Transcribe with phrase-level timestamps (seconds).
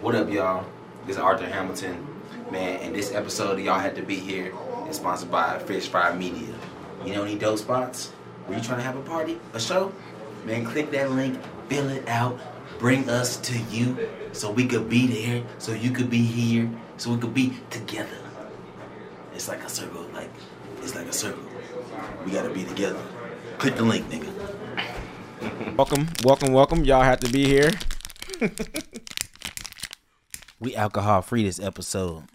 [0.00, 0.64] What up, y'all?
[1.06, 2.06] This is Arthur Hamilton,
[2.52, 4.54] man, and this episode Y'all Had to Be Here
[4.88, 6.54] is sponsored by Fish Fry Media.
[7.04, 8.12] You know any dope spots?
[8.46, 9.92] Were you trying to have a party, a show?
[10.44, 12.38] Man, click that link, fill it out,
[12.78, 17.10] bring us to you so we could be there, so you could be here, so
[17.10, 18.18] we could be together.
[19.34, 20.30] It's like a circle, like,
[20.80, 21.42] it's like a circle.
[22.24, 23.02] We gotta be together.
[23.58, 25.74] Click the link, nigga.
[25.76, 26.84] Welcome, welcome, welcome.
[26.84, 27.72] Y'all have to be here.
[30.60, 32.24] We alcohol free this episode.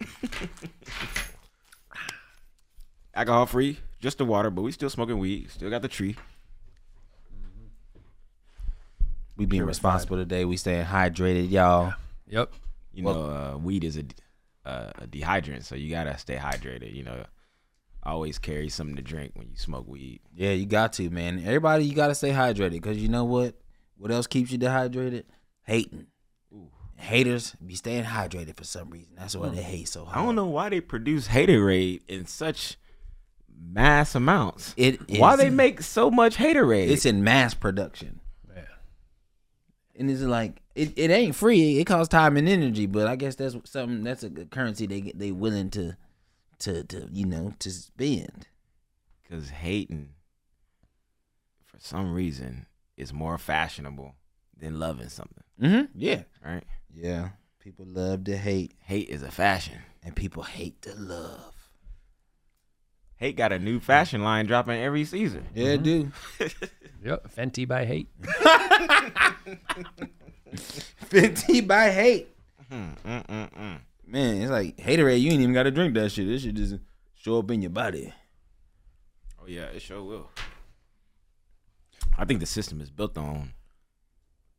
[3.16, 5.48] Alcohol free, just the water, but we still smoking weed.
[5.48, 6.16] Still got the tree.
[9.36, 10.44] We being responsible today.
[10.44, 11.94] We staying hydrated, y'all.
[12.26, 12.52] Yep.
[12.92, 13.10] You know,
[13.54, 14.04] uh, weed is a,
[14.64, 16.92] uh, a dehydrant, so you gotta stay hydrated.
[16.92, 17.24] You know,
[18.04, 20.20] always carry something to drink when you smoke weed.
[20.34, 21.38] Yeah, you got to, man.
[21.44, 23.54] Everybody, you got to stay hydrated because you know what?
[23.96, 25.26] What else keeps you dehydrated?
[25.62, 26.06] Hating.
[26.96, 29.14] Haters be staying hydrated for some reason.
[29.16, 30.16] That's why they hate so hard.
[30.18, 32.76] I don't know why they produce haterade in such
[33.56, 34.74] mass amounts.
[34.76, 36.88] It why is- they make so much haterade?
[36.88, 38.20] It's in mass production,
[38.54, 38.62] Yeah.
[39.96, 41.78] and it's like it, it ain't free.
[41.78, 45.00] It costs time and energy, but I guess that's something that's a good currency they
[45.00, 45.96] get- they willing to
[46.60, 48.46] to to you know to spend.
[49.22, 50.10] because hating,
[51.64, 52.66] for some reason,
[52.96, 54.14] is more fashionable
[54.56, 55.42] than loving something.
[55.60, 55.86] Mm-hmm.
[55.98, 56.64] Yeah, Right?
[56.94, 57.30] Yeah.
[57.60, 59.78] People love to hate, Hate is a fashion.
[60.02, 61.54] and people hate to love.
[63.16, 65.46] Hate got a new fashion line dropping every season.
[65.54, 66.12] Yeah, it do.
[67.04, 67.34] Yep.
[67.34, 68.08] Fenty by hate.
[70.54, 72.28] Fenty by hate.
[72.72, 73.78] Mm-mm-mm.
[74.06, 75.20] Man, it's like haterade.
[75.20, 76.26] You ain't even got to drink that shit.
[76.26, 76.76] This shit just
[77.14, 78.12] show up in your body.
[79.40, 80.30] Oh yeah, it sure will.
[82.16, 83.52] I think the system is built on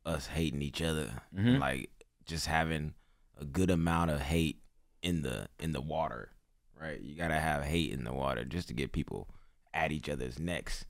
[0.04, 1.58] us hating each other, Mhm.
[1.58, 1.90] like
[2.26, 2.94] just having
[3.40, 4.58] a good amount of hate
[5.02, 6.30] in the in the water,
[6.80, 7.00] right?
[7.00, 9.28] You gotta have hate in the water just to get people
[9.72, 10.84] at each other's necks.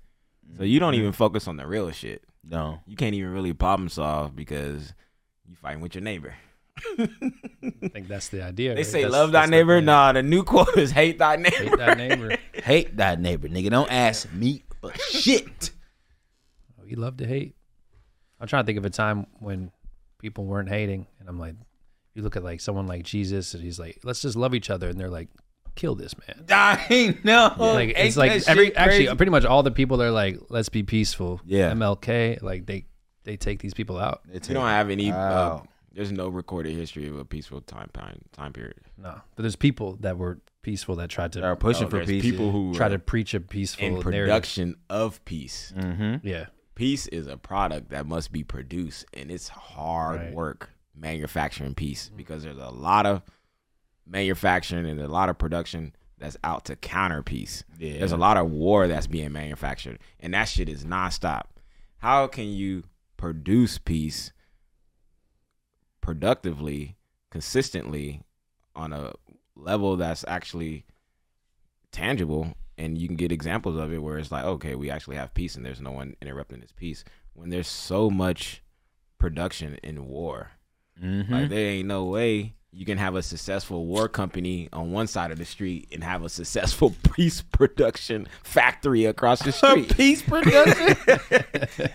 [0.57, 2.23] So you don't even focus on the real shit.
[2.45, 2.81] No.
[2.87, 4.95] You can't even really problem solve because
[5.45, 6.35] you fighting with your neighbor.
[6.99, 7.09] I
[7.93, 8.71] think that's the idea.
[8.75, 8.87] They right?
[8.87, 9.81] say That's- love thy that's the neighbor.
[9.81, 11.57] Nah, the new quote is hate thy neighbor.
[11.65, 12.37] Hate thy neighbor.
[12.55, 13.71] Hate that neighbor, nigga.
[13.71, 15.71] Don't ask me for shit.
[16.79, 17.57] Oh, we love to hate.
[18.39, 19.73] I'm trying to think of a time when
[20.19, 21.55] people weren't hating, and I'm like,
[22.15, 24.89] you look at like someone like Jesus, and he's like, let's just love each other,
[24.89, 25.29] and they're like,
[25.75, 26.45] kill this man.
[26.51, 27.55] I know.
[27.59, 29.17] like Ain't it's like every actually crazy?
[29.17, 31.41] pretty much all the people that are like, let's be peaceful.
[31.45, 31.73] Yeah.
[31.73, 32.87] MLK, like they
[33.25, 34.23] they take these people out.
[34.33, 35.11] It's We don't have any.
[35.11, 35.67] Uh, Wow.
[35.93, 38.81] there's no recorded history of a peaceful time time, time period.
[38.97, 42.05] No, but there's people that were peaceful that tried to They are pushing Oh, for
[42.05, 42.23] peace.
[42.23, 44.13] people who try to preach a peaceful in narrative.
[44.13, 45.73] production of peace.
[45.77, 46.27] Mm-hmm.
[46.27, 50.33] Yeah, Peace is a product that must be produced, and it's hard Right.
[50.33, 52.19] work manufacturing peace mm-hmm.
[52.19, 53.23] because there's a lot of
[54.07, 57.65] manufacturing and a lot of production that's out to counter peace.
[57.79, 57.99] Yeah.
[57.99, 61.45] There's a lot of war that's being manufactured, and that shit is nonstop.
[61.99, 62.85] How can you
[63.17, 64.33] produce peace
[66.01, 66.97] productively,
[67.31, 68.23] consistently,
[68.75, 69.15] on a
[69.55, 70.85] level that's actually
[71.91, 72.55] tangible?
[72.79, 75.55] And you can get examples of it where it's like, okay, we actually have peace,
[75.57, 77.05] and there's no one interrupting this peace.
[77.33, 78.63] When there's so much
[79.19, 80.51] production in war,
[81.03, 81.31] Mm-hmm.
[81.31, 85.31] like there ain't no way you can have a successful war company on one side
[85.31, 89.95] of the street and have a successful peace production factory across the street.
[89.95, 90.97] peace production.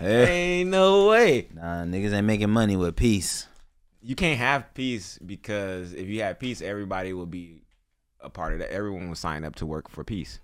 [0.00, 1.48] ain't no way.
[1.52, 3.48] nah, niggas ain't making money with peace.
[4.00, 7.62] You can't have peace because if you have peace, everybody will be
[8.20, 8.72] a part of that.
[8.72, 10.38] Everyone will sign up to work for peace.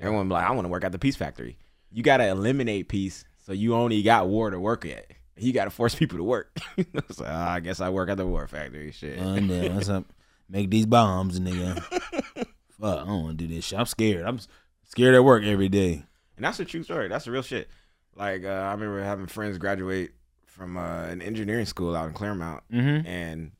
[0.00, 1.58] Everyone be like, I want to work at the peace factory.
[1.90, 5.06] You got to eliminate peace, so you only got war to work at.
[5.36, 6.56] You got to force people to work.
[7.10, 8.92] so I guess I work at the war factory.
[8.92, 9.18] Shit.
[9.18, 10.04] Uh, nah, what's up?
[10.48, 11.80] Make these bombs, nigga.
[12.80, 13.78] Fuck, I don't want to do this shit.
[13.78, 14.24] I'm scared.
[14.26, 14.38] I'm
[14.84, 16.04] scared at work every day.
[16.36, 17.08] And that's a true story.
[17.08, 17.68] That's the real shit.
[18.16, 20.12] Like uh, I remember having friends graduate
[20.46, 23.06] from uh, an engineering school out in Claremont, Mm-hmm.
[23.06, 23.52] and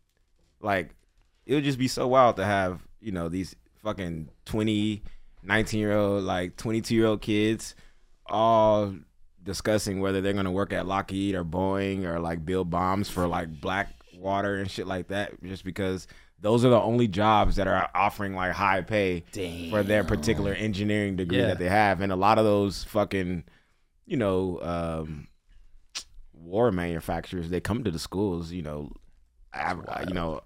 [0.60, 0.94] like
[1.46, 5.02] it would just be so wild to have you know these fucking 20,
[5.42, 7.74] 19 year old, like twenty two year old kids
[8.26, 8.94] all
[9.42, 13.60] discussing whether they're gonna work at Lockheed or Boeing or like build bombs for like
[13.60, 16.06] Blackwater and shit like that, just because
[16.40, 19.22] those are the only jobs that are offering like high pay
[19.70, 21.46] for their particular engineering degree Yeah.
[21.48, 23.44] that they have, and a lot of those fucking,
[24.06, 25.26] you know, um,
[26.32, 28.92] war manufacturers they come to the schools, you know,
[29.54, 30.40] av- you know,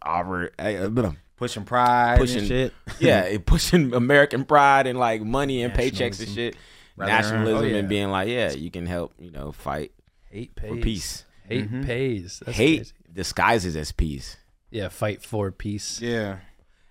[0.90, 2.72] blah, Pushing pride Pushing- and shit.
[2.98, 6.56] yeah, it pushing American pride and like money and paychecks and shit,
[6.96, 7.76] Rather nationalism oh, yeah.
[7.76, 9.92] and being like, yeah, you can help, you know, fight
[10.30, 11.24] Hate for peace.
[11.48, 11.84] Hate Mhm.
[11.84, 12.42] pays.
[12.44, 12.92] That's Hate crazy.
[13.12, 14.36] disguises as peace.
[14.70, 16.00] Yeah, fight for peace.
[16.00, 16.38] Yeah.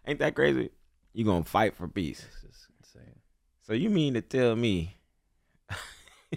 [0.07, 0.69] Ain't that crazy?
[1.13, 2.23] You gonna fight for peace.
[2.25, 3.15] It's just insane.
[3.65, 4.94] So you mean to tell me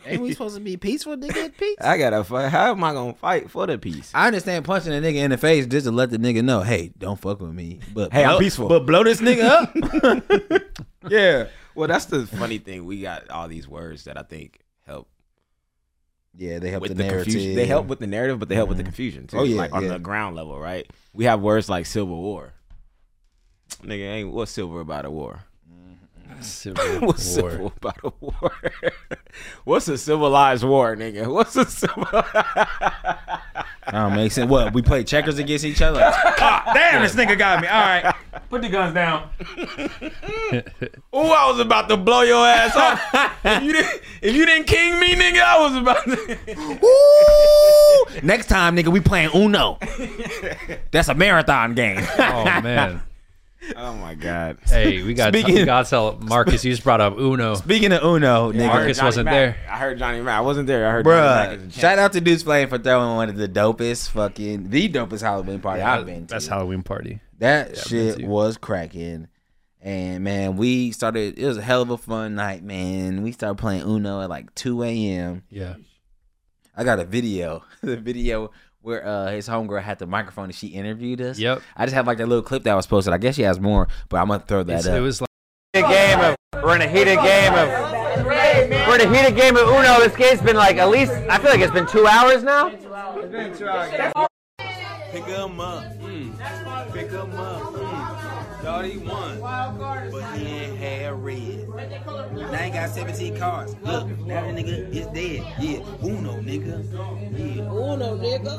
[0.06, 1.56] Ain't we supposed to be peaceful, nigga?
[1.56, 1.76] Peace.
[1.80, 2.48] I gotta fight?
[2.48, 4.10] How am I gonna fight for the peace?
[4.14, 6.92] I understand punching a nigga in the face just to let the nigga know, hey,
[6.98, 7.80] don't fuck with me.
[7.92, 8.68] But Hey, I'm peaceful.
[8.68, 10.62] But blow this nigga up.
[11.08, 11.48] yeah.
[11.74, 12.84] Well, that's the funny thing.
[12.84, 15.08] We got all these words that I think help
[16.38, 17.24] yeah, they help with the, the, narrative.
[17.24, 17.56] confusion.
[17.56, 19.38] They help with the narrative, but they help with the confusion too.
[19.38, 19.88] Oh, yeah, like on yeah.
[19.88, 20.88] the ground level, right?
[21.12, 22.52] We have words like civil war.
[23.82, 25.44] Nigga, ain't what's silver about a war?
[26.40, 27.50] Civil What's war.
[27.50, 28.52] civil about a war?
[29.64, 31.26] what's a civilized war, nigga?
[31.32, 32.04] What's a civil?
[32.12, 34.50] That don't make sense.
[34.50, 34.72] What?
[34.74, 36.00] We play checkers against each other?
[36.40, 37.66] Ah, damn, this nigga got me.
[37.68, 38.14] All right,
[38.48, 39.28] put the guns down.
[41.12, 43.00] Oh, I was about to blow your ass off.
[43.44, 46.38] if, you didn't, if you didn't king me, nigga, I was about to.
[46.84, 49.78] Ooh, Next time, nigga, we playing Uno.
[50.92, 51.98] That's a marathon game.
[52.18, 53.02] Oh man.
[53.76, 54.58] Oh my god.
[54.66, 56.64] Hey, we got Speaking- we got to tell Marcus.
[56.64, 57.54] You just brought up Uno.
[57.54, 59.32] Speaking of Uno, nigga, Marcus Johnny wasn't Mac.
[59.34, 59.56] there.
[59.70, 60.38] I heard Johnny Mac.
[60.38, 60.86] I wasn't there.
[60.88, 63.36] I heard Johnny Mac is bruh, shout out to Deuce Flame for throwing one of
[63.36, 66.34] the dopest fucking the dopest Halloween party Yeah, I've been to.
[66.34, 67.20] That's Halloween party.
[67.38, 69.28] That been shit was cracking.
[69.80, 71.38] And man, we started.
[71.38, 73.22] It was a hell of a fun night, man.
[73.22, 75.44] We started playing Uno at like 2 a.m.
[75.50, 75.74] Yeah.
[76.76, 78.50] I got a video, the video
[78.88, 81.38] where uh his homegirl had the microphone and she interviewed us.
[81.38, 81.62] Yep.
[81.76, 83.12] I just have like that little clip that was posted.
[83.12, 84.94] I guess she has more, but I'm gonna throw that It's- up.
[84.94, 85.28] it was like
[85.74, 89.68] heated game of we're in a heated game of we're in a heated game of
[89.68, 90.00] Uno.
[90.00, 92.68] This game's been like at least I feel like it's been two hours now.
[92.68, 92.84] It's
[93.30, 93.66] been two
[95.12, 96.92] Pick him up, mm.
[96.92, 97.87] pick him up.
[98.68, 101.68] Thought he won, but he ain't had red.
[101.70, 103.74] Now ain't got 17 cards.
[103.82, 105.42] Look, now the nigga is dead.
[105.58, 106.84] Yeah, Uno, nigga.
[107.32, 108.52] Yeah, Uno, nigga.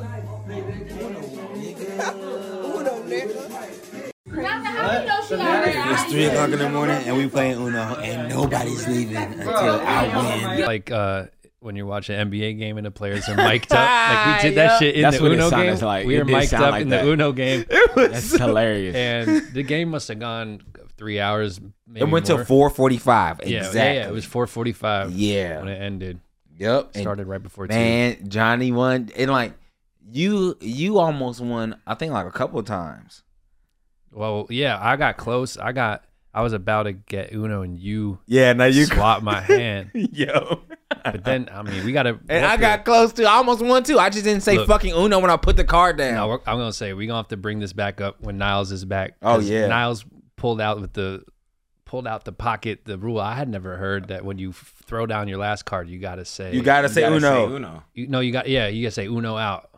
[0.50, 1.22] Uno,
[1.54, 2.14] nigga.
[2.76, 3.36] Uno, nigga.
[5.92, 10.56] It's 3 o'clock in the morning and we playing Uno and nobody's leaving until I
[10.56, 10.66] win.
[10.66, 11.26] like uh
[11.62, 13.80] when you're watching an NBA game and the players are mic'd up.
[13.80, 15.86] Like we did that shit in That's the what it Uno sounded game.
[15.88, 16.06] like.
[16.08, 17.04] We It were did mic'd sound up like in that.
[17.04, 17.66] the Uno game.
[17.70, 18.96] It That's hilarious.
[18.96, 20.62] and the game must have gone
[20.98, 21.60] three hours.
[21.88, 22.44] Maybe it went more.
[22.46, 23.42] till 4:45.
[23.46, 23.80] Yeah, exactly.
[23.80, 25.60] yeah, yeah, it was 4:45 Yeah.
[25.60, 26.20] when it ended.
[26.58, 26.92] Yep.
[26.96, 27.74] And Started right before two.
[27.74, 29.54] man, Johnny won, and like
[30.12, 31.76] you, you almost won.
[31.88, 33.24] I think like a couple of times.
[34.12, 35.58] Well, yeah, I got close.
[35.58, 36.04] I got.
[36.34, 38.54] I was about to get Uno, and you Yeah.
[38.54, 39.92] Now you, swapped my hand.
[39.94, 40.62] yo.
[41.04, 42.20] But then, I mean, we got to.
[42.30, 43.26] And I got close too.
[43.26, 44.00] I almost won too.
[44.00, 44.68] I just didn't say Look.
[44.68, 46.16] fucking Uno when I put the card down.
[46.16, 48.72] No, we're- I'm gonna say we're gonna have to bring this back up when Niles
[48.72, 49.14] is back.
[49.22, 49.68] Oh, 'Cause yeah.
[49.68, 50.04] Niles
[50.36, 51.24] pulled out with the
[51.86, 53.20] pulled out the pocket the rule.
[53.20, 56.26] I had never heard that when you f- throw down your last card, you gotta
[56.26, 57.48] say you gotta You say gotta Uno.
[57.48, 57.84] say Uno.
[57.94, 59.69] You, no, you got yeah, you gotta say Uno out.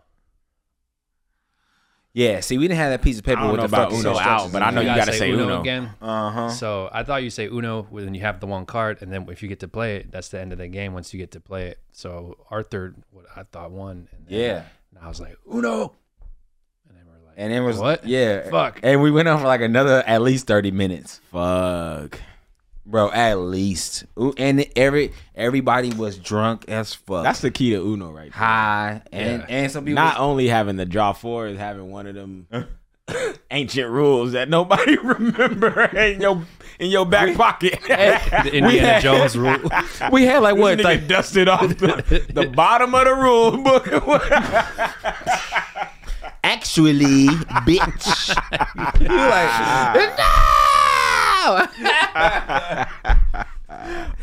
[2.14, 2.42] Yeah.
[2.42, 4.72] See, we didn't have that piece of paper with the about Uno out, but I
[4.72, 5.62] know you gotta say Uno.
[5.62, 5.92] again.
[6.02, 6.50] Uh huh.
[6.50, 9.42] So I thought you say Uno when you have the one card, and then if
[9.42, 10.94] you get to play it, that's the end of the game.
[10.94, 14.10] Once you get to play it, so Arthur, what I thought won.
[14.12, 14.64] And then Yeah.
[14.94, 15.94] And I was like Uno,
[16.90, 18.06] and then we're like, And it was What?
[18.06, 18.50] Yeah.
[18.50, 18.80] Fuck.
[18.84, 22.20] And we went on for like another at least thirty minutes, Fuck.
[22.86, 23.12] Bro.
[23.12, 24.06] At least.
[24.38, 27.24] And every everybody was drunk as fuck.
[27.24, 28.32] That's the key to Uno right there.
[28.32, 29.46] high, and Yeah.
[29.56, 32.48] and some people Not only having the draw four is having one of them
[33.52, 36.44] ancient rules that nobody remember in your
[36.80, 37.80] in your back pocket.
[37.88, 39.58] the Indiana Jones rule.
[40.12, 43.88] we had like what like dusted off the, the bottom of the rule book.
[46.44, 47.28] actually,
[47.66, 48.36] bitch.
[49.02, 50.68] you like no.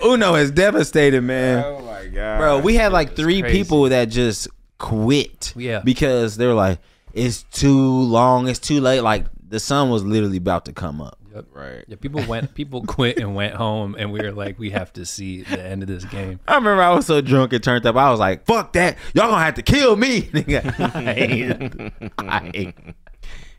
[0.04, 1.64] Uno is devastated, man.
[1.64, 3.58] oh my god, Bro, we had like three crazy.
[3.58, 4.48] people that just
[4.78, 5.52] quit.
[5.56, 5.80] Yeah.
[5.84, 6.78] Because they were like,
[7.12, 9.00] it's too long, it's too late.
[9.00, 11.18] Like the sun was literally about to come up.
[11.52, 11.84] right.
[11.88, 15.04] Yeah, people went, people quit and went home, and we were like, we have to
[15.06, 16.38] see the end of this game.
[16.46, 17.96] I remember I was so drunk and turned up.
[17.96, 18.96] I was like, fuck that.
[19.14, 20.28] Y'all gonna have to kill me.
[20.34, 22.74] I hate- I hate-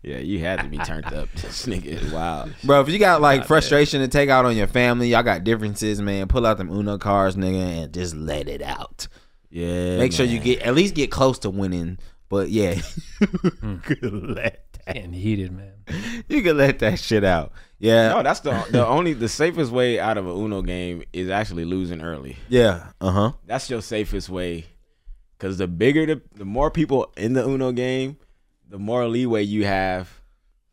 [0.01, 1.27] Yeah, you had to be turned up.
[1.35, 2.53] This nigga is wild.
[2.63, 6.01] Bro, if you got like frustration to take out on your family, y'all got differences,
[6.01, 6.27] man.
[6.27, 9.07] Pull out them Uno cards, nigga, and just let it out.
[9.49, 11.97] Yeah, Make sure you get at least get close to winning.
[12.29, 12.79] But yeah,
[13.63, 15.73] you could let that, Getting heated, man.
[16.29, 17.51] you could let that shit out.
[17.79, 21.29] Yeah, No, that's the the only the safest way out of a Uno game is
[21.29, 22.37] actually losing early.
[22.47, 23.31] yeah, uh huh.
[23.47, 24.65] That's your safest way,
[25.37, 28.17] because the bigger the the more people in the Uno game,
[28.69, 30.09] the more leeway you have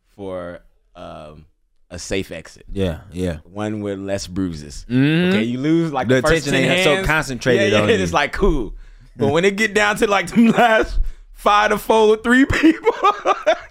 [0.09, 0.61] for
[0.95, 1.47] um,
[1.91, 2.67] a safe exit.
[2.73, 3.39] Yeah, yeah.
[3.45, 4.87] One with less bruises.
[4.89, 5.31] Mhm.
[5.31, 8.03] Okay, you lose like The the, attention ain't so concentrated yeah, on yeah, you.
[8.03, 8.75] It's like cool,
[9.17, 11.01] but when it get down to like the last
[11.37, 12.93] five to four with three people.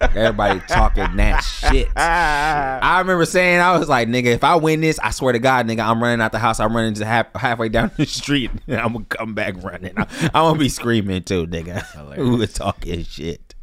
[0.00, 1.88] Everybody talking that shit.
[1.96, 5.66] I remember saying, I was like, nigga, if I win this, I swear to God,
[5.66, 6.58] nigga, I'm running out the house.
[6.58, 8.50] I'm running just half, halfway down the street.
[8.66, 9.92] And I'm gonna come back running.
[9.96, 11.82] I'm, I'm gonna be screaming too, nigga.
[12.14, 13.54] Who was talking shit?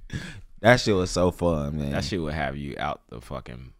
[0.63, 1.91] That shit was so fun, man.
[1.91, 3.73] that shit would have you out the fucking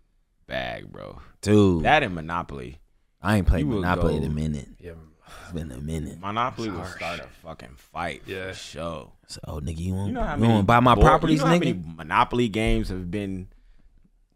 [0.48, 1.20] bag, bro.
[1.42, 2.80] Dude, That and Monopoly.
[3.22, 4.68] I ain't played you would Monopoly in a minute.
[4.82, 4.92] Yeah.
[5.44, 6.20] It's been a minute.
[6.20, 8.24] Monopoly would start a fucking fight.
[8.28, 8.50] Yeah.
[8.52, 9.12] for sure.
[9.28, 11.40] So, oh, nigga, you want, You you know how want to buy my board- properties,
[11.40, 11.60] you know how nigga?
[11.82, 13.48] many Monopoly games have been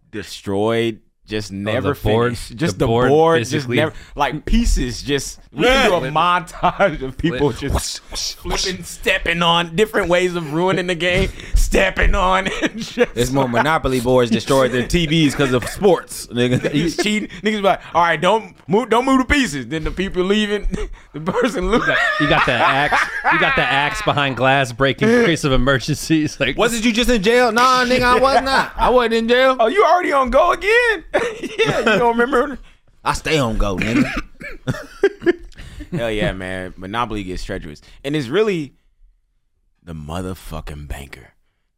[0.10, 2.56] destroyed, just oh, never Oh, board- finished.
[2.58, 5.02] Just the board board, just never like pieces.
[5.04, 7.72] Just we can do a montage of people Flip.
[7.74, 8.00] just
[8.38, 12.48] flipping, stepping on different ways of ruining the game, stepping on.
[12.48, 16.60] It's more Monopoly boards destroyed their TVs because of sports, nigga.
[16.60, 17.30] Niggas cheating.
[17.42, 19.68] Niggas be like, all right, don't move, don't move the pieces.
[19.68, 20.68] Then the people leaving,
[21.14, 21.96] the person losing.
[22.22, 23.02] You got the axe.
[23.34, 26.40] You got the axe behind glass breaking in case of emergencies.
[26.40, 27.52] Like Wasn't you just in jail?
[27.52, 28.74] Nah, nigga, I was not.
[28.78, 29.58] I wasn't in jail.
[29.60, 31.04] Oh, you already on go again?
[31.60, 32.58] yeah, you don't remember?
[33.04, 34.12] I stay on go, nigga.
[35.92, 36.74] Hell yeah, man.
[36.78, 37.82] Monopoly gets treacherous.
[38.04, 38.74] And it's really
[39.84, 41.30] the motherfucking banker.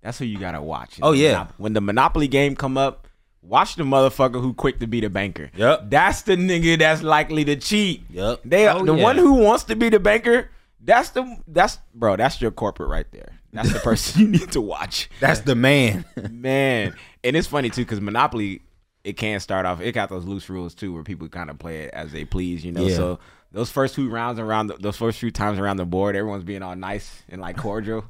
[0.01, 0.99] That's who you gotta watch.
[1.01, 1.33] Oh, yeah.
[1.45, 3.07] Monop- When the Monopoly game come up,
[3.41, 5.51] watch the motherfucker who quick to be the banker.
[5.55, 5.89] Yep.
[5.89, 8.03] That's the nigga that's likely to cheat.
[8.09, 8.41] Yep.
[8.45, 9.03] They Oh, the yeah.
[9.03, 10.49] one who wants to be the banker,
[10.81, 13.33] that's the that's bro, that's your corporate right there.
[13.51, 15.09] That's the person you need to watch.
[15.19, 16.05] That's the man.
[16.31, 16.95] Man.
[17.23, 18.61] And it's funny too, because Monopoly,
[19.03, 21.83] it can start off, it got those loose rules too, where people kind of play
[21.83, 22.85] it as they please, you know.
[22.85, 22.95] Yeah.
[22.95, 23.19] So
[23.51, 26.61] those first few rounds around the, those first few times around the board, everyone's being
[26.61, 28.05] all nice and like cordial.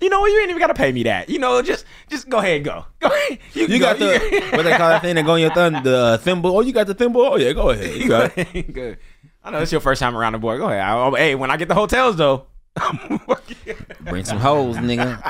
[0.00, 0.32] You know what?
[0.32, 1.28] You ain't even gotta pay me that.
[1.28, 2.84] You know, just just go ahead and go.
[3.00, 3.38] Go ahead.
[3.52, 4.06] You got go.
[4.10, 6.56] the what they call that thing that go on your thumb, the uh, thimble.
[6.56, 7.20] Oh, you got the thimble.
[7.20, 7.94] Oh yeah, go ahead.
[8.02, 8.72] You got it.
[8.72, 8.98] Good.
[9.44, 10.58] I know it's your first time around the board.
[10.58, 10.80] Go ahead.
[10.80, 12.46] I, oh, hey, when I get the hotels though,
[14.00, 15.20] Bring some hoes, nigga.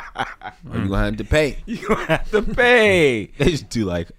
[0.70, 1.58] Or you gonna have to pay.
[1.66, 3.26] you gonna have to pay.
[3.38, 4.10] They just do like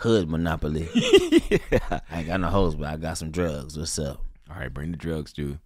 [0.00, 0.88] hood monopoly.
[0.94, 3.78] I ain't got no hoes, but I got some drugs.
[3.78, 4.20] What's up?
[4.50, 5.58] All right, bring the drugs, dude.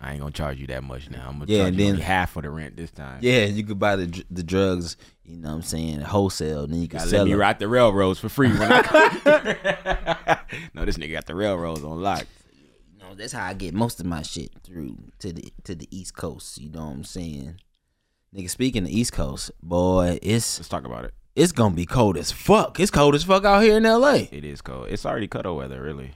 [0.00, 1.26] I ain't gonna charge you that much now.
[1.28, 3.18] I'm gonna Yeah, charge and you then- only half of the rent this time.
[3.22, 4.96] Yeah, you could buy the the drugs.
[5.24, 6.00] You know what I'm saying?
[6.00, 6.66] Wholesale.
[6.66, 7.40] Then you can sell let me them.
[7.40, 8.48] ride the railroads for free.
[8.48, 8.80] When I
[10.74, 12.26] no, this nigga got the railroads on lock.
[12.92, 15.86] You know, that's how I get most of my shit through to the to the
[15.96, 16.58] East Coast.
[16.58, 17.60] You know what I'm saying?
[18.34, 21.14] Nigga, speaking of East Coast, boy, it's Let's talk about it.
[21.38, 22.78] It's gonna be cold as fuck.
[22.80, 24.26] It's cold as fuck out here in LA.
[24.32, 24.88] It is cold.
[24.88, 26.12] It's already cuto weather, really.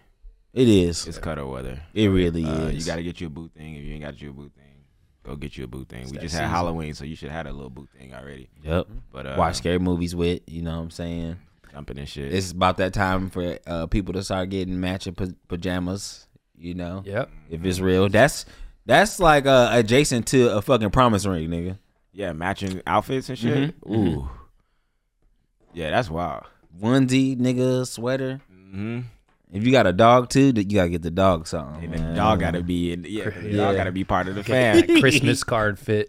[0.52, 1.06] It is.
[1.06, 1.80] It's cuto weather.
[1.94, 2.74] It really Uh, is.
[2.86, 3.74] you got to get you a boot thing.
[3.76, 4.84] If you ain't got you a boot thing,
[5.22, 6.04] go get you a boot thing.
[6.06, 6.40] we just season.
[6.42, 8.50] had Halloween, so you should have had a little boot thing already.
[8.62, 8.86] Yep.
[9.12, 10.42] But uh, Watch scary movies with.
[10.46, 11.36] You know what I'm saying?
[11.72, 12.34] jumping and shit.
[12.34, 16.26] It's about that time for uh, people to start getting matching pa- pajamas.
[16.54, 17.30] You know, Yep.
[17.50, 18.44] if it's real, that's
[18.84, 21.78] that's like uh, adjacent to a fucking promise ring, nigga.
[22.12, 23.80] yeah, matching outfits and shit.
[23.80, 23.92] Mm-hmm.
[23.94, 24.30] Ooh.
[25.74, 26.44] Yeah, that's wild.
[26.80, 28.40] Onesie, nigga, sweater.
[28.50, 29.00] hmm
[29.52, 31.84] If you got a dog too, you gotta get the dog something.
[31.84, 32.14] And the man.
[32.16, 33.04] dog got to be in.
[33.08, 33.56] Yeah, the Yeah.
[33.56, 34.86] dog got to be part of the fam.
[35.00, 36.06] Christmas card fit.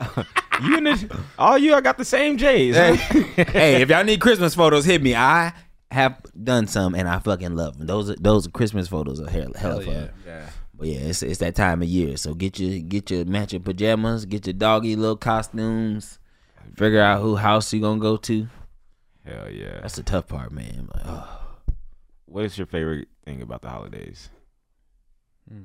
[0.63, 1.05] you and this,
[1.38, 2.75] all you, I got the same J's.
[2.75, 2.96] Hey,
[3.43, 5.15] hey, if y'all need Christmas photos, hit me.
[5.15, 5.53] I
[5.91, 7.86] have done some, and I fucking love them.
[7.88, 9.93] Those are, those Christmas photos are hell, hell Hell of fun.
[9.93, 10.08] yeah.
[10.25, 10.50] yeah.
[10.75, 12.17] But yeah, it's it's that time of year.
[12.17, 16.17] So get your get your matching pajamas, get your doggy little costumes.
[16.75, 18.48] Figure out who house you gonna go to.
[19.25, 19.80] Hell yeah.
[19.82, 20.89] That's the tough part, man.
[20.94, 21.39] Like, oh.
[22.25, 24.30] What is your favorite thing about the holidays?
[25.48, 25.62] Hmm.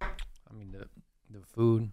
[0.00, 0.86] I mean the
[1.30, 1.90] the food.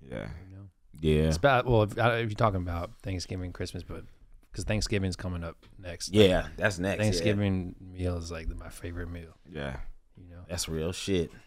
[0.00, 0.28] Yeah.
[0.50, 0.62] You know,
[1.00, 4.04] Yeah, it's about well if, if you're talking about Thanksgiving, Christmas, but
[4.50, 6.14] because Thanksgiving's coming up next.
[6.14, 6.98] yeah, that's next.
[6.98, 7.02] yeah.
[7.04, 9.36] Thanksgiving meal is like my favorite meal.
[9.50, 9.76] Yeah.
[10.16, 11.30] You know, that's real shit.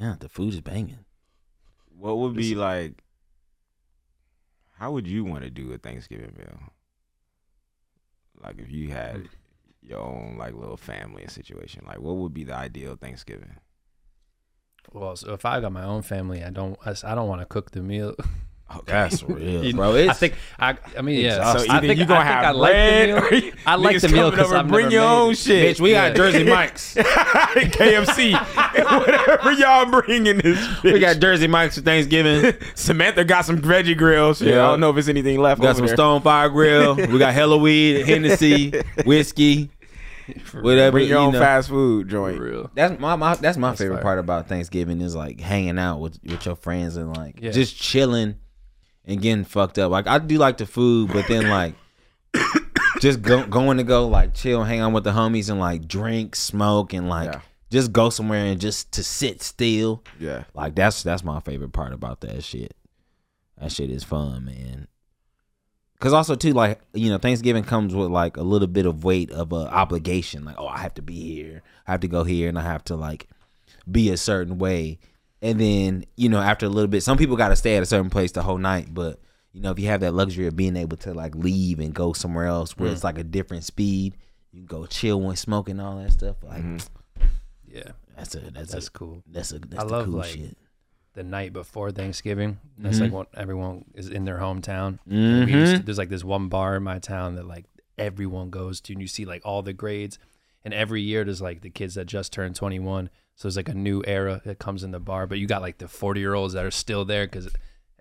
[0.00, 1.04] Yeah, the food is banging.
[1.98, 2.92] What would be like?
[4.78, 6.58] How would you want to do a Thanksgiving meal?
[8.42, 9.28] Like if you had mm.
[9.82, 13.56] your own like little family situation, like what would be the ideal Thanksgiving?
[14.92, 17.72] well, so if I got my own family, I don't I don't want to cook
[17.72, 18.14] the meal.
[18.84, 19.96] That's real, You- bro.
[19.96, 21.52] I think I I mean yeah.
[21.56, 23.42] So I think, you gonna I have I like bread, the meal.
[23.44, 25.38] you- I like niggas the meal because I've bring never your made own it.
[25.38, 25.76] shit.
[25.76, 26.94] bitch, we got Jersey Mike's.
[26.94, 28.34] KFC,
[29.00, 30.58] whatever y'all bring in this.
[30.58, 30.92] Bitch.
[30.92, 32.54] we got Jersey Mike's for Thanksgiving.
[32.74, 34.40] Samantha got some veggie grills.
[34.40, 34.66] Yeah, Yeah.
[34.66, 35.60] I don't know if it's anything left.
[35.60, 35.96] We got over some there.
[35.96, 36.94] Stone Fire Grill.
[36.96, 38.72] We got hella weed, Hennessy,
[39.04, 39.70] whiskey,
[40.60, 40.92] whatever.
[40.92, 41.40] Bring your you own know.
[41.40, 42.38] fast food joint.
[42.38, 42.70] real.
[42.74, 44.02] That's my, my that's my favorite fire.
[44.02, 47.50] part about Thanksgiving is like hanging out with with your friends and like Yeah.
[47.50, 48.36] just chilling
[49.08, 49.90] and getting fucked up.
[49.90, 51.74] Like I do like the food, but then like
[53.00, 56.36] just go, going to go like chill, hang out with the homies and like drink,
[56.36, 57.40] smoke, and like Yeah.
[57.70, 60.04] just go somewhere and just to sit still.
[60.20, 60.44] Yeah.
[60.54, 62.76] Like that's that's my favorite part about that shit.
[63.58, 64.86] That shit is fun, man.
[66.00, 69.32] Cause also too, like you know, Thanksgiving comes with like a little bit of weight
[69.32, 70.44] of a obligation.
[70.44, 72.84] Like, oh, I have to be here, I have to go here, and I have
[72.84, 73.26] to like
[73.90, 75.00] be a certain way.
[75.40, 77.86] And then you know, after a little bit, some people got to stay at a
[77.86, 78.92] certain place the whole night.
[78.92, 79.20] But
[79.52, 82.12] you know, if you have that luxury of being able to like leave and go
[82.12, 84.16] somewhere else where it's like a different speed,
[84.52, 86.36] you can go chill when smoking all that stuff.
[86.42, 86.64] Like
[87.66, 89.22] Yeah, that's a that's, that's a cool.
[89.30, 90.56] that's a that's I the love, cool like, shit.
[91.14, 93.00] The night before Thanksgiving, that's Mhm.
[93.02, 94.98] like when everyone is in their hometown.
[95.06, 95.60] And we Mhm.
[95.60, 97.64] used to- there's like this one bar in my town that like
[97.96, 100.18] everyone goes to, and you see like all the grades.
[100.64, 103.74] And every year there's like the kids that just turned 21, so it's like a
[103.74, 105.28] new era that comes in the bar.
[105.28, 107.48] But you got like the 40 year olds that are still there because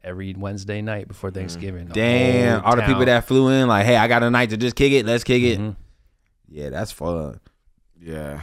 [0.03, 3.95] every Wednesday night before Thanksgiving, the Damn, all the people that flew in, like, hey,
[3.97, 5.05] I got a night to just kick it.
[5.05, 5.59] Let's kick it.
[5.59, 5.75] Mhm.
[6.49, 7.39] Yeah, that's fun.
[8.01, 8.41] Yeah.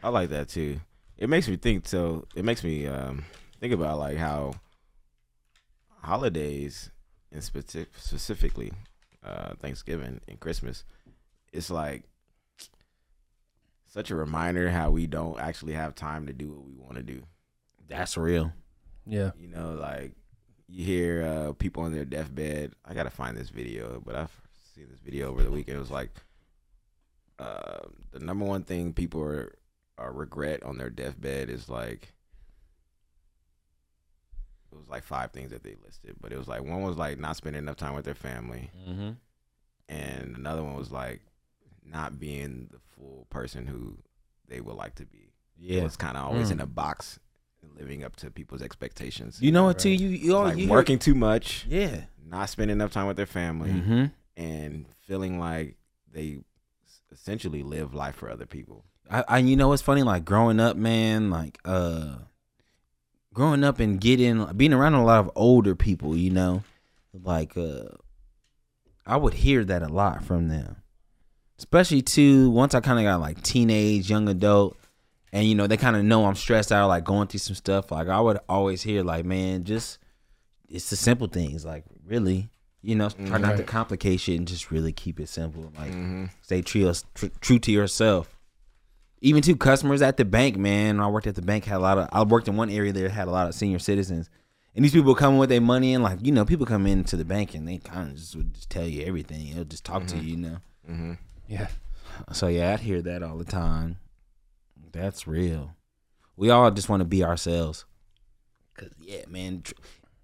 [0.00, 0.80] I like that too.
[1.18, 3.24] It makes me think so it makes me um
[3.60, 4.52] think about like how
[6.02, 6.90] holidays
[7.32, 8.72] and specific, specifically
[9.24, 10.84] uh Thanksgiving and Christmas
[11.52, 12.04] it's like
[13.92, 17.02] such a reminder how we don't actually have time to do what we want to
[17.02, 17.22] do.
[17.88, 18.52] That's real.
[19.04, 20.12] yeah, You know, like
[20.68, 22.72] you hear uh, people on their deathbed.
[22.84, 24.30] I gotta find this video, but I've
[24.74, 25.76] seen this video over the weekend.
[25.76, 26.10] It was like
[27.40, 27.80] uh,
[28.12, 29.56] the number one thing people are,
[29.98, 32.12] are regret on their deathbed is like
[34.72, 37.18] it was like five things that they listed, but it was like one was like
[37.18, 39.10] not spending enough time with their family, Mm-hmm.
[39.88, 41.22] and another one was like
[41.84, 43.98] not being the full person who
[44.48, 45.32] they would like to be.
[45.62, 45.82] Yeah.
[45.84, 46.52] it's kind of always Mm.
[46.52, 47.18] in a box,
[47.76, 49.38] living up to people's expectations.
[49.42, 49.90] You know what, too?
[49.90, 52.04] You, you, like you working too much, Yeah.
[52.26, 54.04] not spending enough time with their family, Mm-hmm.
[54.36, 55.76] and feeling like
[56.10, 56.38] they
[57.12, 58.84] essentially live life for other people.
[59.10, 60.02] I, I, you know what's funny?
[60.02, 62.16] Like growing up, man, like, uh,
[63.34, 66.62] growing up and getting, being around a lot of older people, you know,
[67.12, 67.88] like, uh,
[69.06, 70.76] I would hear that a lot from them.
[71.60, 74.78] Especially too, once I kind of got like teenage, young adult,
[75.30, 77.92] and you know, they kind of know I'm stressed out, like going through some stuff.
[77.92, 79.98] Like, I would always hear, like, man, just,
[80.70, 81.64] it's the simple things.
[81.66, 82.48] Like, really,
[82.82, 83.66] you know, try not to Right.
[83.66, 85.70] complicate shit and just really keep it simple.
[85.78, 86.24] Like, Mm-hmm.
[86.40, 88.38] stay true, tr- true to yourself.
[89.20, 90.96] Even to customers at the bank, man.
[90.96, 92.08] When I worked at the bank, had a lot of.
[92.10, 94.30] I worked in one area that had a lot of senior citizens,
[94.74, 97.24] and these people coming with their money and like you know, people come into the
[97.26, 99.54] bank and they kind of just would just tell you everything.
[99.54, 100.56] They'll just talk to you, you know.
[101.50, 101.66] Yeah.
[102.32, 103.98] So yeah, I'd hear that all the time.
[104.92, 105.74] That's real.
[106.36, 107.84] We all just want to be ourselves.
[108.76, 109.62] Cause yeah, man.
[109.62, 109.74] tr-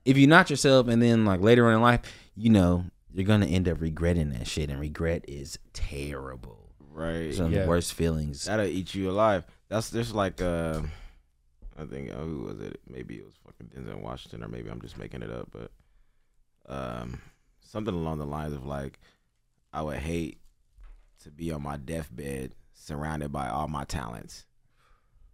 [0.04, 2.00] If you're not yourself, and then like later on in life,
[2.36, 6.70] you know, you're gonna end up regretting that shit, and regret is terrible.
[6.90, 7.12] Right.
[7.28, 7.62] It's one of Yeah.
[7.62, 8.44] the worst feelings.
[8.44, 9.44] That'll eat you alive.
[9.68, 10.82] That's just like uh,
[11.78, 12.80] I think uh, who was it?
[12.88, 15.48] Maybe it was fucking Denzel Washington, or maybe I'm just making it up.
[15.50, 15.70] But
[16.72, 17.20] um,
[17.60, 18.98] something along the lines of like,
[19.72, 20.38] I would hate
[21.26, 24.46] to be on my deathbed surrounded by all my talents.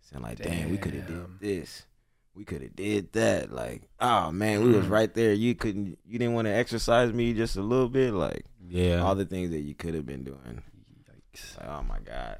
[0.00, 1.38] Saying like, damn, we could have Damn.
[1.38, 1.86] did this.
[2.34, 3.52] We could have did that.
[3.52, 4.92] Like, oh man, we was hmm.
[4.92, 5.34] right there.
[5.34, 5.98] You couldn't.
[6.06, 8.14] You didn't want to exercise me just a little bit.
[8.14, 9.02] Like Yeah.
[9.02, 10.62] all the things that you could have been doing.
[11.34, 11.58] Yikes.
[11.58, 12.38] Like, oh my god.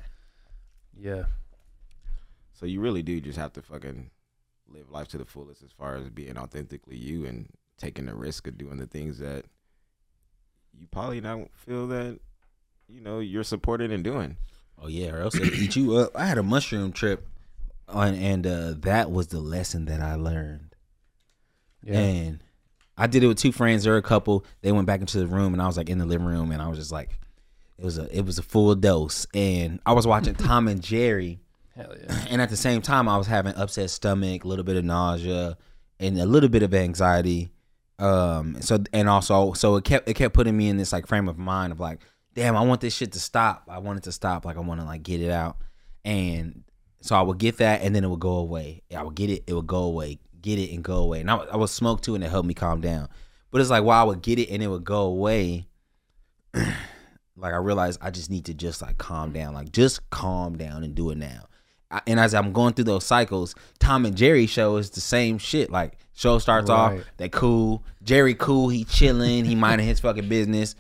[0.99, 1.25] Yeah.
[2.55, 4.11] So you really do just have to fucking
[4.69, 8.47] live life to the fullest as far as being authentically you and taking the risk
[8.47, 9.45] of doing the things that
[10.73, 12.19] you probably don't feel that
[12.93, 14.37] you know you're supported in doing.
[14.81, 16.13] Oh yeah, or else it'll eat you up.
[16.15, 17.27] I had a mushroom trip,
[17.89, 20.75] on, and uh, that was the lesson that I learned.
[21.83, 21.99] Yeah.
[21.99, 22.45] And
[22.97, 23.85] I did it with two friends.
[23.85, 24.45] They're a couple.
[24.61, 26.61] They went back into the room, and I was like in the living room, and
[26.61, 27.19] I was just like,
[27.79, 29.27] it was a it was a full dose.
[29.35, 31.41] And I was watching Tom and Jerry,
[31.75, 32.25] Hell yeah.
[32.31, 35.57] and at the same time, I was having upset stomach, a little bit of nausea,
[35.99, 37.51] and a little bit of anxiety.
[37.99, 41.29] Um, so and also, so it kept it kept putting me in this like frame
[41.29, 42.01] of mind of like,
[42.35, 43.65] damn, I want this shit to stop.
[43.69, 44.45] I want it to stop.
[44.45, 45.57] Like I want to like get it out,
[46.05, 46.65] and
[47.01, 48.83] so I would get that, and then it would go away.
[48.97, 50.19] I would get it, it would go away.
[50.41, 51.21] Get it and go away.
[51.21, 53.09] And I, would- I would smoke too, and it helped me calm down.
[53.53, 55.69] But it's like while I would get it and it would go away,
[56.55, 60.83] like I realized I just need to just like calm down, like just calm down
[60.85, 61.47] and do it now.
[61.91, 65.39] I, and as I'm going through those cycles, Tom and Jerry show is the same
[65.39, 65.71] shit.
[65.71, 70.75] Like show starts off, they cool, Jerry cool, he chilling, he minding his fucking business.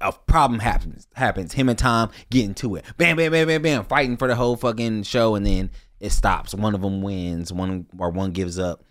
[0.00, 1.52] A problem happens, happens.
[1.52, 2.84] Him and Tom get into it.
[2.96, 6.54] Bam, bam, bam, bam, bam, fighting for the whole fucking show, and then it stops.
[6.54, 8.84] One of them wins, one or one gives up,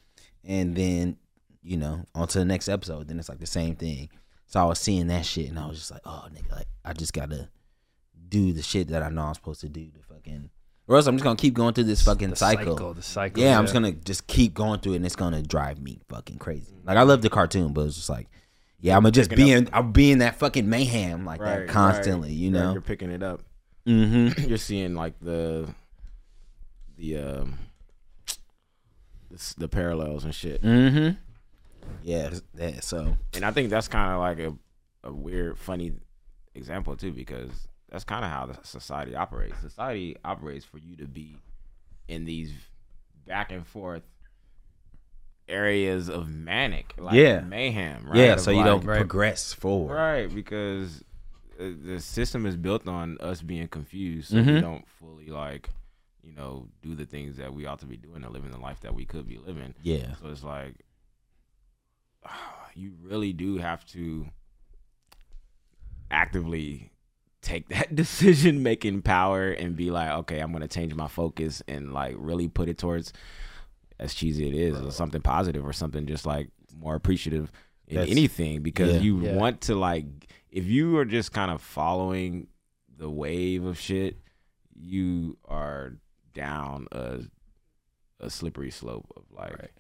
[0.43, 1.17] and then
[1.61, 3.07] you know on to the next episode.
[3.07, 4.09] Then it's like the same thing.
[4.47, 6.93] So I was seeing that shit, and I was just like, oh nigga, like I
[6.93, 7.49] just gotta
[8.27, 10.49] do the shit that I know I'm supposed to do to fucking
[10.87, 12.77] or else I'm just gonna keep going through this fucking the cycle.
[12.77, 15.41] cycle, the cycle, Yeah, I'm just gonna just keep going through it, and it's gonna
[15.41, 16.75] drive me fucking crazy.
[16.83, 18.27] Like I love the cartoon, but it's just like,
[18.79, 22.29] yeah, I'm gonna just be in, I'm being that fucking mayhem like that constantly.
[22.29, 22.37] right.
[22.37, 22.71] You Right, know.
[22.73, 23.41] you're picking it up.
[23.87, 24.41] Mm-hmm.
[24.49, 25.69] You're seeing like the
[26.97, 27.59] the um
[29.29, 30.61] the, the parallels and shit.
[30.61, 31.17] Mm-hmm.
[32.03, 32.31] Yeah.
[32.57, 32.79] Yeah.
[32.79, 33.15] So.
[33.33, 35.93] And I think that's kind of like a, a weird, funny
[36.55, 37.51] example too, because
[37.89, 39.59] that's kind of how the society operates.
[39.59, 41.37] Society operates for you to be
[42.07, 42.51] in these
[43.27, 44.03] back and forth
[45.47, 47.41] areas of manic, like Yeah.
[47.41, 48.17] mayhem, right?
[48.17, 48.33] Yeah.
[48.33, 48.97] Of So you like- don't Right.
[48.97, 49.93] progress forward.
[49.95, 50.33] right?
[50.33, 51.03] Because
[51.59, 54.61] uh, the system is built on us being confused, so we Mhm.
[54.61, 55.69] don't fully like,
[56.23, 58.81] you know, do the things that we ought to be doing to living the life
[58.81, 59.73] that we could be living.
[59.81, 60.15] Yeah.
[60.15, 60.75] So it's like
[62.75, 64.27] you really do have to
[66.11, 66.91] actively
[67.41, 71.93] take that decision making power and be like, okay, I'm gonna change my focus and
[71.93, 73.13] like really put it towards
[73.99, 77.51] as cheesy it is, or something positive or something just like more appreciative
[77.87, 79.01] in That's- anything because yeah.
[79.01, 79.35] you Yeah.
[79.35, 80.05] want to like
[80.49, 82.47] if you are just kind of following
[82.97, 84.17] the wave of shit,
[84.73, 85.93] you are
[86.33, 87.19] down a
[88.19, 89.71] a slippery slope of like Right.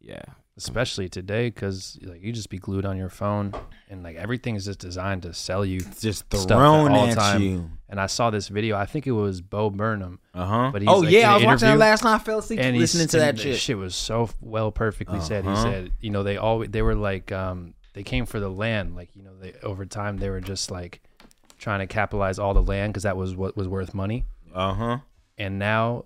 [0.00, 0.22] yeah
[0.56, 3.52] especially today because like you just be glued on your phone
[3.90, 7.10] and like everything is just designed to sell you It's just stuff thrown all the
[7.12, 7.42] at time.
[7.42, 7.70] you.
[7.88, 10.70] and i saw this video i think it was bo burnham Uh huh.
[10.72, 12.14] But he's, Oh like, in yeah, I was watching that last night.
[12.14, 13.52] I fell asleep and he's- listening to that shit.
[13.54, 13.76] the shit.
[13.78, 15.62] was so well perfectly said he Uh-huh.
[15.62, 19.10] said you know they always they were like um they came for the land like
[19.16, 21.00] you know they over time they were just like
[21.58, 24.98] trying to capitalize all the land because that was what was worth money Uh huh.
[25.36, 26.04] and now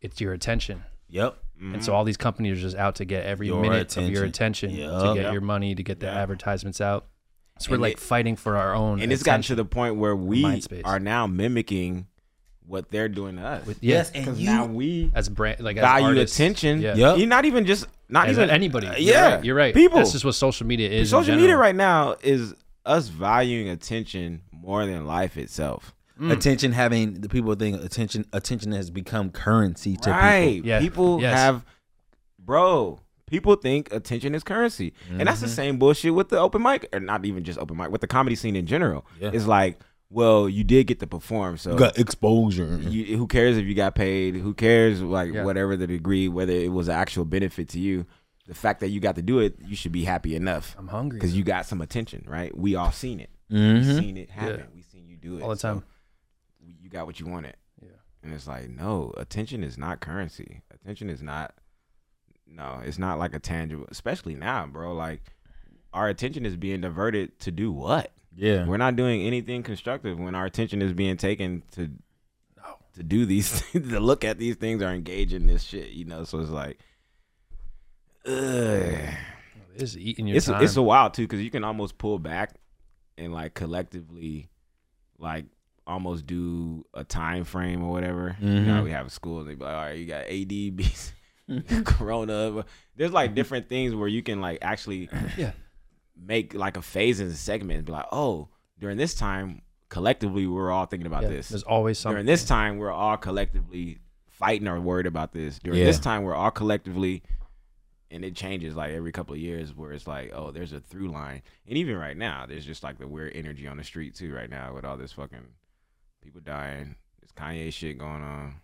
[0.00, 1.36] it's your attention Yep.
[1.72, 4.24] And so all these companies are just out to get every Your minute of your
[4.24, 4.70] attention attention.
[4.98, 5.32] to get Yep.
[5.32, 6.20] your money to get the Yeah.
[6.22, 7.06] advertisements out
[7.58, 9.96] so And we're like it- fighting for our own and it's gotten to the point
[9.96, 12.06] where we are now mimicking
[12.66, 13.66] what they're doing to us.
[13.66, 14.46] With- yeah, Yes, and you.
[14.46, 16.80] now we as brand like as value artists, attention.
[16.80, 17.18] yeah Yup.
[17.18, 19.44] You're not even just not as even anybody uh, You're yeah, right.
[19.44, 19.98] you're right People.
[19.98, 22.54] that's just what social media is social media right now is
[22.86, 25.94] us valuing attention more than life itself.
[26.20, 30.54] Attention having the people think attention attention has become currency to right.
[30.54, 30.68] people.
[30.68, 30.78] Yeah.
[30.80, 31.34] People Yes.
[31.36, 31.64] have,
[32.38, 33.00] bro.
[33.26, 37.00] People think attention is currency, and that's the same bullshit with the open mic, or
[37.00, 39.06] not even just open mic, with the comedy scene in general.
[39.18, 39.30] Yeah.
[39.32, 42.78] It's like, well, you did get to perform, so Got exposure.
[42.82, 44.36] you, who cares if you got paid?
[44.36, 45.42] Who cares, like Yeah.
[45.42, 48.04] whatever the degree, whether it was an actual benefit to you?
[48.46, 51.18] The fact that you got to do it, you should be happy enough i'm hungry
[51.18, 52.54] because you got some attention, right?
[52.56, 53.30] We all seen it.
[53.48, 53.98] We Mhm.
[53.98, 54.60] seen it happen.
[54.60, 54.66] Yeah.
[54.74, 55.82] We seen you do it all the time you
[56.94, 57.56] got what you wanted.
[57.82, 57.88] Yeah.
[58.22, 60.62] And it's like, no, attention is not currency.
[60.72, 61.54] Attention is not
[62.46, 64.94] no, it's not like a tangible especially now, bro.
[64.94, 65.22] Like
[65.92, 68.12] our attention is being diverted to do what?
[68.36, 68.66] Yeah.
[68.66, 71.90] We're not doing anything constructive when our attention is being taken to
[72.94, 76.04] to do these things, to look at these things or engage in this shit, you
[76.04, 76.24] know.
[76.24, 76.78] So it's like
[78.24, 79.14] ugh.
[79.74, 82.54] it's eating your It's time it's a wild too because you can almost pull back
[83.18, 84.48] and like collectively,
[85.18, 85.46] like
[85.86, 88.36] almost do a time frame or whatever.
[88.40, 88.84] You know, Mhm.
[88.84, 92.64] we have a school and they be like, all right, you got AD, Corona.
[92.96, 95.52] There's like different things where you can like actually Yeah.
[96.16, 100.46] make like a phase in a segment and be like, oh, during this time, collectively,
[100.46, 101.48] we're all thinking about Yeah, this.
[101.50, 105.58] there's always something During this time, we're all collectively fighting or worried about this.
[105.58, 105.84] During Yeah.
[105.86, 107.22] this time, we're all collectively,
[108.10, 111.08] and it changes like every couple of years where it's like, oh, there's a through
[111.08, 111.42] line.
[111.68, 114.50] And even right now, there's just like the weird energy on the street too right
[114.50, 115.46] now with all this fucking
[116.24, 116.96] people dying.
[117.20, 118.54] This Kanye shit going on.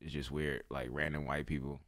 [0.00, 0.62] It's just weird.
[0.70, 1.80] Like random white people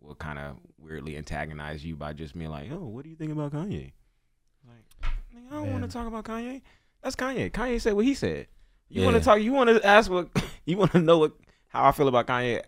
[0.00, 3.32] will kind of weirdly antagonize you by just being like, oh, what do you think
[3.32, 3.92] about Kanye?
[4.66, 5.10] Like,
[5.50, 6.62] I don't want to talk about Kanye.
[7.02, 7.50] That's Kanye.
[7.50, 8.46] Kanye said what he said.
[8.88, 9.06] You Yeah.
[9.06, 9.40] want to talk?
[9.40, 10.28] You want to ask what?
[10.66, 11.32] You want to know what?
[11.68, 12.62] How I feel about Kanye?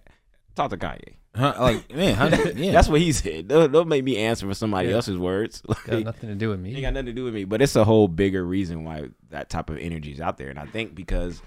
[0.55, 1.15] Talk to Kanye.
[1.35, 2.17] Huh, like man,
[2.57, 2.73] yeah.
[2.73, 3.49] That's what he said.
[3.49, 4.97] Don't, don't make me answer for somebody Yeah.
[4.97, 5.63] else's words.
[5.87, 7.45] got nothing to do with me ain't got nothing to do with me.
[7.45, 10.49] But it's a whole bigger reason why that type of energy is out there.
[10.51, 11.41] And I think because,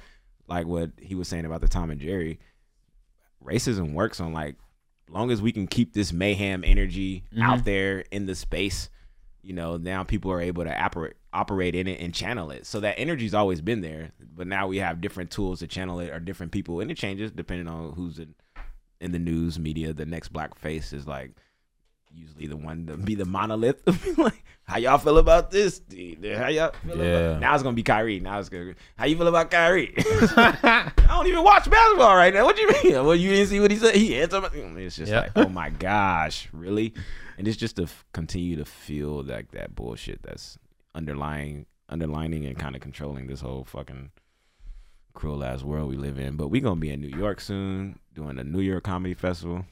[0.50, 2.40] like what he was saying about the Tom and Jerry,
[3.44, 4.56] racism works on like,
[5.10, 7.42] long as we can keep this mayhem energy mm-hmm.
[7.42, 8.90] out there in the space,
[9.42, 12.66] you know, now people are able to operate operate in it and channel it.
[12.66, 16.10] So that energy's always been there, but now we have different tools to channel it
[16.10, 18.36] or different people, and it changes depending on who's in
[19.00, 19.94] in the news media.
[19.94, 21.32] The next black face is like
[22.14, 23.82] usually the one to be the monolith.
[24.18, 25.80] like, how y'all feel about this?
[25.80, 26.24] Dude?
[26.36, 27.06] How y'all feel Yeah.
[27.18, 28.20] about Now it's gonna be Kyrie.
[28.20, 28.74] Now it's gonna.
[28.98, 29.94] How you feel about Kyrie?
[29.98, 32.46] I don't even watch basketball right now.
[32.46, 32.94] What do you mean?
[33.06, 33.96] Well, you didn't see what he said.
[33.96, 34.42] He answered.
[34.42, 34.50] my-
[34.82, 35.22] It's just Yeah.
[35.22, 36.94] like, oh my gosh, really?
[37.38, 40.58] And it's just to f- continue to feel like that bullshit that's
[40.94, 44.12] underlying, underlining, and kind of controlling this whole fucking
[45.14, 46.36] cruel ass world we live in.
[46.36, 49.66] But we gonna be in New York soon, doing a New York Comedy Festival,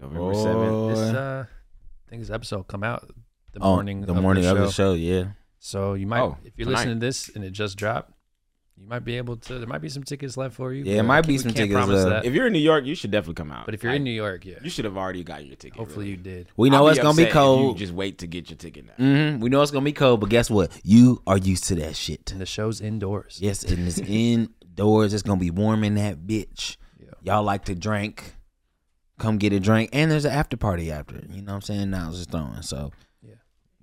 [0.00, 0.70] November seventh.
[0.70, 0.88] Boy.
[0.90, 3.08] This, uh, I think this episode will come out
[3.52, 4.00] the Oh, morning.
[4.02, 4.94] the of morning the of the show.
[4.94, 5.30] Yeah.
[5.58, 6.78] So you might, Oh, if you're tonight.
[6.80, 8.12] listening to this and it just dropped,
[8.78, 9.58] you might be able to.
[9.58, 10.84] There might be some tickets left for you.
[10.84, 12.08] Yeah, it but might I be can't- we some can't tickets promise left.
[12.22, 12.24] that.
[12.24, 13.66] If you're in New York, you should definitely come out.
[13.66, 15.76] But if you're Like, in New York, yeah, you should have already got your ticket.
[15.78, 16.16] hopefully really.
[16.16, 16.48] you did.
[16.56, 17.74] We know I'll it's gonna be cold.
[17.78, 18.94] You just wait to get your ticket now.
[18.94, 20.70] hmm We know it's gonna be cold, but guess what?
[20.82, 22.32] You are used to that shit.
[22.32, 23.38] And the show's indoors.
[23.42, 23.98] Yes, and it's
[24.78, 25.12] indoors.
[25.12, 26.78] It's gonna be warm in that bitch.
[26.98, 27.10] Yeah.
[27.22, 28.34] Y'all like to drink.
[29.20, 31.16] Come get a drink, and there's an after party after.
[31.16, 31.28] it.
[31.30, 31.90] You know what I'm saying?
[31.90, 32.62] Now it's just throwing.
[32.62, 32.90] So,
[33.22, 33.34] Yeah.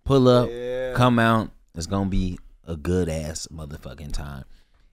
[0.03, 0.49] pull up,
[0.95, 1.51] come out.
[1.75, 4.43] It's gonna be a good ass motherfucking time.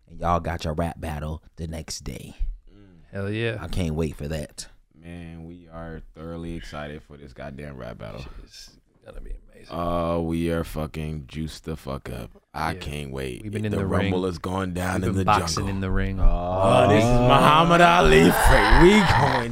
[0.06, 2.34] And y'all got your rap battle the next day.
[2.70, 2.98] Mm.
[3.10, 3.56] Hell yeah.
[3.60, 4.68] I can't wait for that.
[4.94, 8.24] Man, we are thoroughly excited for this goddamn rap battle.
[8.42, 9.68] It's gonna be amazing.
[9.70, 12.30] Oh, we are fucking juiced the fuck up.
[12.52, 12.78] I Yeah.
[12.78, 13.42] can't wait.
[13.42, 14.30] We've been in the, the rumble ring.
[14.30, 15.74] is going down We've in the boxing jungle.
[15.74, 16.20] in the ring.
[16.20, 18.20] Oh, this is Muhammad Ali.
[18.82, 19.00] We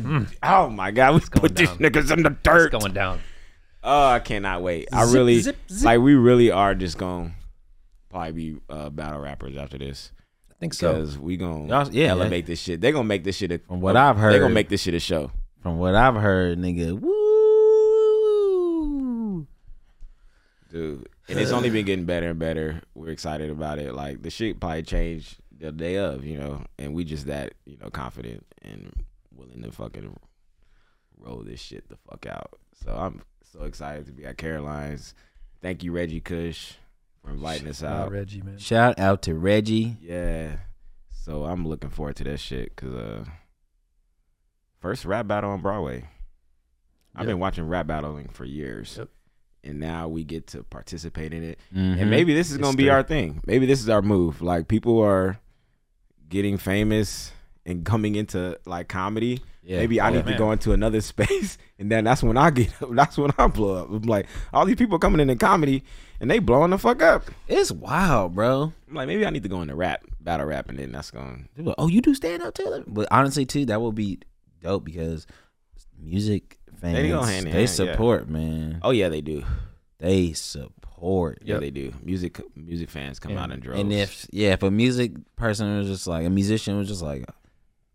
[0.07, 0.27] going.
[0.43, 2.73] Oh my god, we put these niggas in the it's dirt.
[2.73, 3.21] going down.
[3.83, 4.89] Oh, I cannot wait.
[4.93, 5.85] I Zip, really zip, zip.
[5.85, 6.01] like.
[6.01, 7.35] We really are just going
[8.11, 10.13] probably be uh, battle rappers after this
[10.51, 10.93] I think so.
[10.93, 12.81] because we gonna Y'all- yeah, elevate this shit.
[12.81, 13.51] They gonna make this shit.
[13.51, 15.33] A, From what I've heard, they gonna make this shit a show.
[15.63, 16.93] from what I've heard, nigga.
[17.01, 17.11] Woo!
[20.73, 21.09] Dude.
[21.29, 22.81] And it's only been getting better and better.
[22.95, 23.95] We're excited about it.
[23.95, 27.77] Like the shit probably changed the day of, you know, and we just that, you
[27.79, 28.93] know, confident and
[29.35, 30.17] willing to fucking
[31.19, 32.59] roll this shit the fuck out.
[32.85, 35.15] So I'm so excited to be at Caroline's.
[35.61, 36.73] Thank you, Reggie Kush,
[37.23, 38.11] for inviting us Uh, out.
[38.11, 38.59] Reggie, man.
[38.59, 39.97] Shout out to Reggie.
[40.01, 40.57] Yeah.
[41.11, 43.25] So I'm looking forward to that shit because uh,
[44.81, 46.09] first rap battle on Broadway.
[47.15, 47.27] I've Yep.
[47.29, 48.97] been watching rap battling for years.
[48.99, 49.09] Yep.
[49.65, 51.59] And now we get to participate in it.
[51.75, 52.01] Mhm.
[52.01, 53.41] And maybe this is gonna be our thing.
[53.47, 54.43] Maybe this is our move.
[54.43, 55.39] Like people are
[56.29, 57.33] getting famous
[57.65, 59.41] and coming into like comedy.
[59.63, 59.79] Yeah.
[59.79, 62.73] Maybe I Oh, need to go into another space, and then that's when I get.
[62.91, 63.91] That's when I blow up.
[63.91, 65.85] I'm like, all these people coming into comedy,
[66.21, 67.31] and they blowing the fuck up.
[67.47, 68.73] it's wild, bro.
[68.89, 71.49] I'm like, maybe I need to go into rap, battle rap, and then that's going.
[71.55, 72.83] People oh, you do stand up too?
[72.89, 74.19] But honestly, too, that would be
[74.61, 75.29] dope because
[76.01, 77.67] music fans They they, go hand in hand, yeah.
[77.67, 78.81] support, man.
[78.83, 79.45] Oh yeah, they do.
[79.99, 81.39] They support.
[81.45, 81.93] Yeah, they do.
[82.03, 83.81] Music, music fans come out in droves.
[83.81, 87.25] And if yeah, if a music person was just like a musician was just like,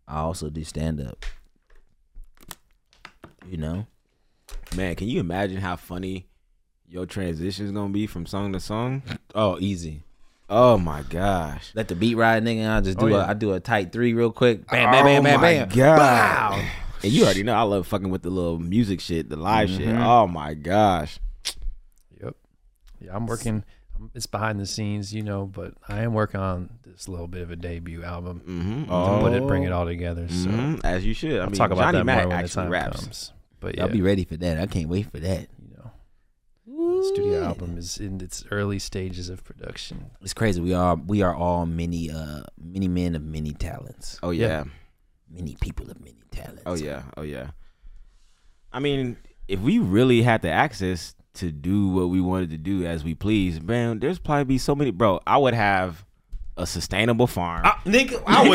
[0.06, 1.24] I also do stand up.
[3.46, 3.86] You know,
[4.74, 6.26] man, can you imagine how funny
[6.88, 9.02] your transition is gonna be from song to song?
[9.34, 10.02] oh easy.
[10.50, 11.72] Oh my gosh.
[11.74, 12.74] Let the beat ride, nigga.
[12.74, 13.28] I just oh, do Oh, yeah.
[13.28, 14.66] I do a tight three real quick.
[14.66, 15.68] Bam, bam, bam, oh bam, my bam.
[15.68, 15.98] god!
[15.98, 16.64] Wow.
[17.02, 19.86] And you already know I love fucking with the little music shit, the live shit.
[19.88, 20.00] Mhm.
[20.04, 21.18] Oh my gosh!
[22.22, 22.34] Yep.
[23.00, 23.64] Yeah, I'm working.
[24.14, 27.50] It's behind the scenes, you know, but I am working on this little bit of
[27.50, 28.84] a debut album Mm-hmm.
[28.84, 30.28] to put it, bring it all together.
[30.28, 30.80] So Mhm.
[30.84, 31.32] As you should.
[31.40, 33.00] I I'll mean, talk about Johnny that Mac more when the time raps.
[33.00, 33.32] comes.
[33.60, 34.58] But yeah, I'll be ready for that.
[34.58, 35.48] I can't wait for that.
[35.60, 35.90] you know,
[37.00, 40.10] the studio album is in its early stages of production.
[40.20, 40.60] It's crazy.
[40.60, 44.18] We are we are all many uh many men of many talents.
[44.22, 44.64] Oh yeah.
[45.30, 46.62] Many people of many talents.
[46.66, 47.02] Oh yeah.
[47.16, 47.48] Oh yeah.
[48.72, 52.84] I mean, if we really had the access to do what we wanted to do
[52.84, 54.90] as we please, man, there's probably be so many.
[54.90, 56.04] Bro, I would have
[56.56, 57.64] a sustainable farm.
[57.84, 58.48] nigga, I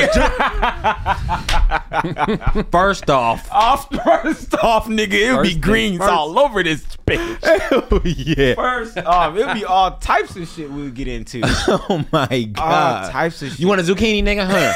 [2.53, 3.49] was first off.
[3.51, 6.11] off first off, nigga, it would be First thing greens first.
[6.11, 7.43] all over this bitch.
[7.43, 8.55] Hell oh, yeah.
[8.55, 11.41] First off, it would be all types of shit we would get into.
[11.45, 13.11] Oh my all god.
[13.11, 13.59] types of shit.
[13.59, 14.45] you want a zucchini, nigga?
[14.45, 14.73] Huh?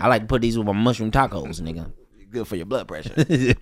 [0.00, 1.92] I like to put these with my mushroom tacos, nigga.
[2.30, 3.12] good for your blood pressure.
[3.28, 3.56] We've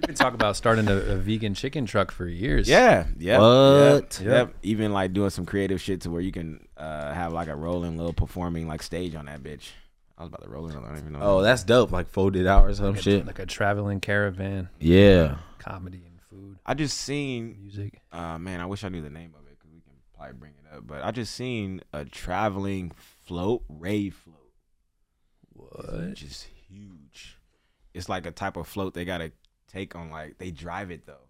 [0.00, 2.68] been talking about starting a, a vegan chicken truck for years.
[2.68, 3.38] Yeah, yeah.
[3.38, 4.20] What?
[4.22, 4.54] Yep, yep.
[4.62, 7.96] Even like doing some creative shit to where you can uh, have like a rolling
[7.96, 9.70] little performing like stage on that bitch.
[10.18, 10.76] I was about to roll in.
[10.76, 11.20] I don't even know.
[11.22, 11.92] Oh, that's dope.
[11.92, 13.26] Like folded out or some like a, shit.
[13.26, 15.36] like a traveling caravan, Yeah.
[15.58, 17.56] comedy and food, I just seen.
[17.62, 18.00] music.
[18.12, 20.52] Uh, man, I wish I knew the name of it because we can probably bring
[20.52, 20.86] it up.
[20.86, 22.92] But I just seen a traveling
[23.24, 24.36] float, rave float.
[25.70, 26.22] What?
[26.22, 27.36] Is huge.
[27.94, 29.32] It's like a type of float they gotta
[29.70, 30.10] take on.
[30.10, 31.26] Like they drive it though,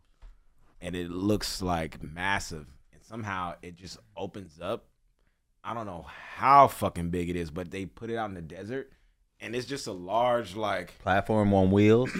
[0.80, 2.66] and it looks like massive.
[2.92, 4.86] And somehow it just opens up.
[5.62, 8.40] I don't know how fucking big it is, but they put it out in the
[8.42, 8.92] desert,
[9.40, 12.10] and it's just a large like Platform on wheels.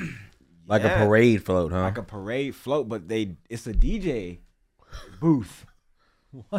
[0.67, 1.03] Like Yeah.
[1.03, 1.81] a parade float, huh?
[1.83, 4.39] like a parade float, but they it's a DJ
[5.21, 5.67] booth.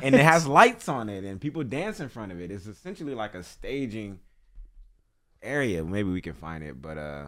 [0.04, 2.52] And it has lights on it and people dance in front of it.
[2.52, 4.20] It's essentially like a staging
[5.44, 5.84] area.
[5.84, 7.28] Maybe we can find it, but uh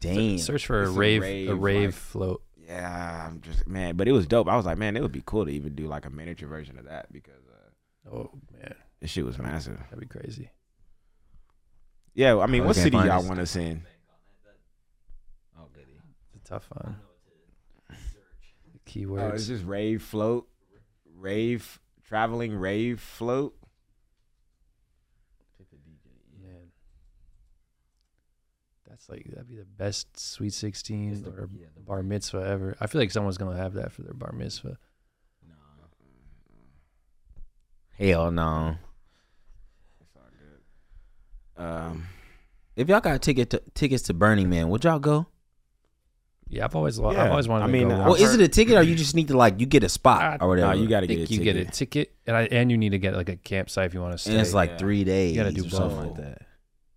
[0.00, 0.38] Damn.
[0.38, 2.42] Search for a It's a rave, rave, a rave like- float.
[2.56, 4.48] yeah, I'm just man, but it was dope.
[4.48, 6.78] I was like, man, it would be cool to even do like a miniature version
[6.78, 9.78] of that because uh Oh man, This shit was massive.
[9.78, 10.50] That'd be crazy.
[12.14, 13.82] Yeah, I mean, Oh, what city y'all want us in?
[15.58, 15.98] Oh goodie.
[16.34, 16.96] It's a tough one.
[17.90, 17.94] Oh,
[18.86, 19.34] Keywords.
[19.34, 20.48] it's just rave float,
[21.16, 23.56] rave traveling rave float.
[26.40, 26.70] Man.
[29.06, 31.48] That's like that'd be the best sweet sixteen or
[31.86, 32.76] bar mitzvah ever.
[32.80, 34.78] I feel like someone's gonna have that for their bar mitzvah.
[35.46, 35.54] No.
[37.98, 38.76] Hell no.
[41.56, 42.06] Um,
[42.76, 45.26] If y'all got ticket to, tickets to Burning Man, would y'all go?
[46.48, 47.94] Yeah, I've always, Yeah, I've always wanted I to mean, go.
[47.94, 49.84] I've watch Well, is it a ticket or you just need to like you get
[49.84, 50.74] a spot Ah, or whatever?
[50.74, 51.44] Nah, you got to get a you ticket.
[51.44, 54.00] get a ticket, and I, and you need to get like a campsite if you
[54.00, 54.32] want to stay.
[54.32, 54.76] and it's like yeah.
[54.78, 56.42] three days You gotta do or something like that.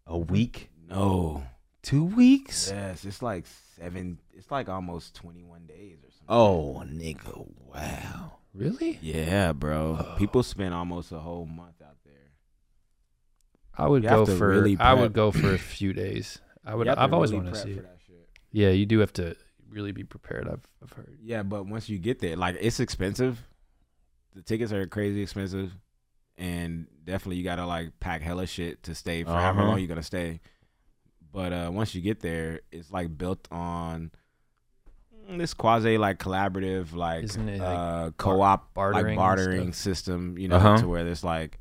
[0.07, 1.43] A week, No.
[1.87, 2.69] Two weeks.
[2.73, 3.45] Yes, it's like
[3.77, 4.19] seven.
[4.33, 6.25] It's like almost twenty one days or something.
[6.29, 8.33] Oh, nigga, wow.
[8.53, 8.99] really?
[9.01, 10.15] Yeah, bro.
[10.17, 12.13] People spend almost a whole month out there.
[13.77, 14.49] I would You go for.
[14.49, 16.39] really I would go for a few days.
[16.65, 16.85] I would.
[16.87, 17.83] You have I've always really wanted to see for it.
[17.83, 18.27] that shit.
[18.51, 19.35] Yeah, you do have to
[19.69, 20.47] really be prepared.
[20.47, 21.17] I've I've heard.
[21.21, 23.41] Yeah, but once you get there, like it's expensive.
[24.35, 25.71] The tickets are crazy expensive,
[26.37, 29.69] and definitely you gotta like pack hella shit to stay for however Uh-huh.
[29.69, 30.41] long you're gonna stay.
[31.31, 34.11] But uh once you get there, it's like built on
[35.29, 40.47] mm, this quasi like collaborative like, Isn't like, uh co-op bartering like bartering system, you
[40.47, 40.77] know, Uh-huh.
[40.77, 41.59] to where there's like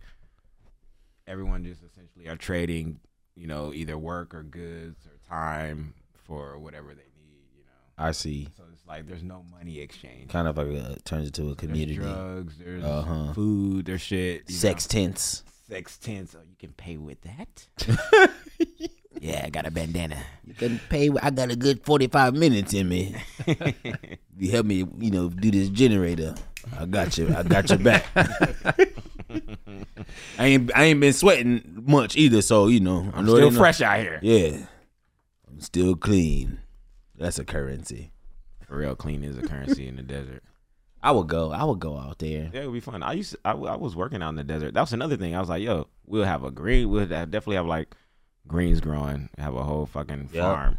[1.27, 3.01] everyone just essentially are trading,
[3.35, 8.05] you know, either work or goods or time for whatever they need, you know.
[8.07, 8.49] I see.
[8.57, 10.31] So it's like there's no money exchange.
[10.31, 11.97] Kind of like a, turns into a community.
[11.97, 13.33] There's drugs, there's Uh-huh.
[13.35, 14.45] food, there's shit.
[14.49, 15.43] you Sex tents.
[15.69, 16.33] sex tents.
[16.33, 17.67] So you can pay with that.
[19.27, 20.23] yeah, I got a bandana.
[20.45, 21.11] You can pay.
[21.23, 23.17] I got a good forty-five minutes in me.
[24.39, 26.35] you help me, you know, do this generator.
[26.79, 27.35] I got you.
[27.37, 28.07] I got your back.
[30.39, 30.71] I ain't.
[30.77, 33.11] I ain't been sweating much either, so you know.
[33.15, 34.21] I'm still know- fresh out here.
[34.23, 34.67] Yeah,
[35.49, 36.61] I'm still clean.
[37.17, 38.12] That's a currency.
[38.69, 40.43] Real, clean is a currency in the desert.
[41.03, 41.53] I would go.
[41.53, 42.51] I would go out there.
[42.53, 43.03] Yeah, it would be fun.
[43.03, 44.75] I used to, I, I was working out in the desert.
[44.75, 45.37] That was another thing.
[45.37, 46.91] I was like, yo, we'll have a green.
[46.91, 47.95] We'll have, definitely have like
[48.47, 49.29] greens growing.
[49.39, 50.43] Have a whole fucking Yep.
[50.43, 50.79] farm.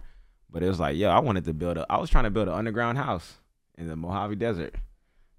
[0.49, 1.85] But it was like, yo, I wanted to build a.
[1.89, 3.35] I was trying to build an underground house
[3.77, 4.75] in the Mojave Desert.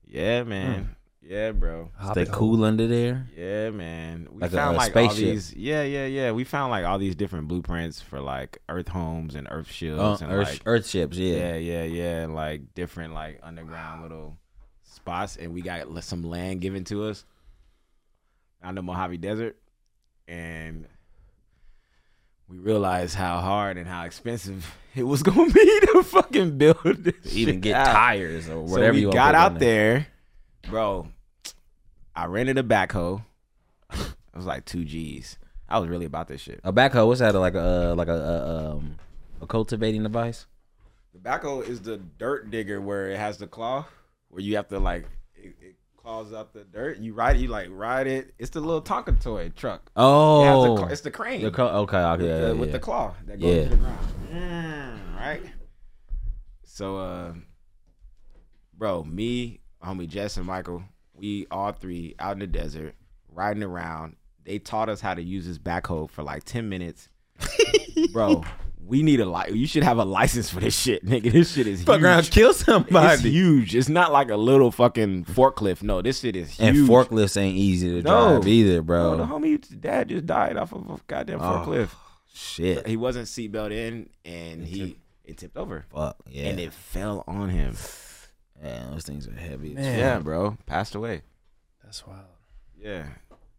[0.04, 0.94] Yeah, man.
[1.20, 1.90] Yeah, bro.
[1.96, 3.26] Hobbit Stay cool under there.
[3.36, 4.28] Yeah, man.
[4.30, 5.52] We Like found a like all these.
[5.54, 6.30] Yeah, yeah, yeah.
[6.32, 10.24] We found like all these different blueprints for like Earth homes and Earth shields Uh,
[10.26, 11.16] and Earth, like Earth ships.
[11.18, 11.56] Yeah.
[11.56, 14.38] yeah, yeah, yeah, and like different like underground little
[14.84, 17.24] spots, and we got some land given to us
[18.62, 19.56] on the Mojave Desert,
[20.26, 20.86] and
[22.48, 27.36] we realized how hard and how expensive it was gonna be to fucking build this
[27.36, 27.92] Even get out.
[27.92, 28.92] tires or whatever.
[28.92, 30.06] So we you got out there,
[30.68, 31.08] bro.
[32.14, 33.22] I rented a backhoe.
[33.92, 35.38] it was like two G's.
[35.68, 36.60] I was really about this shit.
[36.64, 37.06] A backhoe.
[37.06, 37.34] What's that?
[37.34, 38.96] Like a uh, like a, a um
[39.40, 40.46] a cultivating device.
[41.12, 43.86] The backhoe is the dirt digger where it has the claw,
[44.30, 45.06] where you have to like
[46.08, 46.98] it, it claws up the dirt.
[46.98, 48.34] You ride it, you like ride it.
[48.38, 49.82] It's the little Tonka toy truck.
[49.86, 52.72] It the Oh, it's the crane the co- okay, okay, with, yeah, the, yeah, with
[52.72, 53.64] the claw that goes Yeah.
[53.64, 54.08] to the ground.
[54.32, 55.42] Mm, right.
[56.64, 57.32] So, uh,
[58.76, 60.82] bro, me, homie Jess, and Michael,
[61.14, 62.94] we all three out in the desert
[63.32, 64.16] riding around.
[64.44, 67.08] They taught us how to use this backhoe for like ten minutes,
[68.12, 68.44] bro.
[68.88, 71.30] We need a li- You should have a license for this shit, nigga.
[71.30, 72.04] This shit is Fuck huge.
[72.04, 73.14] around, kill somebody.
[73.14, 73.74] It's huge.
[73.76, 75.82] It's not like a little fucking forklift.
[75.82, 76.68] No, this shit is huge.
[76.78, 78.32] And forklifts ain't easy to No.
[78.38, 79.16] drive either, bro.
[79.16, 81.90] Bro, the homie dad just died off of a goddamn Oh, forklift.
[82.32, 82.86] Shit.
[82.86, 86.44] He wasn't seatbelt in, and he it tipped over, Fuck yeah.
[86.46, 87.76] and it fell on him.
[88.62, 89.70] Man, those things are heavy.
[89.78, 91.22] Yeah, bro, passed away.
[91.84, 92.24] That's wild.
[92.80, 93.04] Yeah,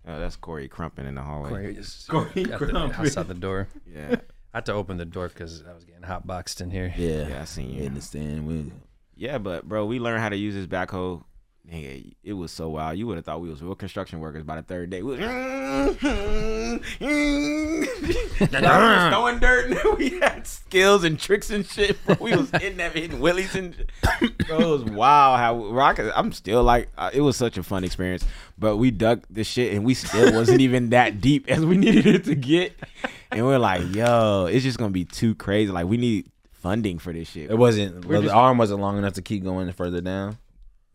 [0.07, 1.49] oh, that's Corey Crumpin in the hallway.
[1.49, 2.99] Corey just Corey got the Crumpin.
[2.99, 3.67] outside the door.
[3.85, 4.15] Yeah,
[4.53, 6.91] I had to open the door because I was getting hot boxed in here.
[6.97, 7.27] Yeah.
[7.27, 7.85] yeah, I seen You you.
[7.87, 8.47] understand?
[8.47, 8.71] We,
[9.15, 11.23] Yeah, but bro, we learned how to use this backhoe.
[11.71, 12.97] Nigga, it was so wild.
[12.97, 15.03] You would have thought we was real construction workers by the third day.
[15.03, 15.19] We was
[18.39, 19.71] throwing dirt.
[19.71, 22.03] and we had skills and tricks and shit.
[22.05, 22.17] Bro.
[22.19, 23.75] We was in that hitting willies and
[24.47, 25.39] bro, it was wild.
[25.39, 25.99] How rock.
[26.15, 28.25] I'm still like, uh, it was such a fun experience.
[28.57, 32.07] But we dug the shit and we still wasn't even that deep as we needed
[32.07, 32.73] it to get.
[33.31, 35.71] And we're like, yo, it's just gonna be too crazy.
[35.71, 37.49] Like we need funding for this shit.
[37.51, 38.05] it wasn't.
[38.05, 40.37] Well, just- the arm wasn't long enough to keep going further down.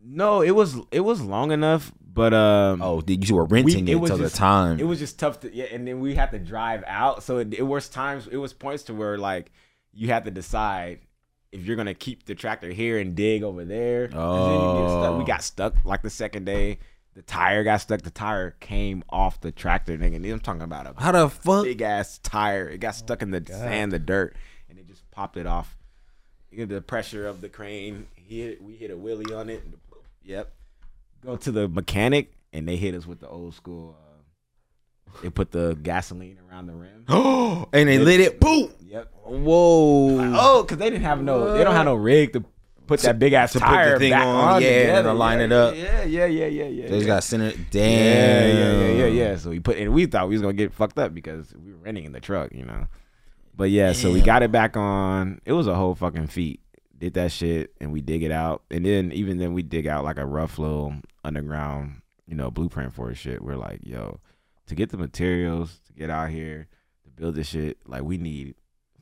[0.07, 3.91] No, it was it was long enough, but um, Oh, did- you were renting we-
[3.93, 4.79] it, was till the time.
[4.79, 7.23] It was just tough to yeah, and then we had to drive out.
[7.23, 9.51] So it, it was times it was points to where like
[9.93, 10.99] you had to decide
[11.51, 14.09] if you're gonna keep the tractor here and dig over there.
[14.09, 15.11] 'Cause then you get stuck.
[15.13, 15.17] Oh.
[15.17, 16.79] We got stuck like the second day.
[17.15, 18.01] The tire got stuck.
[18.01, 20.17] The tire came off the tractor, nigga.
[20.17, 21.63] And I'm talking about a How the fuck?
[21.63, 22.69] big ass tire.
[22.69, 24.35] It got stuck in the sand, the dirt,
[24.69, 25.77] and it just popped it off.
[26.51, 28.07] You get the pressure of the crane.
[28.15, 29.63] He hit, we hit a wheelie on it.
[30.23, 30.51] Yep.
[31.23, 33.97] Go to the mechanic, and they hit us with the old school.
[33.97, 37.05] Uh, they put the gasoline around the rim.
[37.07, 38.41] Oh, and they lit it.
[38.41, 38.71] Boom.
[38.81, 39.13] Yep.
[39.23, 40.33] Whoa.
[40.37, 41.57] Oh, because they didn't have no.
[41.57, 42.43] They don't have no rig to
[42.87, 44.61] put that big ass to put the tire thing on, on.
[44.61, 45.09] yeah, and together.
[45.09, 45.75] to line yeah, it up.
[45.75, 46.87] Yeah, yeah, yeah, yeah, yeah.
[46.87, 47.53] They just got center.
[47.71, 47.91] Damn.
[47.91, 49.35] yeah, yeah, yeah, yeah.
[49.37, 51.79] So we put, and we thought we was gonna get fucked up because we were
[51.79, 52.87] renting in the truck, you know.
[53.55, 55.39] But yeah, so we got it back on.
[55.45, 56.61] It was a whole fucking feat.
[56.97, 60.03] Did that shit, and we dig it out, and then even then we dig out
[60.03, 63.41] like a rough little underground, you know, blueprint for shit.
[63.41, 64.19] We're like, yo,
[64.67, 66.67] to get the materials to get out here
[67.03, 68.55] to build this shit, like we need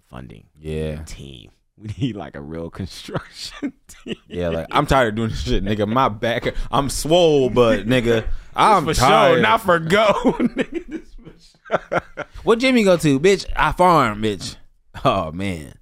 [0.07, 1.03] funding, Yeah.
[1.03, 1.51] team.
[1.77, 4.15] We need like a real construction team.
[4.27, 5.87] Yeah, like I'm tired of doing this shit, nigga.
[5.87, 9.37] My back, I'm swole, but nigga, I'm for tired.
[9.37, 10.05] show, not for go.
[10.39, 10.87] nigga.
[10.87, 12.25] This for show.
[12.43, 13.45] what Jimmy go to, bitch?
[13.55, 14.57] I farm, bitch.
[15.03, 15.73] Oh man,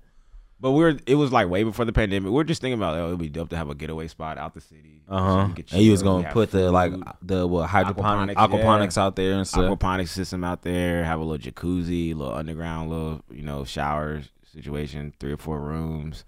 [0.62, 2.32] But we are it was like way before the pandemic.
[2.32, 4.62] We're just thinking about, oh, it'd be dope to have a getaway spot out the
[4.62, 5.02] city.
[5.10, 5.54] uh huh.
[5.54, 9.04] could And you was gonna put the like the what hydroponic Aquaponics, aquaponics, yeah.
[9.04, 9.64] out there and stuff.
[9.64, 14.22] aquaponics system out there, have a little jacuzzi, little underground, little you know shower
[14.52, 16.26] situation, three or four rooms.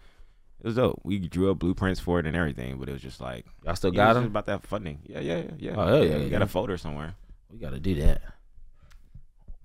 [0.62, 1.02] It was dope.
[1.04, 3.92] We drew up blueprints for it and everything, but it was just like Y'all still
[3.92, 4.24] got them?
[4.26, 5.00] about that funding.
[5.06, 5.52] Yeah, yeah, yeah.
[5.60, 5.74] yeah.
[5.76, 7.16] Oh, hell yeah, We got a folder somewhere.
[7.52, 8.22] We gotta do that.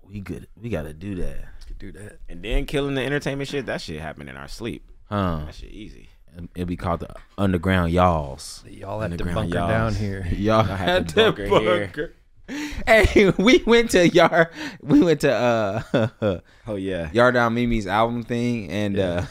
[0.03, 0.49] We good.
[0.61, 1.45] We gotta do that,
[1.79, 2.19] do that.
[2.29, 3.67] And then killing the entertainment shit.
[3.67, 4.85] That shit happened in our sleep.
[5.05, 5.43] huh?
[5.47, 6.09] That shit easy.
[6.55, 8.63] It'd be called the underground y'alls.
[8.69, 9.71] Y'all have to bunker y'alls.
[9.71, 10.27] down here.
[10.33, 12.15] Y'all had to bunker here.
[12.87, 14.49] Hey, we went to Yard.
[14.81, 17.11] We went to uh Oh yeah.
[17.13, 19.23] Yard Down Mimi's album thing, and uh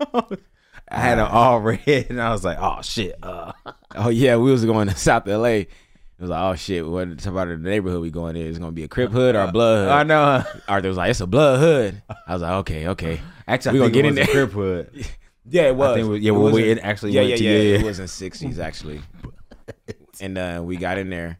[0.88, 3.52] I had it all red, and I was like, "Oh shit!" Uh,
[3.94, 5.44] Oh yeah, we was going to South LA.
[5.46, 5.68] It
[6.20, 8.46] was like, oh shit, what about the neighborhood we going in?
[8.46, 9.88] It's gonna be a Crip hood or a blood hood.
[9.90, 10.44] I know.
[10.68, 12.02] Arthur was like, it's a blood hood.
[12.26, 13.20] I was like, okay, okay.
[13.48, 14.26] Actually, We gonna get in there.
[14.26, 15.06] Crip hood.
[15.48, 15.90] Yeah, it was.
[15.90, 17.58] I think we- yeah, It well, was we- it actually yeah, went yeah, to- yeah,
[17.58, 19.00] yeah, It was in sixties actually.
[20.20, 21.38] And uh, we got in there.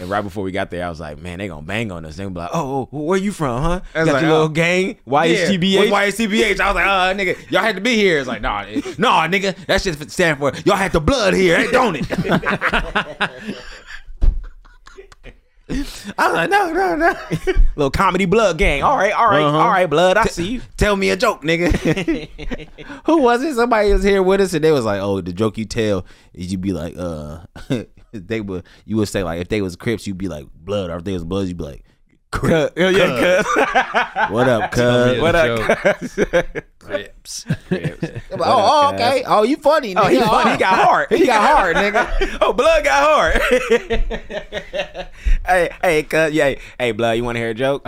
[0.00, 2.16] And right before we got there, I was like, man, they gonna bang on us.
[2.16, 3.80] They gonna be like, oh, oh, where you from, huh?
[3.92, 4.34] Got like, your oh.
[4.34, 5.62] little gang, YHTBH.
[5.62, 6.60] Yeah, YHTBH.
[6.60, 8.18] I was like, uh, nigga, y'all had to be here.
[8.18, 11.58] It's like, nah, it- nah, nigga, that shit stand for y'all had the blood here,
[11.58, 12.06] ain't don't it?
[16.18, 17.14] I was like, no, no, no.
[17.76, 18.82] little comedy blood gang.
[18.82, 19.58] All right, all right, Uh-huh.
[19.58, 20.18] all right, blood.
[20.18, 20.62] I see you.
[20.76, 22.28] Tell me a joke, nigga.
[23.06, 23.54] Who was it?
[23.54, 26.52] Somebody was here with us, and they was like, "Oh, the joke you tell is
[26.52, 27.44] you be like, uh,
[28.12, 30.96] they would you would say like if they was Crips, you'd be like blood, or
[30.96, 31.84] if they was Bloods, you'd be like,
[32.32, 32.72] Crip.
[32.76, 33.46] Yeah, yeah, cuz.
[34.30, 35.20] what up, cuz?
[35.20, 36.18] What up, cuz?
[36.88, 37.46] Rips.
[38.34, 39.22] Oh, oh, okay.
[39.24, 39.94] Oh, you funny.
[39.94, 40.04] Nigga.
[40.04, 40.52] Oh, he funny.
[40.52, 41.10] He got hard.
[41.10, 42.38] He got hard, nigga.
[42.40, 43.40] oh, blood got hard.
[45.46, 47.86] hey, hey, cuz, yeah, hey, blood, you want to hear a joke?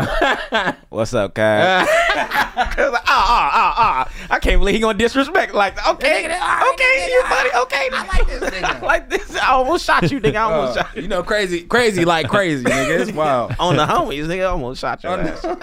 [0.91, 1.43] What's up, cuz?
[1.43, 4.13] I was like, ah, ah, ah, ah.
[4.31, 7.89] I can't believe he gonna disrespect like, okay, okay, you funny, okay.
[7.93, 8.65] I like this nigga.
[8.65, 9.37] I like this.
[9.37, 10.37] I almost shot you, nigga.
[10.37, 11.03] I almost shot you.
[11.03, 13.01] You know, crazy, crazy like crazy, nigga.
[13.01, 13.57] It's wild.
[13.59, 15.45] On the homies, nigga, I almost shot your ass.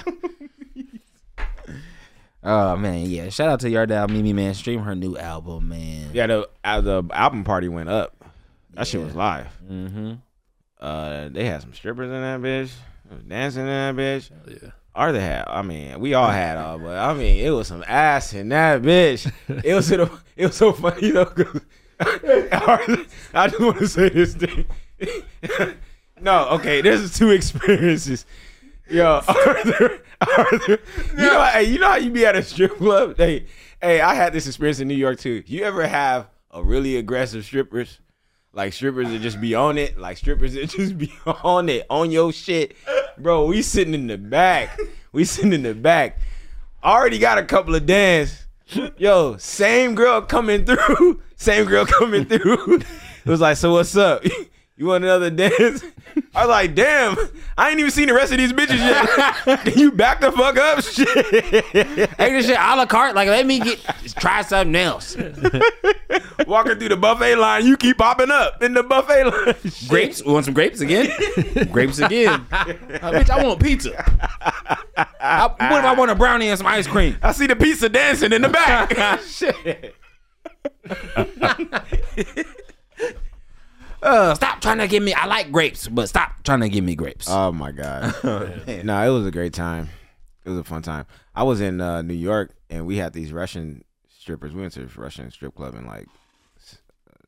[2.43, 3.29] Oh man, yeah.
[3.29, 4.55] Shout out to Yardell Mimi, man.
[4.55, 6.09] Stream her new album, man.
[6.11, 8.15] Yeah, the uh, the album party went up.
[8.73, 9.45] That shit was live.
[9.69, 10.13] Mm-hmm.
[10.79, 12.71] Uh, they had some strippers in that bitch,
[13.27, 14.31] dancing in that bitch.
[14.47, 14.69] yeah.
[14.95, 17.83] Or they had, I mean, we all had all, but I mean, it was some
[17.87, 19.31] ass in that bitch.
[19.63, 20.09] It was, it
[20.47, 21.61] was so funny, you know, 'cause-
[21.99, 24.65] I just want to say this thing.
[26.19, 28.25] no, okay, there's two experiences.
[28.91, 30.79] Yo, Arthur, Arthur,
[31.11, 33.15] you know, hey, you know how you be at a strip club?
[33.15, 33.45] Hey,
[33.81, 35.43] hey, I had this experience in New York too.
[35.45, 37.99] You ever have a really aggressive strippers?
[38.51, 42.11] Like strippers that just be on it, like strippers that just be on it, on
[42.11, 42.75] your shit.
[43.17, 44.77] Bro, we sitting in the back.
[45.13, 46.19] We sitting in the back.
[46.83, 48.45] Already got a couple of dance.
[48.97, 51.21] Yo, same girl coming through.
[51.41, 52.75] Same girl coming through.
[52.75, 54.23] It was like, so what's up?
[54.81, 55.83] You want another dance?
[56.33, 57.15] I was like, damn,
[57.55, 59.59] I ain't even seen the rest of these bitches yet.
[59.63, 60.83] Can you back the fuck up?
[60.83, 61.65] Shit.
[62.17, 63.13] Hey, this shit a la carte.
[63.13, 63.79] Like, let me get
[64.17, 65.15] try something else.
[66.47, 69.53] Walking through the buffet line, you keep popping up in the buffet line.
[69.69, 69.87] Shit.
[69.87, 70.25] Grapes?
[70.25, 71.11] We want some grapes again?
[71.71, 72.47] grapes again.
[72.51, 72.65] Uh,
[73.11, 73.93] bitch, I want pizza.
[75.19, 77.19] I, what if I want a brownie and some ice cream?
[77.21, 79.21] I see the pizza dancing in the back.
[79.21, 79.93] Shit.
[84.01, 85.13] Uh, stop trying to give me.
[85.13, 87.27] I like grapes, but stop trying to give me grapes.
[87.29, 88.15] Oh my god.
[88.23, 89.89] no, it was a great time.
[90.43, 91.05] It was a fun time.
[91.35, 94.53] I was in uh, New York and we had these Russian strippers.
[94.53, 96.07] We went to this Russian strip club in like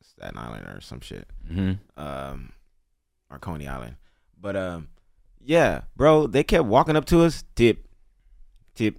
[0.02, 1.28] Staten Island or some shit.
[1.50, 1.78] Mhm.
[1.96, 2.52] Um,
[3.30, 3.96] or Coney Island.
[4.40, 4.88] But um,
[5.40, 7.86] yeah, bro, they kept walking up to us, tip,
[8.74, 8.98] tip,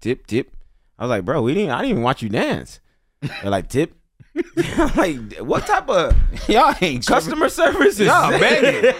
[0.00, 0.56] tip, tip.
[0.98, 1.70] I was like, bro, we didn't.
[1.70, 2.80] I didn't even watch you dance.
[3.20, 3.94] They're like, tip.
[4.36, 6.16] I'm like, what type of
[6.48, 8.06] Y'all ain't customer services?
[8.06, 8.94] Y'all begging.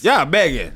[0.00, 0.72] Y'all begging.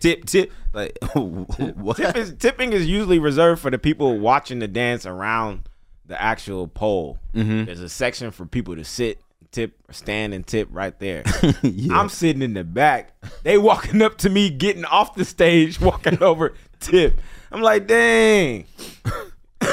[0.00, 1.96] tip tip like what?
[1.96, 5.68] Tip is, tipping is usually reserved for the people watching the dance around
[6.06, 7.18] the actual pole.
[7.34, 7.64] Mm-hmm.
[7.64, 9.18] There's a section for people to sit,
[9.50, 11.24] tip, stand and tip right there.
[11.90, 13.14] I'm sitting in the back.
[13.42, 17.18] They walking up to me, getting off the stage, walking over, tip.
[17.50, 18.66] I'm like, dang.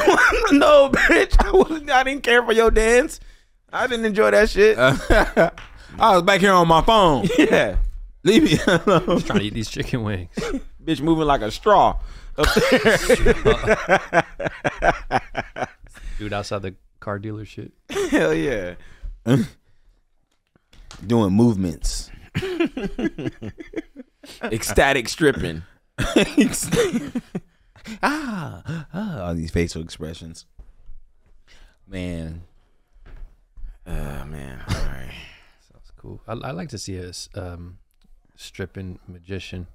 [0.51, 1.35] no, bitch.
[1.43, 3.19] I, wasn't, I didn't care for your dance.
[3.71, 4.77] I didn't enjoy that shit.
[5.99, 7.27] I was back here on my phone.
[7.37, 7.77] yeah.
[8.23, 9.21] Leave me alone.
[9.21, 10.29] Trying to eat these chicken wings.
[10.83, 11.99] Bitch moving like a straw.
[12.37, 12.97] Up there.
[16.17, 17.71] Dude outside the car dealership.
[18.09, 18.75] Hell yeah.
[21.05, 22.09] Doing movements.
[24.41, 25.63] Ecstatic stripping.
[28.01, 30.45] Ah, ah, all these facial expressions.
[31.87, 32.43] Man,
[33.85, 34.61] Oh man.
[34.67, 35.11] All right.
[35.71, 36.21] Sounds cool.
[36.27, 37.79] I, I like to see a um,
[38.35, 39.67] stripping magician.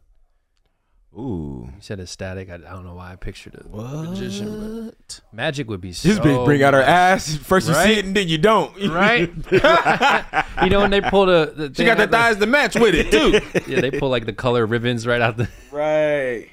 [1.14, 1.68] Ooh.
[1.74, 2.50] You said ecstatic.
[2.50, 4.94] I, I don't know why I pictured a magician, what?
[4.98, 6.08] but magic would be so.
[6.08, 7.34] This bitch bring out her ass.
[7.34, 8.74] First you see it and then you don't.
[8.90, 9.32] Right?
[10.62, 12.94] you know when they pull the, the She got the have, like- to match with
[12.94, 13.40] it too.
[13.72, 15.48] yeah, they pull like the color ribbons right out the.
[15.70, 16.48] right.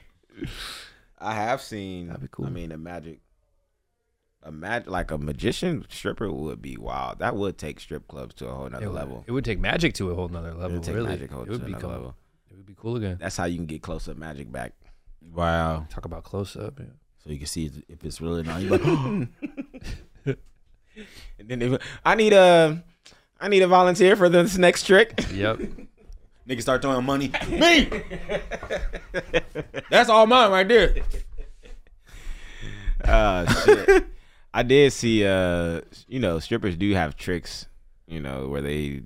[1.20, 2.08] I have seen.
[2.08, 2.46] That'd be cool.
[2.46, 3.20] I mean, a magic,
[4.44, 7.20] a mag, like a magician stripper would be wild.
[7.20, 9.24] That would take strip clubs to a whole nother It would, level.
[9.28, 10.72] it would take magic to a whole nother It level.
[10.74, 11.92] would take really, magic whole it to would another become.
[11.92, 12.16] level.
[12.52, 13.18] It would be cool again.
[13.20, 14.74] That's how you can get close up magic back.
[15.34, 15.88] Wow.
[15.90, 16.80] Talk about close up.
[16.80, 16.86] Yeah.
[17.24, 18.62] So you can see if it's really not.
[18.62, 18.82] You like,
[21.40, 22.84] And then if, I need a,
[23.40, 25.26] I need a volunteer for this next trick.
[25.34, 25.60] Yep.
[26.48, 27.32] niggas start throwing money.
[27.50, 27.90] Me.
[29.90, 30.96] That's all mine right there.
[33.04, 34.06] Uh, shit.
[34.54, 37.68] I did see, uh, you know, strippers do have tricks,
[38.08, 39.02] you know, where they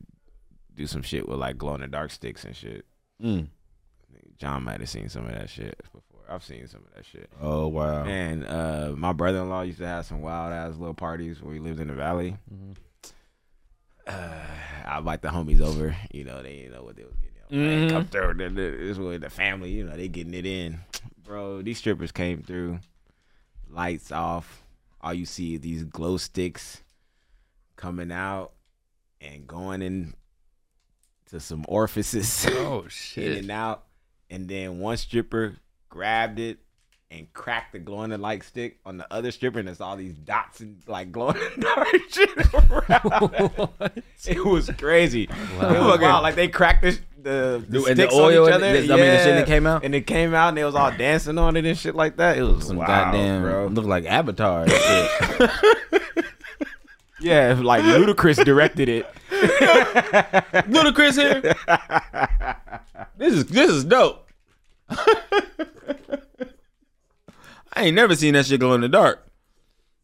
[0.75, 2.85] do some shit with like glow in the dark sticks and shit.
[3.21, 3.47] Mm.
[4.37, 6.21] John might have seen some of that shit before.
[6.29, 7.29] I've seen some of that shit.
[7.41, 8.03] Oh wow.
[8.05, 11.53] And uh, my brother in law used to have some wild ass little parties where
[11.53, 12.37] he lived in the valley.
[14.05, 14.33] Uh,
[14.85, 15.95] I invite the homies over.
[16.11, 17.28] You know, they didn't know what they was getting.
[17.51, 17.81] Mhm.
[17.83, 18.33] Like, come through.
[18.35, 19.71] the- the- This was the family.
[19.71, 20.79] You know, they getting it in.
[21.23, 22.79] Bro, these strippers came through.
[23.69, 24.63] Lights off.
[25.01, 26.81] All you see is these glow sticks
[27.75, 28.51] coming out
[29.21, 30.13] and going in
[31.27, 33.31] to some orifices Oh shit.
[33.33, 33.85] in and out.
[34.29, 36.59] And then one stripper grabbed it
[37.11, 39.95] and crack the glow in the light stick on the other stripper, and there's all
[39.97, 42.29] these dots and like glowing in the dark shit
[43.89, 43.93] around.
[44.27, 45.27] it was crazy.
[45.59, 45.73] Wow.
[45.73, 46.23] It was wild.
[46.23, 48.81] Like they cracked the the, the And the sticks oil on each and other.
[48.81, 49.83] the- I mean, the shit that came out?
[49.83, 52.37] and it came out, and they was all dancing on it and shit like that.
[52.37, 53.67] It was Some wild, goddamn bro.
[53.67, 54.63] look like Avatar.
[54.63, 55.49] and shit.
[57.21, 59.05] Yeah, like Ludacris directed it.
[60.69, 61.41] Ludacris here.
[63.17, 64.25] this is this is dope.
[67.79, 69.25] I ain't never seen that shit glow in the dark.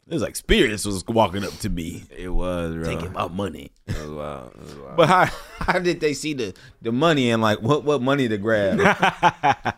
[0.07, 2.83] It was like spirits was walking up to me, It was, bro.
[2.85, 3.71] taking my money.
[3.87, 4.51] It was wild.
[4.53, 4.97] It was wild.
[4.97, 5.25] But how
[5.59, 8.77] how did they see the the money and like what what money to grab?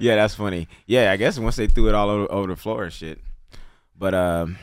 [0.00, 0.68] yeah, that's funny.
[0.86, 3.20] Yeah, I guess once they threw it all over, over the floor and shit.
[3.98, 4.56] But um,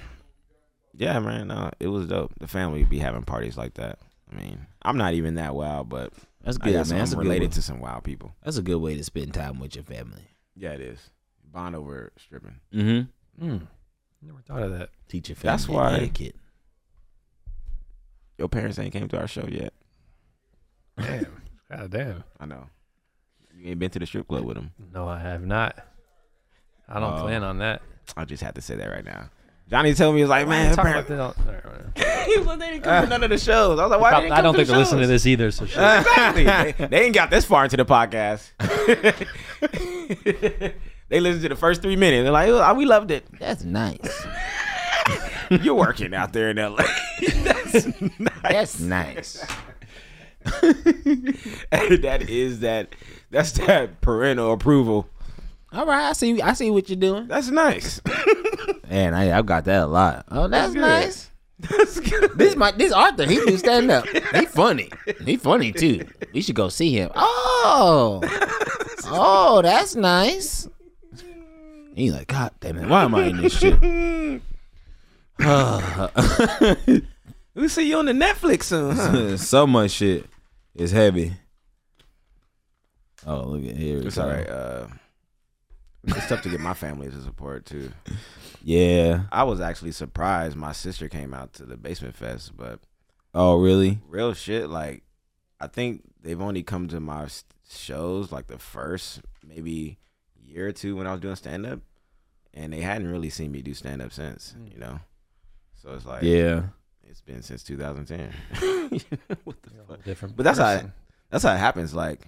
[0.95, 2.31] yeah, man, no, it was dope.
[2.39, 3.99] The family be having parties like that.
[4.31, 6.13] I mean, I'm not even that wild, but
[6.43, 6.85] That's I good, man.
[6.85, 7.51] some- That's a I'm good related one.
[7.55, 8.33] to some wild people.
[8.43, 10.29] That's a good way to spend time with your family.
[10.55, 11.09] Yeah, it is.
[11.51, 12.59] Bond over stripping.
[12.73, 13.45] Mm-hmm.
[13.45, 13.67] Mm.
[14.21, 14.89] Never thought of that.
[15.07, 16.35] Teach your That's why- etiquette.
[18.37, 19.73] Your parents ain't came to our show yet.
[20.97, 21.41] Damn.
[21.71, 22.23] God damn.
[22.39, 22.67] I know.
[23.55, 24.71] You ain't been to the strip club with them.
[24.93, 25.77] No, I have not.
[26.87, 27.21] I don't Oh.
[27.21, 27.81] plan on that.
[28.17, 29.29] I just had to say that right now.
[29.69, 31.19] Johnny told me he was like, Man, man, talk about that.
[31.19, 32.25] all- all right, all right.
[32.27, 33.79] he was like, they didn't come to none of the shows.
[33.79, 34.11] I was like, why?
[34.11, 35.51] they didn't I don't to think the they listen to this either.
[35.51, 35.63] So.
[35.65, 36.43] Exactly.
[36.43, 38.49] they, they ain't got this far into the podcast.
[41.11, 42.23] they listened to the first three minutes.
[42.23, 43.25] They're like, oh, we loved it.
[43.37, 44.25] That's nice.
[45.49, 46.85] You're working out there in LA.
[47.43, 48.31] That's nice.
[48.41, 49.45] That's nice.
[50.45, 52.95] that is that.
[53.29, 55.09] That's that parental approval.
[55.73, 56.41] All right, I see.
[56.41, 57.27] I see what you're doing.
[57.27, 57.99] That's nice.
[58.89, 60.25] Man, I I got that a lot.
[60.31, 60.79] Oh, that's, good.
[60.79, 61.29] nice.
[61.59, 62.37] That's good.
[62.37, 63.25] This my this Arthur.
[63.25, 64.07] He do stand up.
[64.07, 64.89] He funny.
[65.25, 66.07] He funny too.
[66.33, 67.11] We should go see him.
[67.15, 68.21] Oh,
[69.05, 70.69] oh, that's nice.
[71.95, 74.41] He like, God damn it, why am I in this shit?
[77.53, 78.95] We see you on the Netflix soon.
[78.95, 79.35] Huh?
[79.37, 80.25] so much shit.
[80.73, 81.33] is heavy.
[83.27, 83.99] Oh, look at here.
[83.99, 84.47] It's all right.
[84.47, 84.87] Uh,
[86.07, 87.91] it's tough to get my family to support too.
[88.63, 89.23] Yeah.
[89.33, 92.79] I was actually surprised my sister came out to the basement fest, but
[93.33, 93.99] Oh, really?
[94.07, 95.03] real shit, like
[95.59, 97.27] I think they've only come to my
[97.69, 99.97] shows like the first maybe
[100.51, 101.79] year or two when I was doing stand up,
[102.53, 104.99] and they hadn't really seen me do stand up since, you know.
[105.81, 106.63] So it's like Yeah.
[107.07, 108.31] it's been since 2010.
[109.43, 110.03] what the You're fuck?
[110.03, 110.93] different But that's how person.
[111.29, 111.93] that's how it happens.
[111.95, 112.27] Like,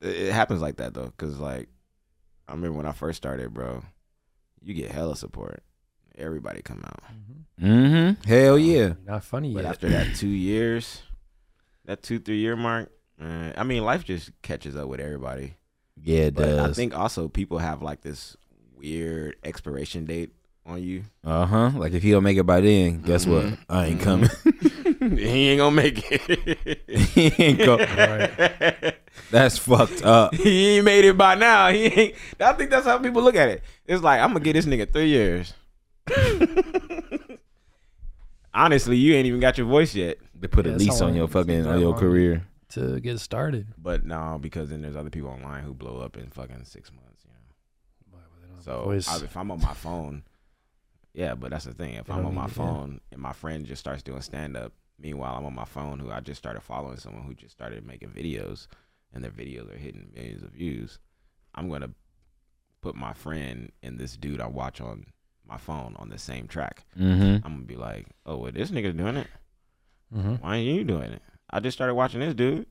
[0.00, 1.68] it, it happens like that though, because like
[2.48, 3.82] I remember when I first started, bro.
[4.62, 5.62] You get hella support.
[6.16, 7.02] Everybody come out.
[7.60, 7.64] Mhm.
[8.16, 8.28] Mm-hmm.
[8.28, 8.76] Hell yeah.
[8.76, 9.70] You're not funny But yet.
[9.70, 11.02] after that two years,
[11.84, 12.90] that two three year mark,
[13.22, 15.54] uh, I mean, life just catches up with everybody.
[16.04, 16.70] Yeah, it But does.
[16.70, 18.36] I think also people have like this
[18.76, 20.30] weird expiration date
[20.64, 21.04] on you.
[21.24, 21.70] Uh huh.
[21.74, 23.46] Like if he don't make it by then, guess what?
[23.46, 23.58] Mhm.
[23.68, 24.04] I ain't Mhm.
[24.04, 25.16] coming.
[25.18, 26.80] he ain't gonna make it.
[26.88, 27.78] he ain't go.
[29.30, 30.34] That's fucked up.
[30.36, 31.70] he ain't made it by now.
[31.70, 32.14] He ain't.
[32.40, 33.62] I think that's how people look at it.
[33.86, 35.54] It's like I'm gonna get this nigga three years.
[38.54, 40.18] Honestly, you ain't even got your voice yet.
[40.38, 42.46] They put Yeah, a lease on your fucking on your career.
[42.70, 43.68] To get started.
[43.78, 47.24] But no, because then there's other people online who blow up in fucking six months.
[47.24, 47.38] You know.
[48.60, 50.24] So I, if I'm on my phone,
[51.14, 51.94] yeah, but that's the thing.
[51.94, 52.64] If They I'm on my need it, yeah.
[52.64, 56.10] phone and my friend just starts doing stand up, meanwhile I'm on my phone who
[56.10, 58.66] I just started following someone who just started making videos,
[59.12, 60.98] and their videos are hitting millions of views,
[61.54, 61.90] I'm gonna
[62.80, 65.06] put my friend and this dude I watch on
[65.48, 66.84] my phone on the same track.
[66.98, 67.46] Mm-hmm.
[67.46, 69.28] I'm gonna be like, oh, well, this nigga's doing it.
[70.14, 70.34] Mm-hmm.
[70.34, 71.22] Why ain't you doing it?
[71.50, 72.66] I just started watching this dude.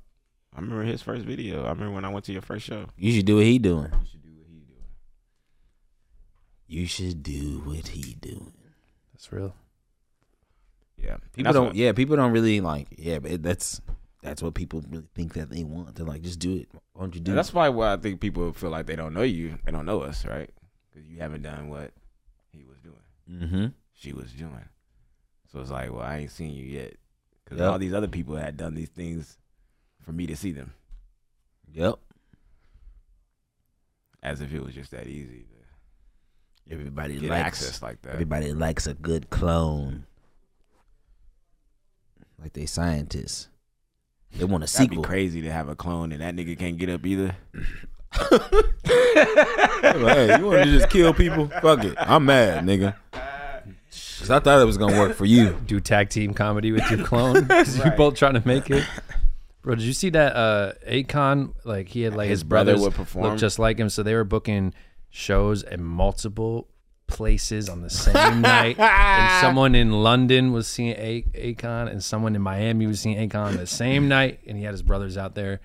[0.55, 1.65] I remember his first video.
[1.65, 2.85] I remember when I went to your first show.
[2.97, 3.91] You should do what he doing.
[3.91, 4.83] You should do what he's doing.
[6.67, 8.53] You should do what he doing.
[9.13, 9.55] That's real.
[10.97, 11.65] Yeah, People don't.
[11.67, 12.87] what- yeah, people don't really like.
[12.97, 13.81] Yeah, but it, that's
[14.23, 15.95] that's what people really think that they want.
[15.95, 16.69] They're like, just do it.
[16.93, 17.33] Why don't you do?
[17.35, 19.59] That's why why I think people feel like they don't know you.
[19.63, 20.49] They don't know us, right?
[20.89, 21.91] Because you haven't done what
[22.51, 22.95] he was doing.
[23.43, 23.65] Mm-hmm.
[23.93, 24.67] She was doing.
[25.51, 26.95] So it's like, well, I ain't seen you yet.
[27.47, 27.71] Because Yep.
[27.71, 29.37] all these other people had done these things
[30.01, 30.73] for me to see them,
[31.71, 31.95] Yep.
[34.21, 35.57] as if it was just that easy to
[36.69, 38.11] Everybody likes access like that.
[38.13, 40.05] Everybody likes a good clone.
[42.37, 43.47] Like they scientists.
[44.35, 45.01] They want a sequel.
[45.03, 47.37] crazy to have a clone and that nigga can't get up either.
[48.83, 51.47] hey, you want to just kill people?
[51.61, 51.95] Fuck it.
[51.97, 52.95] I'm mad, nigga.
[54.19, 55.59] Cause I thought it was gonna work for you.
[55.65, 58.83] Do tag team comedy with your clone because you're both trying to make it.
[59.61, 61.53] Bro, did you see that uh Akon?
[61.65, 63.25] Like he had like his, His brother would perform?
[63.31, 64.73] look just like him, so they were booking
[65.09, 66.67] shows in multiple
[67.07, 68.79] places on the same night.
[68.79, 73.57] And someone in London was seeing A- Akon, and someone in Miami was seeing Akon
[73.57, 75.59] the same night, and he had his brothers out there.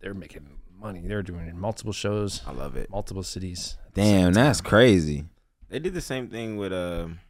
[0.00, 0.48] They're making
[0.80, 1.00] money.
[1.04, 2.90] They're doing it in multiple shows, I love it.
[2.90, 3.76] multiple cities.
[3.94, 5.24] Damn, that's crazy.
[5.68, 7.20] They did the same thing with um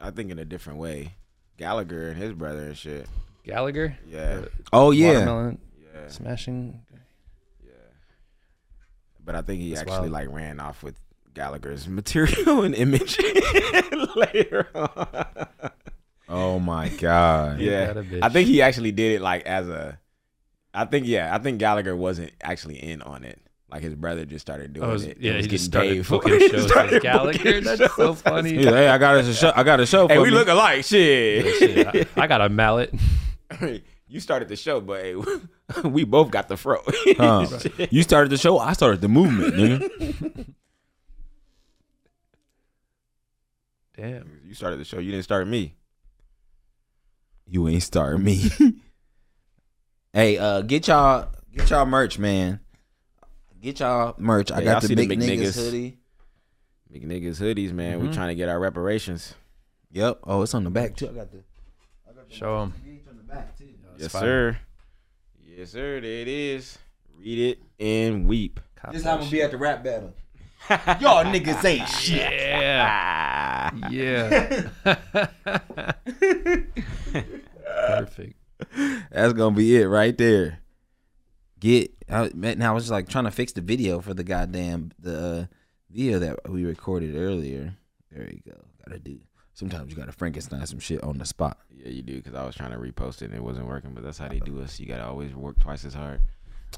[0.00, 1.14] I think in a different way.
[1.56, 3.08] Gallagher and his brother and shit.
[3.44, 4.44] Gallagher, Yeah.
[4.72, 5.12] Oh yeah.
[5.14, 6.08] Watermelon Yeah.
[6.08, 6.80] smashing.
[7.64, 7.72] Yeah.
[9.24, 10.12] But I think he That's actually wild.
[10.12, 10.94] like ran off with
[11.34, 13.18] Gallagher's material and image
[14.16, 15.46] later on.
[16.28, 17.58] Oh my god.
[17.60, 17.86] yeah.
[17.86, 18.20] that a bitch.
[18.22, 19.98] I think he actually did it like as a
[20.74, 23.40] I think yeah, I think Gallagher wasn't actually in on it.
[23.70, 25.18] Like his brother just started doing Oh, is- it.
[25.20, 27.60] yeah, was he just getting started booking shows Started with Gallagher.
[27.60, 28.54] That's so funny.
[28.54, 29.52] He's like, hey, I got a show.
[29.54, 30.08] I got a show.
[30.08, 30.30] Hey, we me.
[30.30, 30.84] look alike.
[30.86, 31.54] Shit.
[31.58, 32.94] Shit, I, I got a mallet.
[34.08, 35.14] you started the show, but hey,
[35.84, 36.78] we both got the fro.
[37.18, 37.46] Huh.
[37.90, 38.58] You started the show.
[38.58, 40.46] I started the movement, nigga.
[43.96, 44.40] Damn.
[44.46, 44.98] you started the show.
[44.98, 45.74] You didn't start me.
[47.46, 48.50] You ain't starting me.
[50.12, 52.60] hey, uh, get y'all get y'all merch, man.
[53.60, 54.50] Get y'all merch.
[54.52, 55.54] I Yeah, got the see the big big niggas, niggas.
[55.64, 55.98] hoodie.
[56.92, 58.00] Big niggas hoodies, man.
[58.00, 58.14] We Mhm.
[58.14, 59.34] trying to get our reparations.
[59.90, 60.20] Yep.
[60.24, 61.08] Oh, it's on the back too.
[61.08, 61.42] I got the.
[62.30, 62.74] Show him.
[63.08, 63.64] on the back too.
[63.96, 64.58] yes, sir.
[65.42, 66.00] Yes, sir.
[66.00, 66.78] There it is.
[67.16, 68.60] Read it and weep.
[68.92, 70.14] This time I'm gonna be at the rap battle.
[71.00, 72.18] Y'all niggas ain't shit.
[72.18, 72.88] Yeah.
[72.90, 73.88] Ah.
[73.90, 74.68] Yeah.
[77.86, 78.34] Perfect.
[79.10, 80.60] That's gonna be it right there.
[81.60, 84.92] Get I, now I was just like trying to fix the video for the goddamn
[84.98, 85.46] the uh,
[85.90, 87.74] video that we recorded earlier.
[88.12, 88.58] There you go.
[88.86, 89.18] Gotta do.
[89.54, 91.58] Sometimes you gotta Frankenstein some shit on the spot.
[91.74, 92.16] Yeah, you do.
[92.16, 93.92] Because I was trying to repost it and it wasn't working.
[93.92, 94.78] But that's how they do us.
[94.78, 96.20] You gotta always work twice as hard.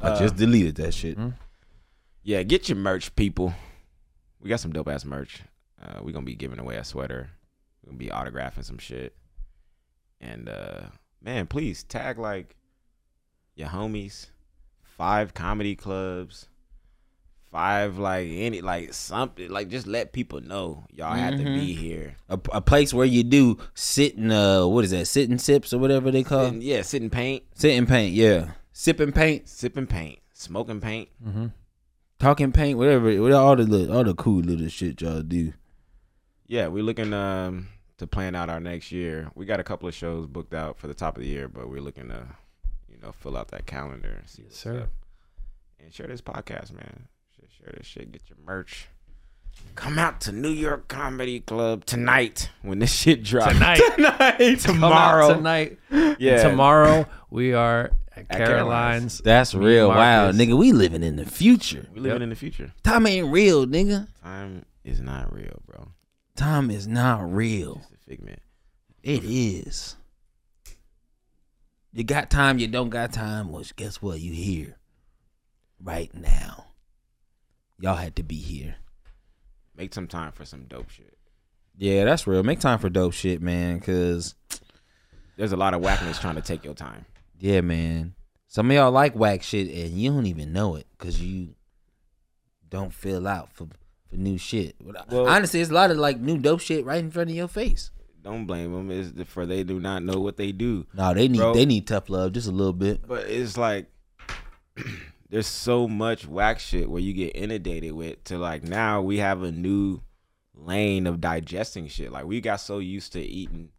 [0.01, 1.19] I Uh, just deleted that shit.
[1.19, 1.35] Mhm.
[2.23, 3.53] Yeah, get your merch, people.
[4.41, 5.43] We got some dope ass merch.
[5.81, 7.31] Uh, we're gonna be giving away a sweater.
[7.83, 9.15] We're gonna be autographing some shit.
[10.21, 10.87] And uh
[11.21, 12.57] man, please tag like
[13.57, 14.29] your homies,
[15.01, 16.47] five comedy clubs,
[17.51, 22.17] five like any like something like just let people know y'all have to be here.
[22.29, 25.07] A, a place where you do sit and uh, what is that?
[25.07, 26.45] Sit and sips or whatever they call.
[26.45, 28.13] And, yeah, sit and paint, Sit and paint.
[28.15, 31.09] Yeah, sip and paint, sip and paint, smoking paint.
[32.19, 33.11] talking paint, whatever.
[33.23, 35.55] what- All the little, all the cool little shit y'all do.
[36.47, 39.31] Yeah, we're looking um to plan out our next year.
[39.35, 41.71] We got a couple of shows booked out for the top of the year, but
[41.71, 42.27] we're looking to,
[43.01, 44.81] you know, fill out that calendar and see what's sir.
[44.83, 44.91] up.
[45.83, 47.09] And share this podcast, man.
[47.37, 48.13] Share- Share this shit.
[48.13, 48.89] Get your merch.
[49.75, 53.53] Come out to New York Comedy Club tonight when this shit drops.
[53.53, 53.81] Tonight.
[53.97, 55.35] tonight, Come out tomorrow.
[55.35, 55.79] tonight.
[56.19, 58.49] Yeah, Tomorrow we are at, At Caroline's.
[58.49, 59.19] Caroline's.
[59.19, 59.89] That's Me, real.
[59.89, 61.87] Wow, nigga, we living in the future.
[61.93, 62.23] We living Yep.
[62.23, 62.73] in the future.
[62.83, 64.07] Time ain't real, nigga.
[64.23, 65.89] Time is not real, bro.
[66.37, 67.83] Time is not real.
[67.83, 68.41] It's a figment.
[69.03, 69.97] It is.
[71.93, 73.51] You got time, you don't got time.
[73.51, 74.21] Well, guess what?
[74.21, 74.77] You here
[75.83, 76.67] right now.
[77.79, 78.77] Y'all had to be here.
[79.77, 81.17] Make some time for some dope shit.
[81.77, 82.43] Yeah, that's real.
[82.43, 83.81] Make time for dope shit, man.
[83.81, 84.35] Cause
[85.37, 87.07] There's a lot of whackness trying to take your time.
[87.39, 88.15] yeah, man.
[88.49, 91.55] Some of y'all like whack shit and you don't even know it because you
[92.69, 93.69] don't fill out for
[94.09, 94.75] for new shit.
[95.09, 97.47] Well- honestly, it's a lot of like new dope shit right in front of your
[97.49, 97.93] face.
[98.23, 98.91] Don't blame them.
[98.91, 100.87] Is for they do not know what they do.
[100.95, 101.55] No, they need Bro.
[101.55, 103.07] they need tough love just a little bit.
[103.07, 103.87] But it's like
[105.31, 109.43] there's so much whack shit where you get inundated with to like now we have
[109.43, 110.01] a new
[110.55, 112.13] lane of digesting shit.
[112.13, 113.71] Like we got so used to eating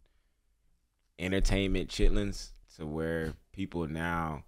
[1.18, 4.44] entertainment chitlins to where people now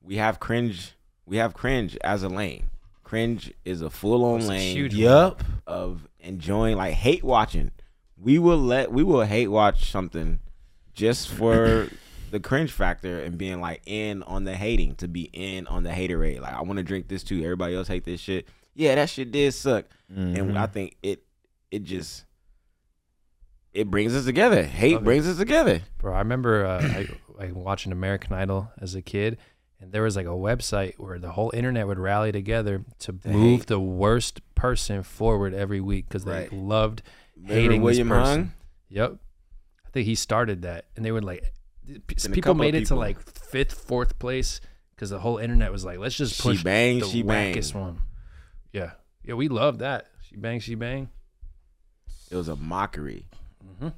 [0.00, 0.92] we have cringe
[1.26, 2.68] we have cringe as a lane.
[3.04, 5.42] Cringe is a full on lane huge Yup.
[5.66, 7.70] of enjoying like hate watching.
[8.22, 10.38] We will let we will hate watch something
[10.94, 11.88] just for
[12.30, 15.90] the cringe factor and being like in on the hating to be in on the
[15.90, 16.40] haterade.
[16.40, 17.42] Like I want to drink this too.
[17.42, 18.46] Everybody else hate this shit.
[18.74, 19.86] Yeah, that shit did suck.
[20.14, 21.24] And I think it
[21.70, 22.24] it just
[23.72, 24.62] it brings us together.
[24.62, 25.04] Hate it.
[25.04, 25.80] brings us together.
[25.98, 29.38] Bro, I remember uh, I, like watching American Idol as a kid,
[29.80, 33.60] and there was like a website where the whole internet would rally together to move
[33.60, 33.66] hate.
[33.68, 36.52] the worst person forward every week because they Right.
[36.52, 37.02] loved
[37.42, 38.34] Remember hating William this person.
[38.40, 38.52] Hung?
[38.90, 39.16] Yep,
[39.86, 41.52] I think he started that, and they would like
[41.86, 44.60] p- Been a people made it to like fifth, fourth place
[44.94, 47.60] because the whole internet was like, let's just She push bang, the she bang.
[47.74, 47.98] one.
[48.72, 48.92] Yeah,
[49.24, 50.06] yeah, we love that.
[50.28, 51.08] She bang, she bang.
[52.30, 53.26] It was a mockery.
[53.80, 53.92] Mhm.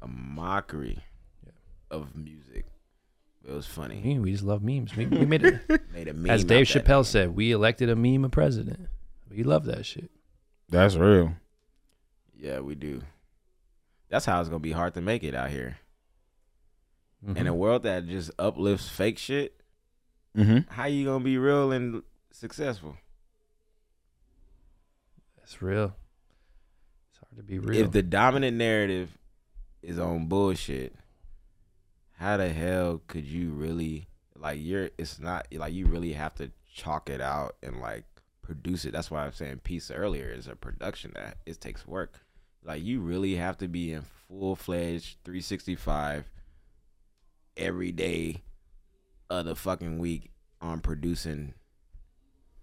[0.00, 0.98] A mockery
[1.90, 2.66] of music.
[3.48, 4.00] It was funny.
[4.00, 4.96] Me, we just love memes.
[4.96, 5.60] We, we made it.
[5.92, 8.88] Made a meme As Dave Chappelle said, we elected a meme a president.
[9.30, 10.10] We love that shit.
[10.68, 11.34] That's real.
[12.38, 13.02] Yeah, we do.
[14.08, 15.78] That's how it's gonna be hard to make it out here.
[17.24, 17.36] Mhm.
[17.36, 19.60] In a world that just uplifts fake shit,
[20.36, 20.70] Mm-hmm.
[20.70, 22.96] how you gonna be real and successful?
[25.42, 25.94] It's real.
[27.10, 27.84] It's hard to be real.
[27.84, 29.16] If the dominant narrative
[29.82, 30.94] is on bullshit,
[32.18, 36.50] how the hell could you really like you're it's not like you really have to
[36.72, 38.04] chalk it out and like
[38.42, 38.92] produce it.
[38.92, 42.20] That's why I'm saying piece earlier is a production that it takes work.
[42.66, 46.28] Like you really have to be in full fledged 365
[47.56, 48.42] every day
[49.30, 51.54] of the fucking week on producing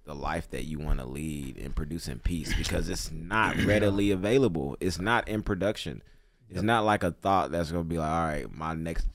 [0.05, 4.75] the life that you want to lead and producing peace because it's not readily available.
[4.81, 6.03] It's not in production.
[6.49, 9.07] It's not like a thought that's gonna be like, all right, my next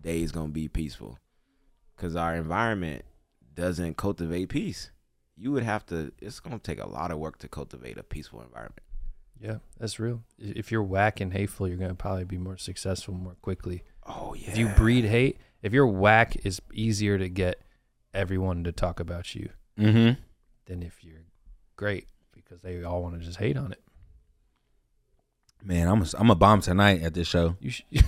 [0.00, 1.18] day is gonna be peaceful,
[1.96, 3.04] because our environment
[3.54, 4.90] doesn't cultivate peace.
[5.36, 6.12] You would have to.
[6.20, 8.83] It's gonna take a lot of work to cultivate a peaceful environment.
[9.40, 10.22] Yeah, that's real.
[10.38, 13.82] If you're whack and hateful, you're gonna probably be more successful more quickly.
[14.06, 14.50] Oh yeah.
[14.50, 17.60] If you breed hate, if you're whack, it's easier to get
[18.12, 20.20] everyone to talk about you Mm-hmm.
[20.66, 21.24] than if you're
[21.76, 23.80] great because they all want to just hate on it.
[25.62, 27.56] Man, I'm a, I'm a bomb tonight at this show.
[27.60, 27.86] You should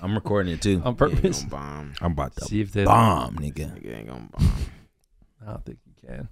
[0.00, 0.80] I'm recording it too.
[0.84, 1.40] on purpose.
[1.42, 1.92] gonna bomb.
[2.00, 2.84] I'm about to See if they.
[2.84, 3.72] bomb, nigga.
[3.78, 4.52] Nigga ain't gonna bomb.
[5.46, 6.28] I don't think you can.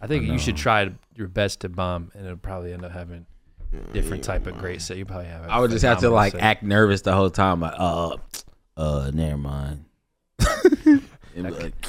[0.00, 2.92] I think I you should try your best to bomb, and it'll probably end up
[2.92, 3.26] having
[3.92, 4.96] different type of great set.
[4.96, 5.48] You probably have.
[5.48, 6.40] I would just have to like set.
[6.40, 7.60] act nervous the whole time.
[7.60, 8.16] Like, uh,
[8.76, 9.84] uh, never mind.
[11.36, 11.87] Like,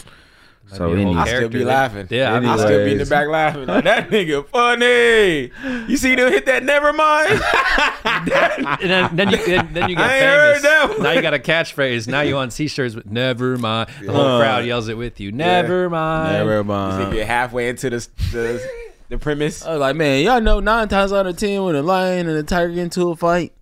[0.72, 2.08] Might so be a whole I still be laughing.
[2.12, 3.66] Yeah, I I still be in the back laughing.
[3.66, 5.52] Like that nigga funny.
[5.92, 7.32] You see them hit that never mind?
[8.06, 10.62] and then, then you then, then you get I ain't heard famous.
[10.64, 11.02] that one.
[11.04, 12.08] Now you got a catchphrase.
[12.08, 15.32] Now you on t-shirts with "Never mind." The whole Uh, crowd yells it with you.
[15.32, 16.34] Never mind.
[16.34, 16.94] never mind.
[17.00, 17.14] You mind.
[17.16, 18.70] get halfway into the the,
[19.10, 19.66] the premise.
[19.66, 22.38] I was like, man, y'all know nine times out of ten when a lion and
[22.38, 23.54] a tiger get into a fight.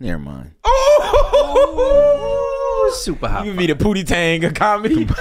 [0.00, 0.52] Never mind.
[0.64, 2.18] Oh
[2.92, 3.44] Super hot.
[3.44, 5.04] You can be the Pootie Tang of comedy.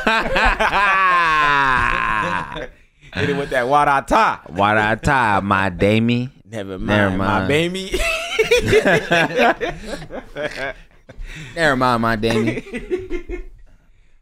[3.14, 4.50] Hit it with that Wadata.
[4.52, 6.30] Why I tie my Damie?
[6.50, 8.00] Never mind, Never my baby.
[11.56, 12.64] Never mind, my Damie.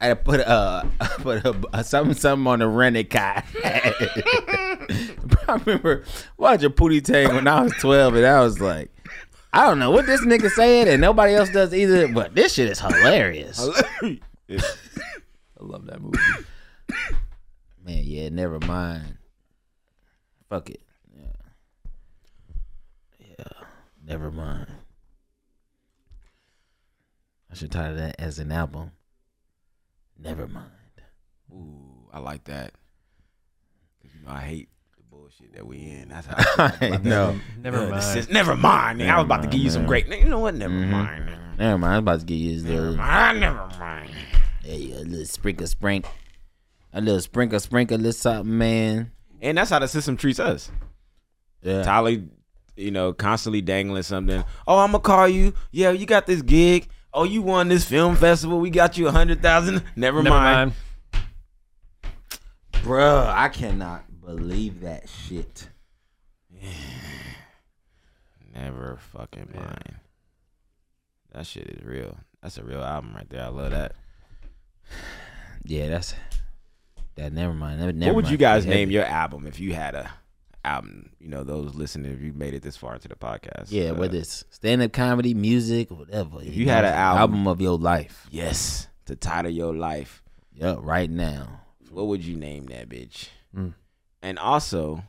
[0.01, 3.43] I had to put uh I put a, something something on the rented car.
[3.63, 4.83] I
[5.65, 6.05] remember
[6.37, 8.91] watching Pootie Tang when I was twelve, and I was like,
[9.51, 12.07] I don't know what this nigga said, and nobody else does either.
[12.07, 13.59] But this shit is hilarious.
[14.01, 14.13] I
[15.59, 16.17] love that movie.
[17.83, 19.17] Man, yeah, never mind.
[20.49, 20.81] Fuck it.
[21.15, 21.31] Yeah.
[23.19, 23.45] Yeah.
[24.05, 24.67] Never mind.
[27.51, 28.91] I should title that as an album.
[30.17, 30.69] Never mind.
[31.51, 32.73] Ooh, I like that.
[34.01, 34.69] 'Cause, you know, I hate
[35.39, 36.09] the bullshit that we in.
[36.09, 37.31] That's how I feel I about know.
[37.33, 37.61] that.
[37.61, 38.03] Never mind.
[38.03, 38.99] sis- never mind.
[39.01, 39.09] nigga.
[39.09, 40.07] I was about to give you some great.
[40.07, 40.55] You know what?
[40.55, 40.89] Never Mhm.
[40.89, 41.29] mind.
[41.29, 41.57] nigga.
[41.57, 41.93] Never mind.
[41.93, 42.91] I'm about to get you Never there.
[42.97, 43.39] mind.
[43.39, 44.09] Never mind.
[44.63, 44.91] Hey.
[44.93, 46.11] A little sprinkle, sprinkle.
[46.93, 49.11] A little sprinkle, sprinkle, little something, man.
[49.41, 50.71] And that's how the system treats us.
[51.61, 51.83] Yeah.
[51.83, 52.17] Tyler,
[52.75, 54.43] you know, constantly dangling something.
[54.67, 55.53] Oh, I'm gonna call you.
[55.71, 56.87] Yeah, you got this gig.
[57.13, 58.59] Oh, you won this film festival.
[58.59, 59.83] We got you a hundred thousand.
[59.95, 60.73] Never, Never mind.
[61.13, 61.23] mind.
[62.73, 64.03] Bruh, I cannot
[64.35, 65.69] believe that shit.
[68.53, 69.95] Never fucking mind.
[71.33, 72.17] That shit is real.
[72.41, 73.43] That's a real album right there.
[73.43, 73.93] I love that.
[75.65, 76.15] Yeah, that's
[77.15, 77.33] that.
[77.33, 77.81] Never mind.
[77.81, 78.31] Never, never what would mind.
[78.31, 78.77] you guys Heavy.
[78.77, 80.09] name your album if you had a
[80.63, 81.09] album?
[81.19, 83.67] You know, those listening, if you made it this far into the podcast.
[83.67, 86.41] Yeah, Uh, whether it's stand up comedy, music, whatever.
[86.41, 90.23] If you had an album- album of your life, yes, the title of your life.
[90.53, 91.59] yeah, right now.
[91.91, 93.27] What would you name that bitch?
[93.55, 93.73] Mm.
[94.21, 95.03] And also,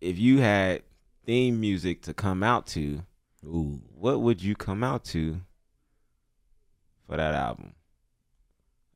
[0.00, 0.82] if you had
[1.24, 3.02] theme music to come out to,
[3.44, 5.40] Ooh, what would you come out to
[7.06, 7.74] for that album?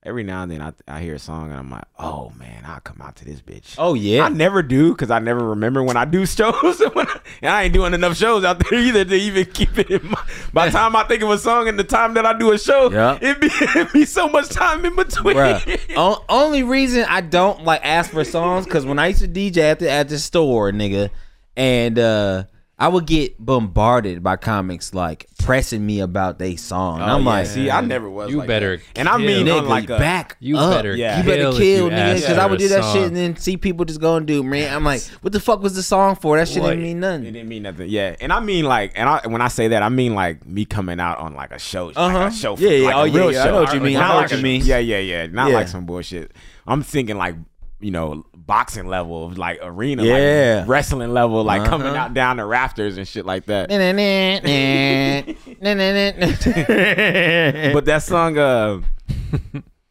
[0.08, 2.80] Every now and then I, I hear a song and I'm like, oh man, I'll
[2.80, 3.74] come out to this bitch.
[3.78, 6.80] oh yeah, I never do because I never remember when I do shows.
[6.94, 9.90] When I- and I ain't doing enough shows out there either to even keep it
[9.90, 10.26] in mind.
[10.52, 12.58] By the time I think of a song and the time that I do a
[12.58, 13.18] show, Yeah.
[13.20, 13.48] it be
[13.80, 15.36] it be so much time in between.
[15.96, 19.58] O- only reason I don't like ask for songs because when I used to DJ
[19.58, 21.10] at the at the store, nigga,
[21.56, 22.44] and uh
[22.80, 27.00] I would get bombarded by comics like pressing me about they song.
[27.00, 27.28] And Oh, I'm yeah.
[27.30, 28.30] like, see, I never was.
[28.30, 28.84] You like better that.
[28.94, 30.74] and I mean nigga, like a back You up.
[30.76, 31.18] better Yeah.
[31.18, 32.94] You better kill if kill, you nigga, because I would do that song.
[32.94, 34.72] shit and then see people just go and do, man.
[34.72, 36.36] I'm like, what the fuck was the song for?
[36.38, 36.70] That shit What?
[36.70, 37.24] didn't mean nothing.
[37.26, 37.88] It didn't mean nothing.
[37.88, 40.64] Yeah, and I mean like, and I when I say that, I mean like me
[40.64, 42.16] coming out on like a show, Uh-huh.
[42.16, 42.84] like a show, Yeah, yeah.
[42.86, 43.42] like Oh, a yeah, real yeah.
[43.42, 43.96] I know what you mean.
[43.96, 44.60] I Not know like what you mean.
[44.64, 45.26] Yeah, yeah, yeah.
[45.26, 45.56] Not Yeah.
[45.56, 46.30] like some bullshit.
[46.64, 47.34] I'm thinking like
[47.80, 50.56] you know boxing level of like arena, Yeah.
[50.62, 51.96] like wrestling level, like coming Uh-huh.
[51.96, 53.68] out down the rafters and shit like that.
[53.68, 53.78] but
[57.74, 58.80] but that song, uh,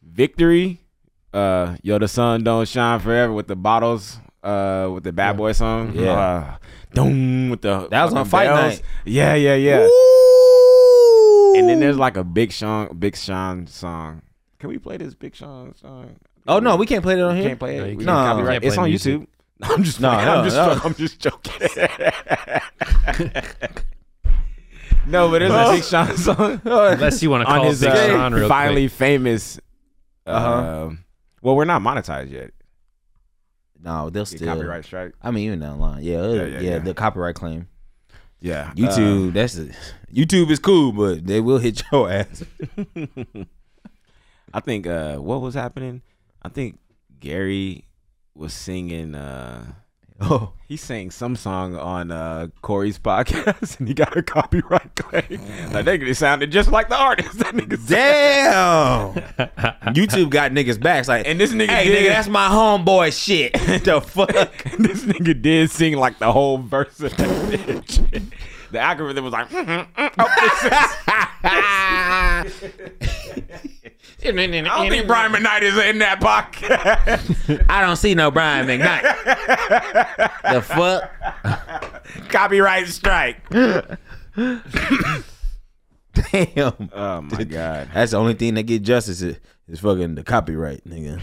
[0.02, 0.80] Victory,
[1.32, 5.52] uh, Yo, the sun don't shine forever with the bottles, uh, with the bad boy
[5.52, 5.92] song.
[5.94, 6.12] Yeah.
[6.12, 6.56] Uh,
[6.94, 8.74] Doom with the That was on Fight bells.
[8.76, 8.82] Night.
[9.04, 9.86] Yeah, yeah, yeah.
[11.58, 14.22] And then there's like a Big Sean, Big Sean song.
[14.58, 16.16] Can we play this Big Sean song?
[16.48, 17.50] Oh no, we can't play that on We here.
[17.50, 17.80] can't play it.
[17.80, 18.16] No, you we can't.
[18.16, 18.32] can't No.
[18.34, 18.64] copyright.
[18.64, 19.20] It's on music.
[19.20, 19.26] YouTube.
[19.62, 20.24] I'm just No, playing.
[20.26, 20.80] no, I'm just no.
[20.84, 21.52] I'm just joking.
[25.06, 27.90] no, but it's a Big Sean song Unless you want to on call his Big
[27.90, 28.98] uh, Sean real finally quick.
[28.98, 29.58] famous.
[30.26, 30.90] uh Uh-huh.
[31.42, 32.50] well, we're not monetized yet.
[33.82, 35.14] No, they'll Get still copyright strike.
[35.22, 36.02] I mean, even online.
[36.02, 36.78] Yeah, uh, Yeah, yeah, yeah, yeah.
[36.80, 37.68] the copyright claim.
[38.40, 39.68] Yeah, YouTube, that's a,
[40.14, 42.44] YouTube is cool, but they will hit your ass.
[44.54, 46.02] I think uh, what was happening.
[46.42, 46.78] I think
[47.20, 47.84] Gary
[48.34, 49.14] was singing.
[49.14, 49.72] Uh,
[50.20, 55.40] Oh, he sang some song on uh, Corey's podcast, and he got a copyright claim.
[55.72, 57.38] like they it sounded just like the artist.
[57.38, 59.14] That nigga damn!
[59.94, 60.98] YouTube got niggas back.
[60.98, 62.02] It's like, And this nigga hey, did.
[62.04, 63.52] nigga, that's my homeboy shit.
[63.84, 64.32] the fuck?
[64.78, 68.32] this nigga did sing like the whole verse of that bitch.
[68.72, 70.28] The algorithm was like, mm-hmm, mm, oh,
[73.54, 73.77] this is-
[74.20, 77.64] I don't think Brian McKnight is in that podcast.
[77.68, 79.02] I don't see no Brian McKnight.
[80.52, 82.28] the fuck?
[82.28, 83.48] Copyright strike.
[86.32, 86.90] Damn.
[86.92, 87.90] Oh my god.
[87.94, 89.38] That's the only thing that get justice is,
[89.68, 91.20] is fucking the copyright, nigga.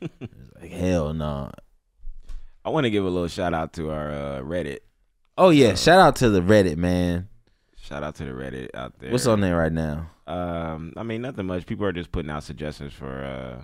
[0.00, 1.50] It's like hell no.
[2.64, 4.80] I want to give a little shout out to our uh, Reddit.
[5.36, 7.28] Oh yeah, shout out to the Reddit man.
[7.84, 9.12] Shout out to the Reddit out there.
[9.12, 10.08] What's on there right now?
[10.26, 11.66] Um, I mean nothing much.
[11.66, 13.62] People are just putting out suggestions for uh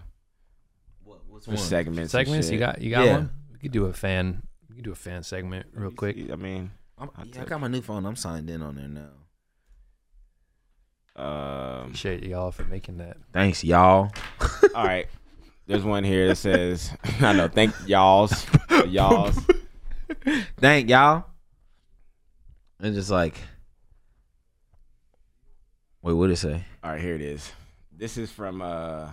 [1.29, 2.12] What's for segments.
[2.12, 2.49] segments.
[2.49, 2.61] You shit.
[2.61, 3.12] got you got Yeah.
[3.14, 3.31] one.
[3.53, 4.43] We could do a fan.
[4.68, 6.18] We could do a fan segment real quick.
[6.31, 8.05] I mean, I'm, I'll yeah, I got my new phone.
[8.05, 9.09] I'm signed in on there now.
[11.16, 13.16] Um, Appreciate y'all for making that.
[13.33, 14.11] Thanks, y'all.
[14.75, 15.07] all right.
[15.66, 18.47] There's one here that says, I know, thank y'all's.
[18.89, 19.39] Y'all's.
[20.59, 21.25] Thank y'all.
[22.81, 23.35] It's just like,
[26.03, 26.64] wait, what did it say?
[26.82, 27.53] All right, here it is.
[27.92, 29.11] This is from uh,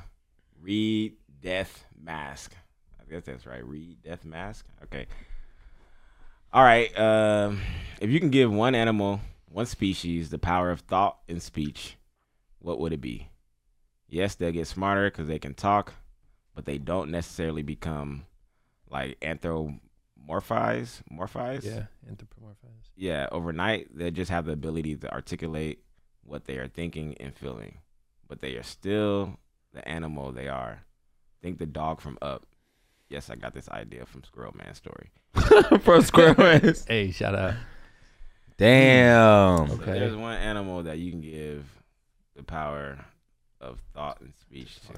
[0.61, 2.53] Read Death Mask.
[2.99, 3.65] I guess that's right.
[3.65, 4.65] Read Death Mask.
[4.83, 5.07] Okay.
[6.53, 6.97] All right.
[6.97, 7.61] Um,
[7.99, 9.19] if you can give one animal,
[9.49, 11.97] one species, the power of thought and speech,
[12.59, 13.29] what would it be?
[14.09, 15.93] Yes, they'll get smarter because they can talk,
[16.55, 18.25] but they don't necessarily become
[18.89, 21.65] like anthropomorphize, morphize.
[21.65, 22.91] Yeah, anthropomorphized.
[22.95, 25.83] Yeah, overnight they just have the ability to articulate
[26.28, 27.80] what they are thinking and feeling,
[28.28, 29.39] but they are still
[29.73, 30.84] the animal they are.
[31.41, 32.45] Think the dog from Up.
[33.09, 35.11] Yes, I got this idea from Squirrel Man story.
[35.82, 36.36] From Square
[36.88, 37.53] Hey, shout out.
[38.57, 39.67] Damn.
[39.67, 39.93] So Okay.
[39.93, 41.65] there's one animal that you can give
[42.36, 42.97] the power
[43.61, 44.93] of thought and speech to.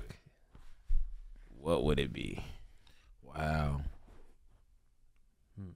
[1.60, 2.44] What would it be?
[3.22, 3.82] Wow.
[5.60, 5.72] Hmm.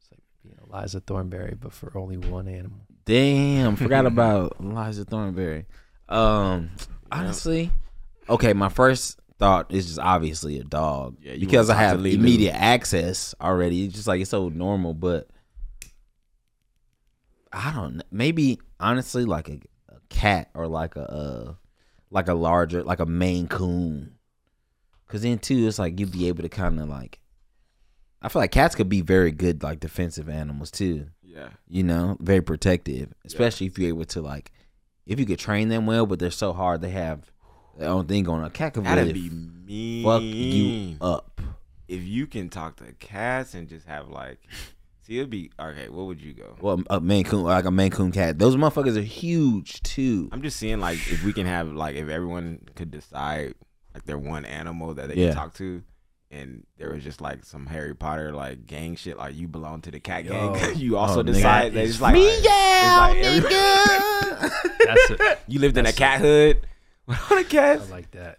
[0.00, 2.80] It's like being Eliza Thornberry, but for only one animal.
[3.04, 3.76] Damn.
[3.76, 5.66] Forgot about Eliza Thornberry.
[6.08, 6.70] Um,
[7.10, 7.70] honestly,
[8.28, 8.52] okay.
[8.52, 13.84] My first thought is just obviously a dog Yeah, because I have immediate access already.
[13.86, 15.28] It's just like it's so normal, but
[17.52, 18.02] I don't know.
[18.10, 21.54] Maybe honestly, like a, a cat or like a uh,
[22.10, 24.14] like a larger, like a Maine Coon.
[25.08, 27.18] Cause then too, it's like you'd be able to kind of like.
[28.22, 31.08] I feel like cats could be very good, like defensive animals too.
[31.34, 31.48] Yeah.
[31.68, 34.52] You know, very protective, especially if you're able to like,
[35.06, 36.06] if you could train them well.
[36.06, 37.30] But they're so hard; they have
[37.78, 38.46] their own thing going on.
[38.46, 40.04] A cat could That'd be mean.
[40.04, 41.40] fuck you up.
[41.88, 44.38] If you can talk to cats and just have like,
[45.06, 45.88] see, it'd be okay.
[45.88, 46.56] What would you go?
[46.60, 48.38] Well, a Maine Coon, like a Maine Coon cat.
[48.38, 50.28] Those motherfuckers are huge too.
[50.32, 53.54] I'm just seeing like if we can have like if everyone could decide
[53.94, 55.28] like their one animal that they Yeah.
[55.28, 55.82] can talk to,
[56.32, 59.90] and there was just like some Harry Potter like gang shit like you belong to
[59.90, 60.54] the cat Yo.
[60.54, 60.74] gang.
[60.76, 63.50] you also Oh, decide that it's like Me, yeah, like every-
[64.86, 65.38] That's it.
[65.46, 66.66] you lived in a That's cat hood.
[67.04, 67.90] What on a I cat?
[67.90, 68.38] like that.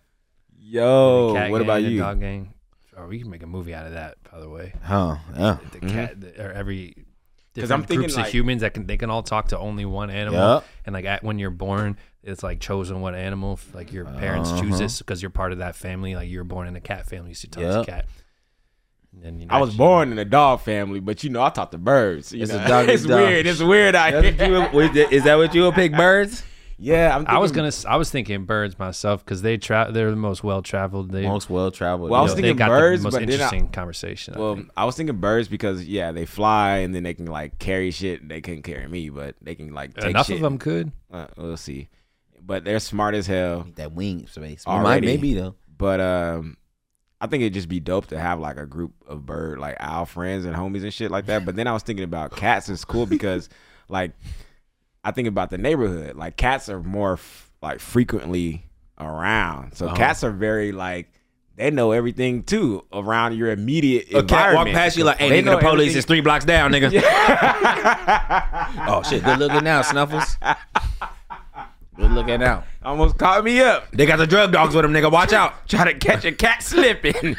[0.59, 1.99] Yo, cat what gang, about you?
[1.99, 2.53] Dog gang.
[2.97, 4.17] Oh, we can make a movie out of that.
[4.31, 5.17] By the way, Huh?
[5.35, 5.57] Yeah.
[5.71, 5.89] the Mhm.
[5.91, 6.93] cat the, or every
[7.55, 9.57] 'Cause I'm different thinking, groups like- of humans that can they can all talk to
[9.59, 10.39] only one animal.
[10.39, 10.65] Yup.
[10.85, 13.59] And like at, when you're born, it's like chosen what animal.
[13.73, 14.77] Like your parents choose Uh-huh.
[14.77, 16.15] this because you're part of that family.
[16.15, 17.85] Like you're born in a cat family, so you talk Yup.
[17.85, 18.05] to cat.
[19.13, 21.71] And then you I was born in a dog family, but you know I taught
[21.71, 22.31] the birds.
[22.33, 22.57] You It's know?
[22.65, 23.19] a it's dog.
[23.19, 23.45] weird.
[23.45, 24.71] It's weird out That's here.
[24.71, 25.91] you is that what you would pick?
[25.91, 26.43] Birds?
[26.79, 27.67] Yeah, I'm I was thinking- gonna.
[27.67, 31.11] s- I was thinking birds myself because they tra- They're the most well traveled.
[31.11, 32.09] They Most well traveled.
[32.09, 34.33] Well, I was know, thinking they got birds, the most but then I- interesting conversation.
[34.35, 34.71] Well, think.
[34.75, 38.27] I was thinking birds because yeah, they fly and then they can like carry shit.
[38.27, 40.37] They couldn't carry me, but they can like take enough shit.
[40.37, 40.91] of them could.
[41.11, 41.89] Uh, we'll see.
[42.45, 43.65] But they're smart as hell.
[43.75, 44.65] that wing space.
[44.67, 44.83] Already.
[44.83, 45.55] Might maybe though.
[45.77, 46.57] But um,
[47.21, 50.05] I think it'd just be dope to have like a group of bird like owl
[50.05, 51.45] friends and homies and shit like that.
[51.45, 53.47] But then I was thinking about cats is cool because
[53.89, 54.11] like
[55.03, 56.15] I think about the neighborhood.
[56.15, 58.65] Like cats are more f- like frequently
[58.99, 59.95] around, so Uh-huh.
[59.95, 61.09] cats are very like.
[61.55, 64.75] They know everything too around your immediate A cat walk environment.
[64.75, 66.89] past you like, hey, They nigga, know the police everything- is three blocks down, nigga.
[68.87, 70.35] oh shit, good looking now, Snuffles.
[71.95, 72.63] Good looking now.
[72.83, 73.89] Almost caught me up.
[73.91, 75.11] They got the drug dogs with them, nigga.
[75.11, 75.67] Watch out.
[75.69, 77.13] Try to catch a cat slipping.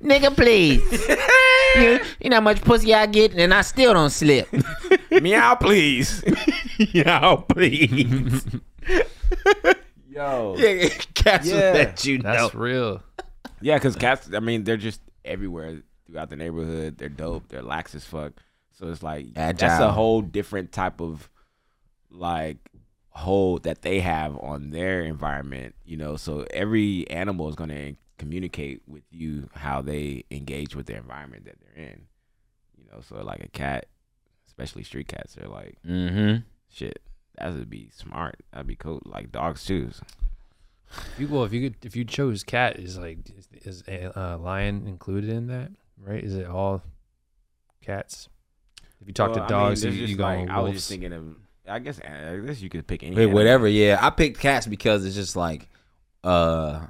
[0.00, 0.80] Nigga, please.
[1.76, 4.48] you, you know how much pussy I get, and I still don't slip.
[5.10, 6.24] Meow, please.
[6.94, 8.44] Meow, please.
[10.08, 10.56] Yo.
[10.58, 11.72] Yeah, cats will Yeah.
[11.72, 12.32] let you know.
[12.32, 13.02] That's real.
[13.60, 16.98] Yeah, because cats, I mean, they're just everywhere throughout the neighborhood.
[16.98, 17.48] They're dope.
[17.48, 18.32] They're lax as fuck.
[18.72, 21.28] So it's like that's a whole different type of
[22.12, 22.58] like
[23.10, 25.74] hold that they have on their environment.
[25.84, 30.86] You know, so every animal is going to communicate with you how they engage with
[30.86, 32.02] their environment that they're in.
[32.76, 33.86] You know, so like a cat,
[34.46, 36.42] especially street cats, they're like Mm-hmm.
[36.70, 37.00] shit.
[37.38, 38.36] That would be smart.
[38.52, 39.00] That'd be cool.
[39.04, 39.90] Like dogs too.
[40.90, 44.18] If you, well, if you could, if you chose cat, is like is, is a
[44.18, 45.70] uh, lion included in that?
[45.98, 46.22] Right?
[46.22, 46.82] Is it all
[47.82, 48.28] cats?
[49.00, 50.64] If you talk Well, to mean, dogs, there's you, just you go like, I was
[50.64, 50.78] wolves.
[50.78, 51.36] just thinking of.
[51.68, 53.14] I guess I guess you could pick any.
[53.14, 53.38] Wait, animal.
[53.38, 53.68] whatever.
[53.68, 55.68] Yeah, I picked cats because it's just like,
[56.24, 56.80] uh,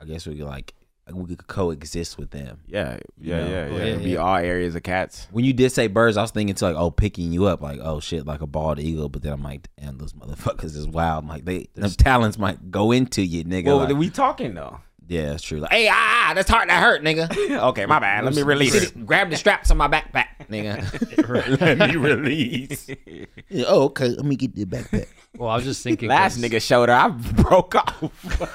[0.00, 0.74] I guess we could like
[1.12, 2.60] we could coexist with them.
[2.66, 3.46] Yeah, yeah, know?
[3.46, 3.76] yeah, yeah.
[3.76, 4.18] Yeah, It'd be yeah.
[4.18, 5.28] all areas of cats.
[5.30, 7.78] When you did say birds, I was thinking to like, oh, picking you up, like,
[7.82, 9.08] oh shit, like a bald eagle.
[9.08, 11.24] But then I'm like, damn, those motherfuckers is wild.
[11.24, 13.66] I'm like, they, them talents might go into you, nigga.
[13.66, 14.80] Well, like- we talking though.
[15.06, 15.58] yeah, that's true.
[15.60, 17.30] Like, hey, ah, that's hard, to hurt, nigga.
[17.68, 18.24] okay, my bad.
[18.24, 19.06] Let me release it.
[19.06, 20.48] grab the straps on my backpack.
[20.48, 21.60] nigga.
[21.60, 22.88] Let me release.
[23.48, 24.08] Yeah, oh, okay.
[24.08, 25.08] Let me get the backpack.
[25.36, 26.08] Well, I was just thinking.
[26.08, 27.08] Last 'cause nigga shoulder, I
[27.42, 28.54] broke off.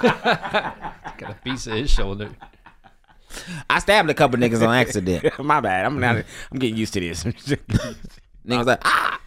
[1.18, 2.30] got a piece of his shoulder.
[3.68, 5.38] I stabbed a couple niggas on accident.
[5.40, 5.84] My bad.
[5.84, 6.24] I'm not.
[6.50, 7.22] I'm getting used to this.
[7.24, 9.20] Niggas like, ah.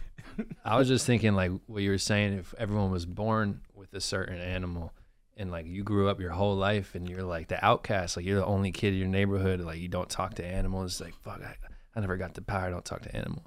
[0.64, 4.00] I was just thinking, like what you were saying, if everyone was born with a
[4.00, 4.92] certain animal,
[5.36, 8.40] and like you grew up your whole life, and you're like the outcast, like you're
[8.40, 11.54] the only kid in your neighborhood, like you don't talk to animals, like fuck, I,
[11.94, 13.44] I never got the power, I don't talk to animal,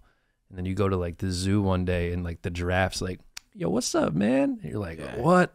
[0.49, 3.19] and then you go to like the zoo one day, and like the giraffes, like,
[3.53, 4.59] yo, what's up, man?
[4.61, 5.53] And you're like, what?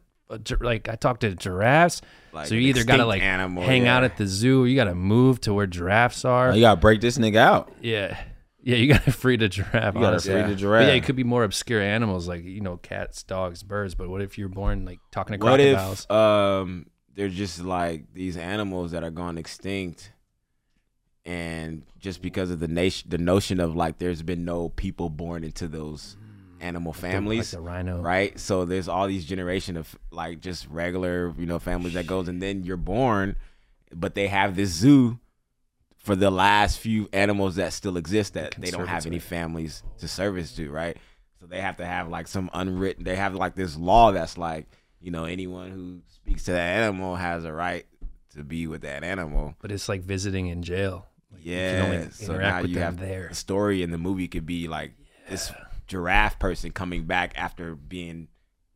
[0.60, 2.00] Like I talked to giraffes,
[2.32, 4.94] Like so you either gotta like animal, hang out at the zoo, or you gotta
[4.94, 6.50] move to where giraffes are.
[6.52, 7.70] Oh, you gotta break this nigga out.
[7.82, 8.18] yeah,
[8.62, 9.94] yeah, you gotta free the giraffe.
[9.94, 10.32] You gotta honestly.
[10.32, 10.46] free Yeah.
[10.46, 10.86] the But giraffe.
[10.86, 13.94] yeah, it could be more obscure animals like you know cats, dogs, birds.
[13.94, 16.06] But what if you're born like talking to crocodiles?
[16.08, 16.20] what if
[16.64, 20.11] um they're just like these animals that are gone extinct,
[21.24, 25.44] and just because of the nation, the notion of like there's been no people born
[25.44, 26.16] into those
[26.60, 28.38] animal The- families, like the rhino, right?
[28.38, 32.42] So there's all these generation of like just regular, you know, families that goes, and
[32.42, 33.36] then you're born,
[33.94, 35.18] but they have this zoo
[35.96, 40.08] for the last few animals that still exist that they don't have any families to
[40.08, 40.96] service to, right?
[41.40, 43.04] So they have to have like some unwritten.
[43.04, 44.66] They have like this law that's like,
[45.00, 47.86] you know, anyone who speaks to that animal has a right
[48.34, 49.54] to be with that animal.
[49.60, 51.06] But it's like visiting in jail.
[51.32, 52.08] Like, Yeah.
[52.10, 53.28] So now you have there.
[53.28, 54.92] the story in the movie could be like
[55.28, 55.52] this
[55.86, 58.28] giraffe person coming back after being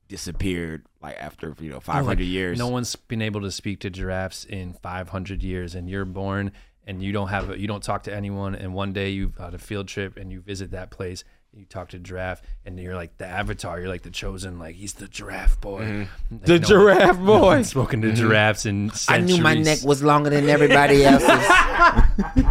[0.09, 2.59] disappeared, like after you know five hundred like, years.
[2.59, 6.52] No one's been able to speak to giraffes in 500 years, and you're born
[6.86, 8.54] and you don't have a, you don't talk to anyone.
[8.54, 11.24] And one day you've uh, had a field trip and you visit that place.
[11.57, 13.80] You talk to giraffe, and you're like the avatar.
[13.80, 14.59] You're like the chosen.
[14.59, 15.80] Like he's the giraffe boy.
[15.80, 16.34] Mm-hmm.
[16.36, 17.40] Like, The no- giraffe no boy.
[17.40, 21.28] one's spoken to giraffes and I knew my neck was longer than everybody else's.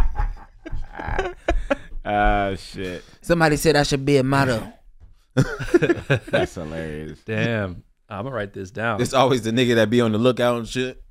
[2.07, 4.61] Ah, shit, Somebody said I should be a model.
[5.33, 7.19] that's hilarious.
[7.25, 9.01] Damn, I'm gonna write this down.
[9.01, 11.01] It's always the nigga that be on the lookout and shit.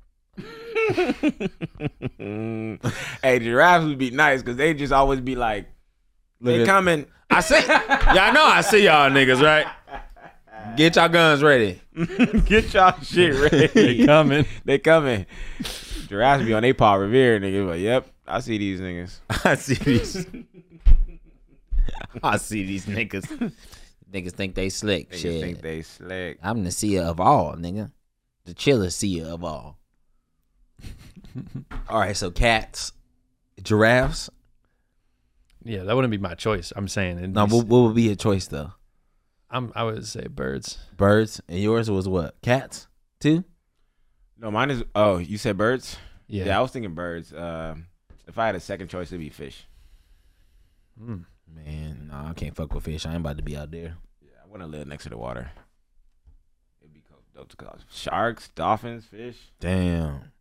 [2.17, 5.67] hey, giraffes would be nice because they just always be like,
[6.39, 7.07] they at- coming.
[7.29, 7.55] I see.
[7.65, 9.67] y'all know I see y'all niggas, right?
[10.75, 11.79] Get y'all guns ready.
[12.45, 13.67] Get y'all shit ready.
[13.73, 14.45] they coming.
[14.65, 15.25] they coming.
[16.07, 17.67] Giraffes be on they Paul Revere, nigga.
[17.67, 19.19] But yep, I see these niggas.
[19.45, 20.27] I see these.
[22.21, 23.53] I see these niggas.
[24.11, 25.11] niggas think they slick.
[25.11, 25.41] Niggas Shit.
[25.41, 26.39] think they slick.
[26.43, 27.91] I'm the seer of all, nigga.
[28.43, 29.77] The chillest seer of all.
[31.89, 32.91] all right, so cats,
[33.61, 34.29] giraffes.
[35.65, 36.71] Yeah, that wouldn't be my choice.
[36.75, 37.17] I'm saying.
[37.17, 38.71] it'd No, be- what, what would be your choice though?
[39.49, 40.77] I'm, I would say birds.
[40.95, 42.35] Birds, and yours was what?
[42.41, 42.87] Cats,
[43.19, 43.43] too.
[44.37, 44.83] No, mine is.
[44.93, 45.97] Oh, you said birds?
[46.27, 46.45] Yeah.
[46.45, 47.33] Yeah, I was thinking birds.
[47.33, 47.87] Um,
[48.27, 49.65] if I had a second choice, it'd be fish.
[51.01, 51.25] Mm.
[51.53, 53.05] Man, no, I can't fuck with fish.
[53.05, 53.95] I ain't about to be out there.
[54.21, 55.51] Yeah, I want to live next to the water.
[56.81, 57.19] It'd be cool.
[57.33, 57.77] dope to call.
[57.91, 59.37] Sharks, dolphins, fish.
[59.59, 60.31] Damn.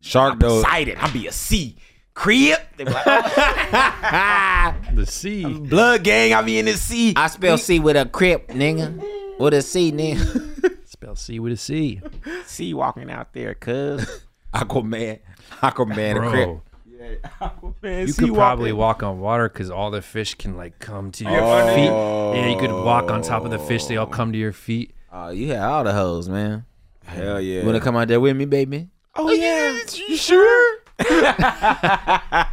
[0.00, 0.60] Shark I'm though.
[0.60, 0.96] excited.
[1.00, 1.76] I'll be a sea
[2.18, 2.58] crib.
[2.76, 5.44] They be like, oh, The C.
[5.44, 6.34] blood gang.
[6.34, 7.12] I'll be in the C.
[7.16, 9.38] I spell C with a crip, nigga.
[9.38, 10.76] With a C, nigga.
[10.88, 12.00] Spell C with a C.
[12.44, 14.04] sea walking out there, cuz.
[14.54, 15.20] Aquaman.
[15.62, 16.48] Aquaman a crip.
[16.48, 17.50] Bro, yeah,
[17.82, 19.04] man, you sea could probably walking.
[19.10, 21.74] walk on water because all the fish can like come to your Oh.
[21.74, 22.40] feet.
[22.40, 23.84] Yeah, you could walk on top of the fish.
[23.86, 24.92] They all come to your feet.
[25.12, 26.64] Oh, you had all the hoes, man.
[27.04, 27.60] Hell yeah.
[27.60, 28.88] You wanna come out there with me, baby?
[29.14, 29.78] Oh, oh yeah,
[30.08, 30.77] you sure?
[30.98, 32.46] Yeah,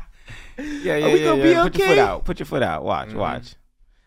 [0.57, 1.63] yeah, we yeah, gonna yeah.
[1.63, 2.25] be Put your foot out.
[2.25, 2.83] Put your foot out.
[2.83, 3.55] Watch, watch.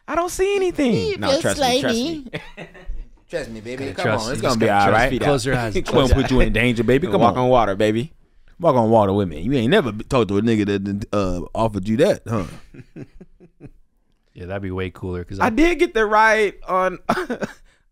[0.07, 1.21] I don't see anything.
[1.21, 2.27] No, trust me, trust me.
[3.29, 3.93] Trust me, baby.
[3.93, 5.11] Come trust on, it's it's gonna be gotta all trust right.
[5.11, 5.27] feet out.
[5.27, 5.75] Close your eyes.
[5.75, 7.09] We won't put you in danger, baby.
[7.09, 7.45] Come Walk on.
[7.45, 8.15] on water, baby.
[8.59, 9.43] Walk on water with me.
[9.43, 12.47] You ain't never talked to a nigga that uh, offered you that, huh?
[14.39, 17.01] Yeah, that'd be way cooler because I did get the ride on.
[17.09, 17.49] I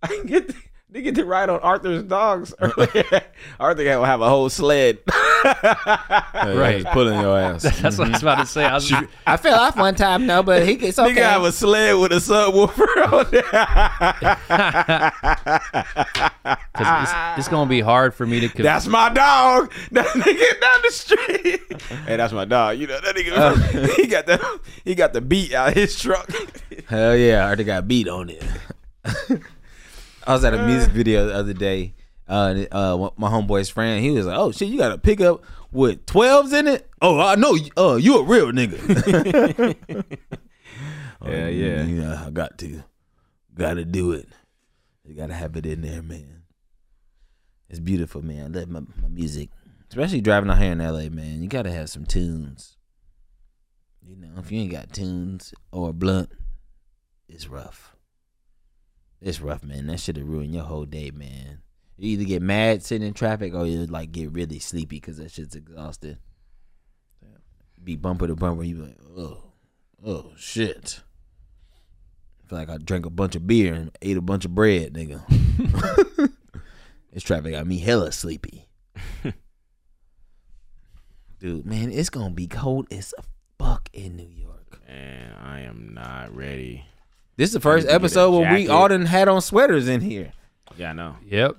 [0.06, 0.46] didn't get.
[0.46, 0.54] The,
[0.92, 3.22] did get to ride on Arthur's dogs earlier.
[3.60, 4.98] Arthur had have a whole sled.
[6.34, 6.84] Right.
[6.86, 7.62] pulling your ass.
[7.80, 8.64] That's what I was about to say.
[8.64, 8.92] I was,
[9.26, 12.16] I fell off one time, no, but he it's Nigga have a sled with a
[12.16, 13.42] subwoofer on there.
[16.74, 18.48] 'cause it's, it's gonna be hard for me to.
[18.48, 19.72] Con- That's my dog.
[19.92, 21.82] That nigga down the street.
[22.06, 22.78] hey, that's my dog.
[22.78, 23.32] You know that nigga.
[23.36, 23.94] Oh.
[23.96, 26.28] he got the he got the beat out his truck.
[26.88, 28.42] Hell yeah, I already got beat on it.
[30.26, 31.94] I was at a music video the other day.
[32.28, 36.04] Uh, uh, my homeboy's friend, he was like, "Oh shit, you got a pickup with
[36.06, 36.90] twelves in it?
[37.00, 37.56] Oh, I know.
[37.76, 39.76] Uh, you a real nigga."
[41.22, 41.82] Oh, Yeah, yeah.
[41.84, 42.24] yeah.
[42.26, 42.82] I got to,
[43.54, 44.28] got to do it.
[45.04, 46.42] You got to have it in there, man.
[47.70, 48.54] It's beautiful, man.
[48.54, 49.48] I love my, my music,
[49.88, 51.42] especially driving out here in LA, man.
[51.42, 52.76] You got to have some tunes.
[54.06, 56.30] You know, if you ain't got tunes or blunt,
[57.28, 57.85] it's rough.
[59.20, 59.86] It's rough, man.
[59.86, 61.62] That should have ruined your whole day, man.
[61.98, 65.30] You either get mad sitting in traffic or you like get really sleepy because that
[65.30, 66.18] shit's exhausted.
[67.82, 69.44] Be bumper to bumper, you be like, oh,
[70.04, 71.00] oh shit.
[72.46, 75.22] feel like I drank a bunch of beer and ate a bunch of bread, nigga.
[77.12, 78.66] this traffic got me hella sleepy.
[81.38, 83.14] Dude, man, it's gonna be cold as
[83.58, 84.80] fuck in New York.
[84.88, 86.84] Man, I am not ready.
[87.36, 88.72] This is the first need to get a episode where we jacket.
[88.72, 90.32] all done had on sweaters in here.
[90.76, 91.16] Yeah, I know.
[91.26, 91.56] Yep.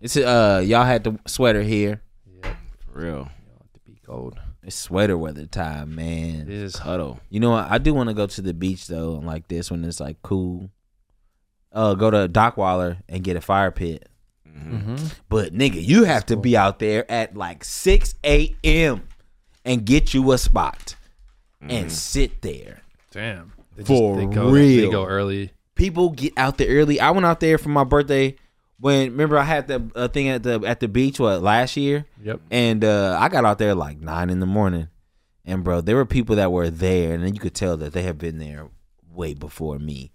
[0.00, 2.02] It's uh y'all had the sweater here.
[2.42, 2.56] Yep.
[2.78, 3.24] For real.
[3.24, 4.38] To be cold.
[4.62, 6.46] It's sweater weather time, man.
[6.46, 7.20] This is Huddle.
[7.28, 7.70] You know what?
[7.70, 10.70] I do want to go to the beach though, like this when it's like cool.
[11.72, 14.08] Uh, go to Dockweiler and get a fire pit.
[14.48, 14.96] Mm-hmm.
[15.28, 19.08] But nigga, you have to be out there at like six a.m.
[19.64, 20.96] and get you a spot
[21.60, 22.82] and sit there.
[23.10, 23.53] Damn.
[23.76, 24.86] They For they go, real.
[24.86, 25.50] They go early.
[25.74, 27.00] people get out there early.
[27.00, 28.36] I went out there for my birthday
[28.78, 32.06] when remember I had the uh, thing at the at the beach what last year,
[32.22, 32.40] Yep.
[32.50, 34.88] and uh, I got out there like nine in the morning,
[35.44, 38.02] and bro, there were people that were there, and then you could tell that they
[38.02, 38.68] had been there
[39.12, 40.10] way before me,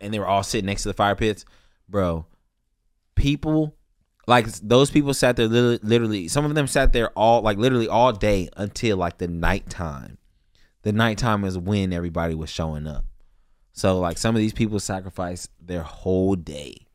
[0.00, 1.44] and they were all sitting next to the fire pits,
[1.88, 2.26] bro.
[3.14, 3.74] People.
[4.28, 7.86] Like those people sat there literally, literally, some of them sat there all like literally
[7.86, 10.18] all day until like the nighttime.
[10.86, 13.04] The nighttime is when everybody was showing up.
[13.72, 16.86] So like some of these people sacrifice their whole day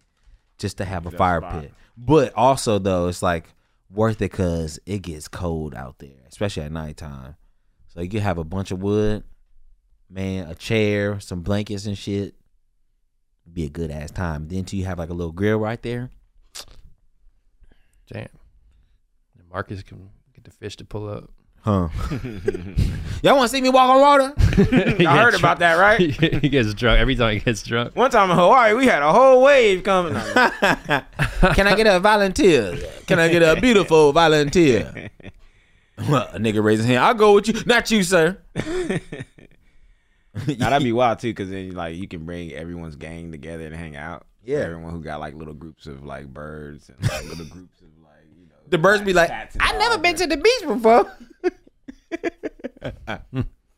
[0.57, 1.61] just to have a fire spot.
[1.63, 1.73] pit.
[1.97, 3.49] But also though, it's like
[3.89, 7.35] worth it because it gets cold out there, especially at nighttime.
[7.89, 9.25] So you can have a bunch of wood,
[10.09, 12.35] man, a chair, some blankets and shit.
[13.51, 14.47] Be a good ass time.
[14.47, 16.11] Then too, you have like a little grill right there.
[18.09, 18.29] Damn.
[19.37, 21.29] And Marcus can get the fish to pull up.
[21.63, 21.89] Huh?
[23.21, 24.33] Y'all want to see me walk on water?
[25.07, 25.99] I heard about that, right?
[26.41, 27.95] he gets drunk every time he gets drunk.
[27.95, 30.13] One time in Hawaii, we had a whole wave coming.
[30.13, 32.77] Can I get a volunteer?
[33.05, 35.09] Can I get a beautiful volunteer?
[36.09, 37.05] Well, a nigga raising his hand.
[37.05, 37.61] I'll go with you.
[37.67, 38.39] Not you, sir.
[38.55, 38.99] now
[40.57, 43.95] that'd be wild too, because then like you can bring everyone's gang together and hang
[43.95, 44.25] out.
[44.43, 44.59] Yeah.
[44.59, 48.25] everyone who got like little groups of like birds and like little groups of like
[48.35, 48.55] you know.
[48.71, 49.29] The birds be like,
[49.59, 51.11] I never been to the beach before.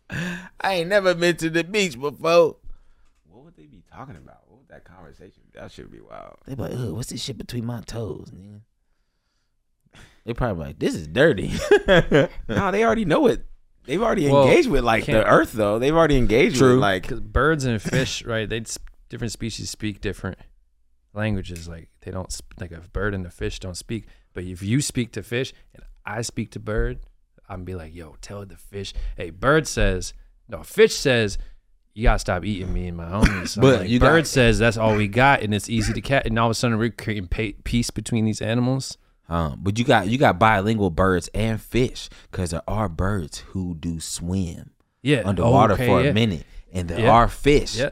[0.61, 2.57] I ain't never been to the beach before.
[3.27, 4.41] What would they be talking about?
[4.47, 5.41] What would that conversation?
[5.51, 5.59] Be?
[5.59, 6.37] That should be wild.
[6.45, 8.61] They be like, Ugh, what's this shit between my toes, nigga?
[10.25, 11.51] They probably like, this is dirty.
[12.47, 13.45] no, they already know it.
[13.85, 15.79] They've already Well, engaged with like the earth though.
[15.79, 16.75] They've already engaged True.
[16.75, 18.47] with like Because birds and fish, right?
[18.47, 18.63] They
[19.09, 20.37] different species speak different
[21.13, 21.67] languages.
[21.67, 24.05] Like they don't like a bird and a fish don't speak.
[24.33, 26.99] But if you speak to fish and I speak to bird,
[27.47, 28.93] I'm be like, yo, tell the fish.
[29.17, 30.13] Hey, bird says
[30.47, 30.63] no.
[30.63, 31.37] Fish says
[31.93, 33.59] you gotta stop eating me and my homies.
[33.59, 36.25] But like, you bird got- says that's all we got and it's easy to catch.
[36.25, 38.97] And all of a sudden we're creating pa- peace between these animals.
[39.29, 43.73] um, but you got you got bilingual birds and fish because there are birds who
[43.75, 46.09] do swim Yeah, underwater okay, for yeah.
[46.09, 46.43] a minute,
[46.73, 47.11] and there Yeah.
[47.11, 47.91] are fish Yeah,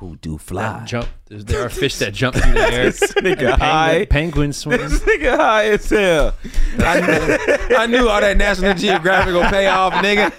[0.00, 0.82] who do that fly.
[0.86, 1.08] jump.
[1.26, 2.90] There's, there are fish that jump through the air.
[2.90, 3.92] nigga And high.
[4.06, 4.80] penguin, penguins swim.
[4.80, 6.34] This nigga high as hell.
[6.78, 10.32] I knew, I knew all that National Geographic will pay off, nigga.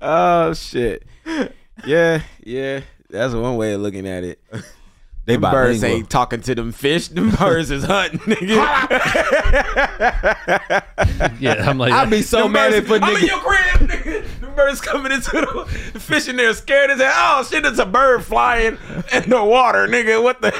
[0.00, 1.04] Oh shit.
[1.84, 2.80] Yeah, yeah.
[3.10, 4.40] That's one way of looking at it.
[5.26, 5.98] They Them birds bilingual.
[6.00, 7.08] ain't talking to them fish.
[7.08, 8.60] Them birds is hunting, nigga.
[11.40, 13.26] Yeah, I'm like, I'd be so Them mad birds- if a I'm in nigga.
[13.26, 14.40] your crib, nigga.
[14.40, 17.10] Them birds coming into the, the fish in there scared as hell.
[17.14, 18.76] Oh shit, it's a bird flying
[19.14, 20.22] in the water, nigga.
[20.22, 20.52] What the?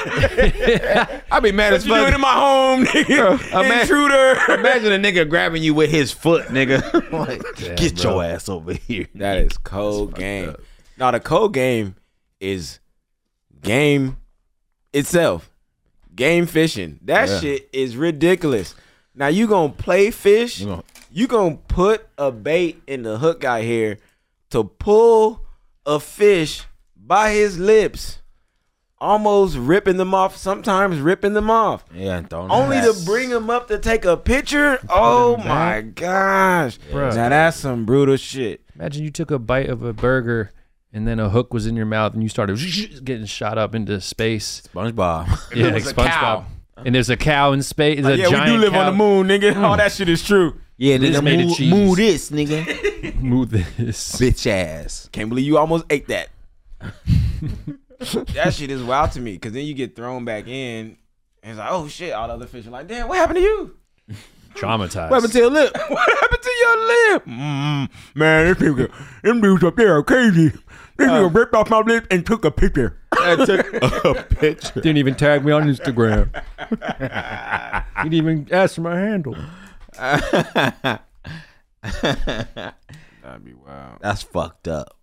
[1.31, 1.89] I'd be mad what as fuck.
[1.89, 2.15] you doing fuck.
[2.15, 3.65] in my home, nigga?
[3.65, 4.59] ima- Intruder.
[4.59, 6.81] Imagine a nigga grabbing you with his foot, nigga.
[7.11, 8.13] like, Damn, get bro.
[8.15, 9.07] your ass over here.
[9.15, 10.55] That is cold game.
[10.97, 11.95] Now the cold game
[12.39, 12.79] is
[13.61, 14.17] game
[14.95, 15.49] itself.
[16.15, 16.99] Game fishing.
[17.03, 17.39] That Yeah.
[17.41, 18.73] shit is ridiculous.
[19.13, 20.59] Now you gonna play fish.
[20.59, 23.99] You gonna- You gonna put a bait in the hook out here
[24.49, 25.41] to pull
[25.85, 26.63] a fish
[26.97, 28.19] by his lips,
[28.99, 30.35] almost ripping them off.
[30.35, 31.85] Sometimes ripping them off.
[31.93, 34.79] Yeah, and throwing Only to bring him up to take a picture.
[34.89, 36.79] Oh my gosh!
[36.91, 37.15] Bruh.
[37.15, 38.61] Now that's some brutal shit.
[38.77, 40.51] imagine you took a bite of a burger
[40.95, 42.57] and then a hook was in your mouth and you started
[43.03, 44.63] getting shot up into space.
[44.73, 45.27] SpongeBob.
[45.55, 45.83] Yeah, like.
[45.83, 46.45] SpongeBob.
[46.77, 48.01] And there's a cow in space.
[48.03, 48.79] There's a yeah, we do live cow.
[48.79, 49.55] on the moon, nigga.
[49.57, 50.59] All that shit is true.
[50.77, 51.71] yeah, This nigga, made of move, cheese.
[51.71, 53.15] move this, nigga.
[53.21, 54.15] Move this.
[54.19, 55.09] Bitch ass.
[55.11, 56.29] Can't believe you almost ate that.
[58.33, 60.97] that shit is wild to me because then you get thrown back in
[61.43, 63.43] and it's like, oh shit, all the other fish are like, damn, what happened to
[63.43, 63.75] you?
[64.55, 65.09] Traumatized.
[65.09, 65.73] What happened to your lip?
[65.89, 67.25] What happened to your lip?
[67.25, 68.91] Mm, man, this nigga,
[69.23, 70.51] them dudes up there are crazy.
[70.97, 72.97] This nigga uh, ripped off my lip and took a picture.
[73.11, 74.81] I took a picture.
[74.81, 76.31] Didn't even tag me on Instagram.
[78.03, 79.35] didn't even ask for my handle.
[79.93, 81.01] That'd
[83.43, 83.99] be wild.
[84.01, 84.97] That's fucked up.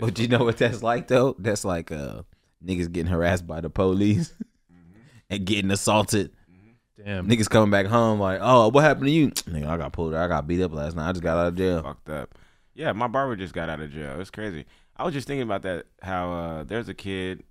[0.00, 1.36] But you know what that's like though?
[1.38, 2.22] That's like uh
[2.64, 4.32] niggas getting harassed by the police
[4.72, 4.98] mm-hmm.
[5.30, 6.32] and getting assaulted.
[6.50, 7.04] Mm-hmm.
[7.04, 7.28] Damn.
[7.28, 9.30] Niggas coming back home like, oh, what happened to you?
[9.30, 10.14] Nigga, I got pulled.
[10.14, 11.08] I got beat up last night.
[11.08, 11.82] I just got out of jail.
[11.82, 12.34] Fucked up.
[12.74, 14.20] Yeah, my barber just got out of jail.
[14.20, 14.66] It's crazy.
[14.96, 15.86] I was just thinking about that.
[16.02, 17.42] How uh, there's a kid.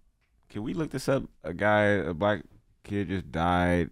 [0.50, 1.24] Can we look this up?
[1.44, 2.42] A guy, a black
[2.84, 3.90] kid, just died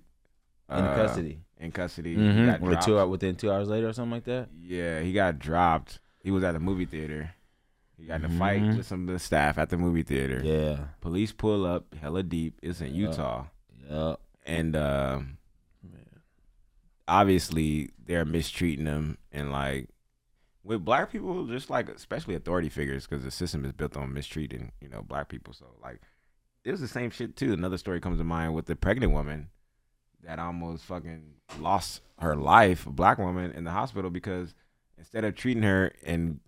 [0.69, 1.39] In uh, custody.
[1.59, 2.15] In custody.
[2.15, 2.69] Mm-hmm.
[2.69, 4.49] got two within two hours later or something like that.
[4.61, 5.99] Yeah, he got dropped.
[6.23, 7.31] He was at a movie theater.
[7.97, 8.77] He got in a fight Mhm.
[8.77, 10.41] with some of the staff at the movie theater.
[10.43, 10.85] Yeah.
[11.01, 12.57] Police pull up, hella deep.
[12.63, 13.45] It's in Utah,
[13.89, 14.19] Yep.
[14.45, 15.19] and uh,
[17.07, 19.89] obviously they're mistreating him and like
[20.63, 24.71] with black people, just like especially authority figures, because the system is built on mistreating,
[24.81, 25.53] you know, black people.
[25.53, 26.01] So like,
[26.63, 27.53] it was the same shit too.
[27.53, 29.49] Another story comes to mind with the pregnant woman
[30.23, 34.53] that almost fucking lost her life, a black woman in the hospital because
[34.97, 36.39] instead of treating her and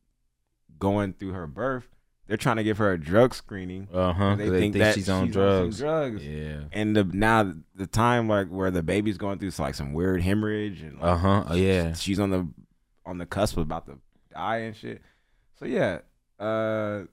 [0.78, 1.88] going through her birth,
[2.28, 3.88] they're trying to give her a drug screening.
[3.92, 4.36] Uh huh.
[4.36, 5.80] They, think, that she's on some drugs.
[5.80, 6.26] drugs.
[6.26, 6.62] Yeah.
[6.72, 10.82] And the now the time like where the baby's going through like some weird hemorrhage
[10.82, 11.44] and like, Uh huh.
[11.50, 11.94] Oh yeah.
[11.94, 12.48] she's on the
[13.06, 14.00] on the cusp of about to
[14.34, 15.02] die and shit.
[15.60, 16.00] So yeah,
[16.40, 17.04] uh,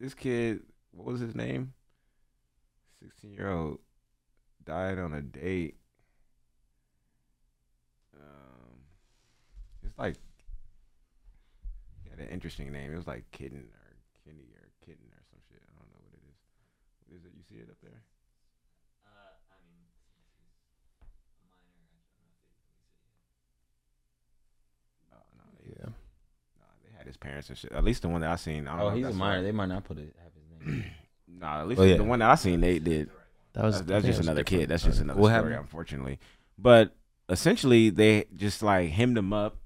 [0.00, 0.60] this kid,
[0.90, 1.72] what was his name?
[3.00, 3.78] Sixteen year old
[4.64, 5.76] died on a date.
[8.14, 8.80] Um,
[9.84, 10.16] it's like
[12.02, 12.92] he had an interesting name.
[12.92, 15.62] It was like Kitten or Kenny or Kitten or some shit.
[15.62, 16.36] I don't know what it is.
[17.06, 17.32] What is it?
[17.36, 18.02] You see it up there?
[25.12, 25.90] Oh no, they, Yeah.
[26.58, 27.72] nah, they had his parents and shit.
[27.72, 28.68] At least the one that I seen.
[28.68, 29.36] I don't Oh, if he's a minor.
[29.38, 29.42] right.
[29.42, 30.84] They might not put it have his name.
[31.40, 31.96] Nah, at least Oh, yeah.
[31.98, 33.10] the one that I seen, they did.
[33.52, 34.62] That was That's, that's just it was another different.
[34.62, 34.68] kid.
[34.70, 35.54] That's just another What story, happened?
[35.60, 36.18] unfortunately.
[36.58, 36.96] But
[37.28, 39.56] essentially, they just like hemmed him up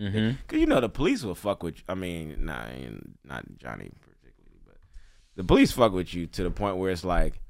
[0.00, 0.36] Mm-hmm.
[0.46, 1.82] Cause you know the police will fuck with.
[1.88, 2.62] I mean, nah,
[3.24, 4.76] not Johnny particularly, but
[5.34, 7.40] the police fuck with you to the point where it's like,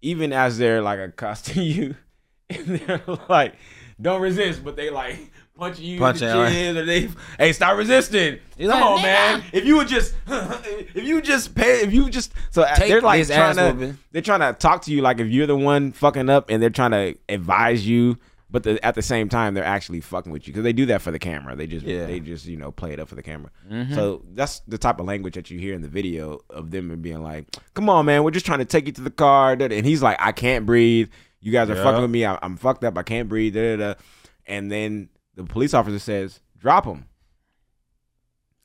[0.00, 1.96] even as they're like accosting you,
[2.50, 3.56] and they're like,
[4.00, 5.18] "Don't resist," but they like
[5.56, 6.52] punch you Punch in it, the right.
[6.52, 7.08] chin, or they,
[7.38, 9.42] "Hey, stop resisting." You're Come like, on, man.
[9.52, 13.26] If you would just, if you just pay, if you just, so Take they're like
[13.26, 13.98] trying ass to, whooping.
[14.12, 16.70] they're trying to talk to you like if you're the one fucking up, and they're
[16.70, 18.16] trying to advise you.
[18.48, 21.02] But the, at the same time, they're actually fucking with you because they do that
[21.02, 21.56] for the camera.
[21.56, 22.06] They just Yeah.
[22.06, 23.50] they just you know play it up for the camera.
[23.68, 23.92] Mm-hmm.
[23.94, 27.02] So that's the type of language that you hear in the video of them and
[27.02, 29.84] being like, "Come on, man, we're just trying to take you to the car," and
[29.84, 31.08] he's like, "I can't breathe.
[31.40, 31.82] You guys are Yeah.
[31.82, 32.24] fucking with me.
[32.24, 32.96] I, I'm fucked up.
[32.96, 34.00] I can't breathe." Da, da, da.
[34.46, 37.06] And then the police officer says, "Drop him."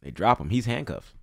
[0.01, 0.49] They drop him.
[0.49, 1.13] He's handcuffed.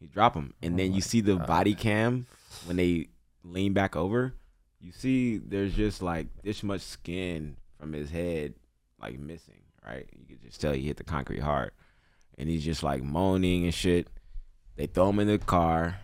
[0.00, 2.26] He drop him, and then oh you see the body cam
[2.64, 3.08] when they
[3.42, 4.34] lean back over.
[4.80, 8.54] You see, there's just like this much skin from his head,
[9.00, 9.62] like missing.
[9.84, 10.08] Right?
[10.12, 11.72] You could just tell he hit the concrete hard,
[12.38, 14.08] and he's just like moaning and shit.
[14.76, 15.98] They throw him in the car.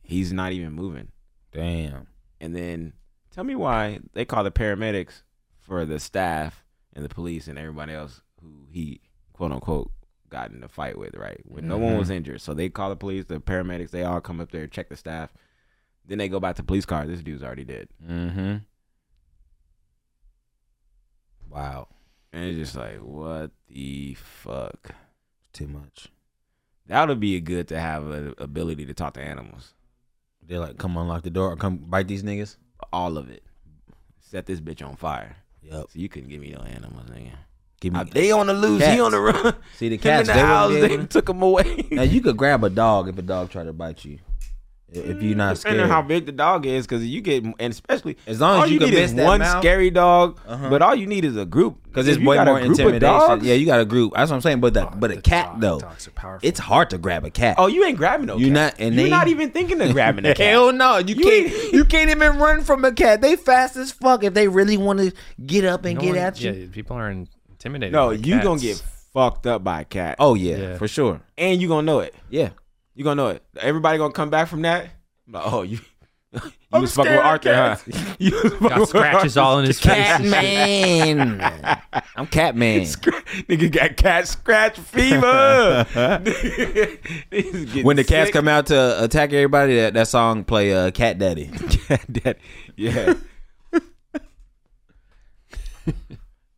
[0.00, 1.08] He's not even moving.
[1.52, 2.06] Damn.
[2.40, 2.94] And then
[3.30, 5.22] tell me why they call the paramedics
[5.60, 6.61] for the staff
[6.94, 9.00] and the police and everybody else who he
[9.32, 9.90] quote unquote
[10.28, 11.40] got in a fight with, right?
[11.44, 12.40] When no one was injured.
[12.40, 15.30] So they call the police, the paramedics, they all come up there, check the staff.
[16.06, 17.06] Then they go back to the police car.
[17.06, 17.88] This dude's already dead.
[18.04, 18.56] Mm-hmm.
[21.50, 21.88] Wow.
[22.32, 24.94] And it's just like, what the fuck?
[25.52, 26.08] Too much.
[26.86, 29.74] That would be good to have an ability to talk to animals.
[30.42, 32.56] They're like, come unlock the door or come bite these niggas.
[32.92, 33.44] All of it.
[34.18, 35.36] Set this bitch on fire.
[35.62, 35.74] Yep.
[35.90, 37.32] So you couldn't give me no animals, nigga.
[37.80, 38.00] Give me.
[38.00, 38.84] Uh, they on the loose.
[38.84, 39.54] He on the run.
[39.76, 40.28] See the cats.
[40.28, 40.72] the They house.
[40.72, 41.88] They took him away.
[41.90, 44.18] Now you could grab a dog if a dog tried to bite you.
[44.94, 45.80] If you're not Depending scared.
[45.80, 48.74] on how big the dog is, because you get, and especially As long as you
[48.74, 49.62] you can need miss is one mouth.
[49.62, 50.68] scary dog, Uh-huh.
[50.68, 51.78] but all you need is a group.
[51.84, 53.00] Because If it's you way got a more intimidation.
[53.00, 54.12] dogs- Yeah, you got a group.
[54.14, 54.60] That's what I'm saying.
[54.60, 56.46] But the but a The cat dog- though, dogs are powerful.
[56.48, 57.56] it's hard to grab a cat.
[57.58, 58.36] Oh, you ain't grabbing no.
[58.36, 58.52] You cat.
[58.54, 60.46] not- and You're they- not even thinking of grabbing a cat.
[60.46, 61.72] Hell no, you, You can't.
[61.72, 63.20] You can't even run from a cat.
[63.22, 64.24] They fast as fuck.
[64.24, 65.12] If they really want to
[65.46, 66.52] get up and No get one- at you.
[66.52, 67.92] Yeah, people are intimidated.
[67.92, 68.82] No, by you gonna get
[69.12, 70.16] fucked up by a cat.
[70.18, 70.76] Oh yeah, Yeah.
[70.78, 71.20] for sure.
[71.36, 72.14] and you gonna know it.
[72.30, 72.50] Yeah.
[72.94, 73.42] You gonna know it.
[73.58, 74.90] Everybody gonna come back from that.
[75.28, 75.78] Like, oh, you.
[76.72, 77.56] You I'm was fucking with scared
[77.86, 78.14] Arthur, huh?
[78.18, 79.46] You got scratches Arthur.
[79.46, 79.92] all in his face.
[79.92, 81.28] Cat and shit.
[81.28, 81.82] man.
[82.16, 82.80] I'm cat man.
[82.80, 85.84] Nigga got cat scratch fever.
[87.82, 91.48] When the cats come out to attack everybody, that, that song play uh, Cat Daddy.
[91.48, 92.38] Cat Daddy.
[92.76, 93.12] Yeah.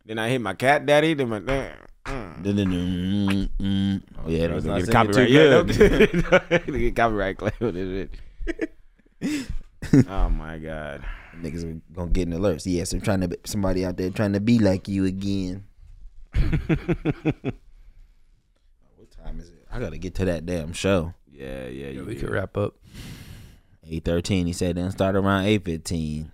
[0.05, 1.15] Then I hit my cat daddy.
[1.15, 1.39] Then my
[2.05, 2.43] mm.
[2.43, 4.01] Mm, mm.
[4.23, 5.29] Oh yeah, that was not Get copyright.
[5.29, 6.65] Yeah, good.
[6.67, 8.09] get copyright claim on this
[9.21, 9.47] shit.
[10.09, 11.05] oh my god.
[11.41, 12.63] Niggas are gonna get in alerts.
[12.65, 15.65] Yes, I'm trying to be, somebody out there trying to be like you again.
[16.33, 16.49] what
[19.11, 19.65] time is it?
[19.71, 21.13] I gotta get to that damn show.
[21.31, 21.87] Yeah, yeah.
[21.89, 22.21] Yeah, we did.
[22.21, 22.75] could wrap up.
[23.87, 24.47] Eight thirteen.
[24.47, 26.31] He said then start around eight fifteen.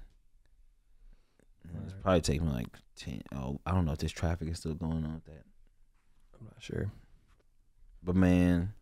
[1.86, 3.22] It's probably taking like ten.
[3.36, 5.44] Oh, I don't know if this traffic is still going on with that.
[6.42, 6.92] I'm not sure.
[8.04, 8.74] But man,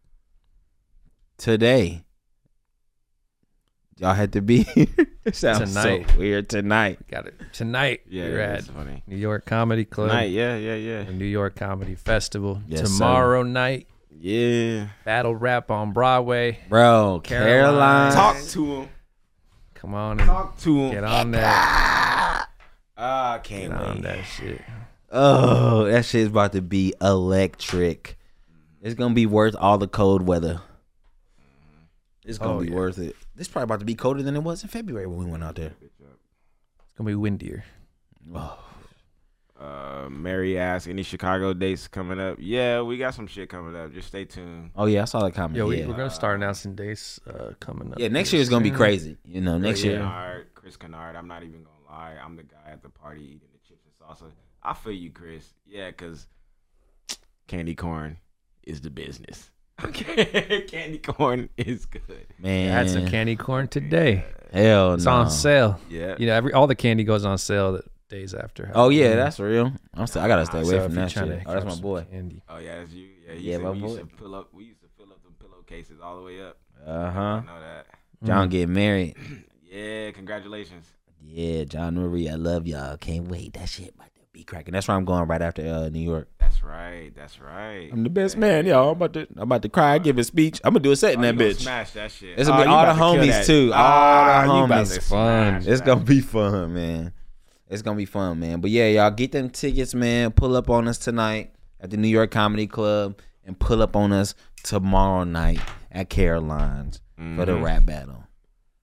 [1.38, 2.04] today
[3.98, 4.88] y'all had to be here.
[5.34, 6.06] Sounds Tonight.
[6.10, 7.00] so weird tonight.
[7.10, 8.02] Got it tonight.
[8.10, 9.04] Yeah, we're at funny.
[9.06, 12.62] New York Comedy Club, Tonight, yeah, yeah, yeah, the New York Comedy Festival.
[12.68, 12.86] Yes, sir.
[12.88, 14.88] Tomorrow night, yeah.
[15.04, 16.60] battle rap on Broadway.
[16.70, 17.50] Bro, Caroline.
[17.50, 18.12] Caroline.
[18.14, 18.90] Talk to him.
[19.76, 20.92] Come on Talk to him.
[20.92, 22.48] get on that.
[22.98, 24.04] Ah, Get can't on wait.
[24.04, 24.62] that shit.
[25.12, 28.18] Oh, that shit's about to be electric.
[28.82, 30.62] It's gonna be worth all the cold weather.
[32.26, 32.76] It's gonna Oh, be yeah.
[32.76, 33.16] worth it.
[33.36, 35.56] This probably about to be colder than it was in February when we went out
[35.56, 35.74] there.
[35.82, 37.64] It's gonna be windier.
[38.34, 38.60] Oh,
[39.60, 42.38] Uh, Mary asked, any Chicago dates coming up?
[42.40, 43.92] Yeah, we got some shit coming up.
[43.92, 44.70] Just stay tuned.
[44.76, 45.58] oh yeah, I saw the comment.
[45.58, 48.00] Yo, we, yeah, we're gonna start announcing dates uh, coming up.
[48.00, 48.08] yeah.
[48.08, 49.18] Next year is gonna be crazy.
[49.26, 49.98] You know, next Chris year.
[50.00, 51.16] Kennard, Chris Kennard.
[51.18, 52.16] I'm not even gonna lie.
[52.24, 54.32] I'm the guy at the party eating the chips and salsa.
[54.70, 55.52] I feel you, Chris.
[55.66, 56.28] Yeah, cause
[57.48, 58.18] candy corn
[58.64, 59.50] is the business.
[59.82, 62.28] Okay, candy corn is good.
[62.38, 64.26] Man, I had some candy corn today.
[64.52, 65.12] Hell It's no.
[65.12, 65.80] on sale.
[65.90, 66.16] Yeah.
[66.20, 68.72] You know, every all the candy goes on sale the days after.
[68.76, 69.72] Oh yeah, that's real.
[69.94, 71.44] I'm still, I gotta stay away So from that trying shit.
[71.46, 72.06] Oh, that's my boy.
[72.12, 72.44] Candy.
[72.50, 73.08] Oh yeah, that's you.
[73.26, 74.02] Yeah, you Yeah, my we used boy.
[74.04, 74.54] to fill up.
[74.54, 76.58] We used to fill up them pillowcases all the way up.
[76.86, 77.20] Uh huh.
[77.22, 77.86] I know that.
[78.26, 79.16] John get married.
[79.72, 80.88] Yeah, congratulations.
[81.24, 82.98] Yeah, John Marie, I love y'all.
[82.98, 83.54] Can't wait.
[83.54, 84.74] That shit about to be cracking.
[84.74, 86.28] That's where I'm going right after uh, New York.
[86.40, 87.12] That's right.
[87.16, 87.90] That's right.
[87.92, 88.90] I'm the best man, y'all.
[88.92, 90.62] I'm about to I'm about to cry, give a speech.
[90.64, 91.62] I'm gonna do a set in Oh, that you gonna bitch.
[91.62, 92.38] Smash that shit.
[92.38, 93.46] It's gonna be Oh, you all the to homies that.
[93.46, 93.72] too.
[93.74, 94.94] All Ah, the homies.
[94.96, 95.62] to Fun.
[95.62, 95.86] smash It's that.
[95.86, 97.14] gonna be fun, man.
[97.68, 98.62] It's gonna be fun, man.
[98.62, 100.32] But yeah, y'all get them tickets, man.
[100.32, 104.12] Pull up on us tonight at the New York Comedy Club and pull up on
[104.12, 105.60] us tomorrow night
[105.92, 107.02] at Caroline's
[107.36, 107.64] for the Mhm.
[107.64, 108.24] rap battle.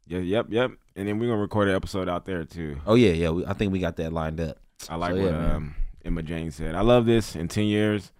[0.08, 0.70] Yeah, yep, yep.
[0.94, 2.78] And then we're gonna record an episode out there too.
[2.86, 3.30] Oh yeah, yeah.
[3.30, 4.58] We, I think we got that lined up.
[4.88, 5.74] I like So, what um,
[6.04, 6.74] Emma Jane said.
[6.74, 7.34] I love this.
[7.36, 8.12] In ten years,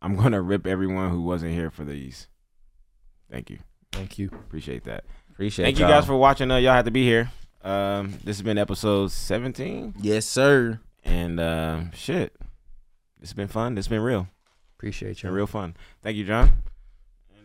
[0.00, 2.28] I'm gonna rip everyone who wasn't here for these.
[3.30, 3.58] Thank you.
[3.92, 4.28] Thank you.
[4.28, 5.04] Appreciate that.
[5.30, 6.50] Appreciate Thank you guys for watching.
[6.50, 7.30] Uh, y'all had to be here.
[7.62, 10.80] Um, this has been episode 17, Yes, sir.
[11.04, 12.34] and uh, shit,
[13.20, 13.78] it's been fun.
[13.78, 14.26] It's been real.
[14.76, 15.30] Appreciate you.
[15.30, 15.76] real fun.
[16.02, 16.50] Thank you, John.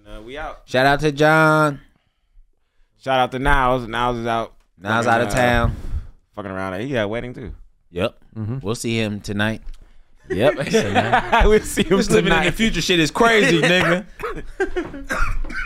[0.08, 0.62] And uh, we out.
[0.66, 1.82] Shout out to John.
[3.00, 3.88] Shout out to Niles.
[3.88, 4.56] Niles is out.
[4.78, 5.76] Niles fucking, out of uh, town.
[6.36, 6.82] Fucking around.
[6.82, 7.54] He got a wedding too.
[7.92, 8.18] Yep.
[8.36, 8.60] Mm-hmm.
[8.60, 9.62] We'll see him tonight.
[10.30, 10.56] Yep.
[11.46, 14.06] we'll see him This living in the future shit is crazy, nigga.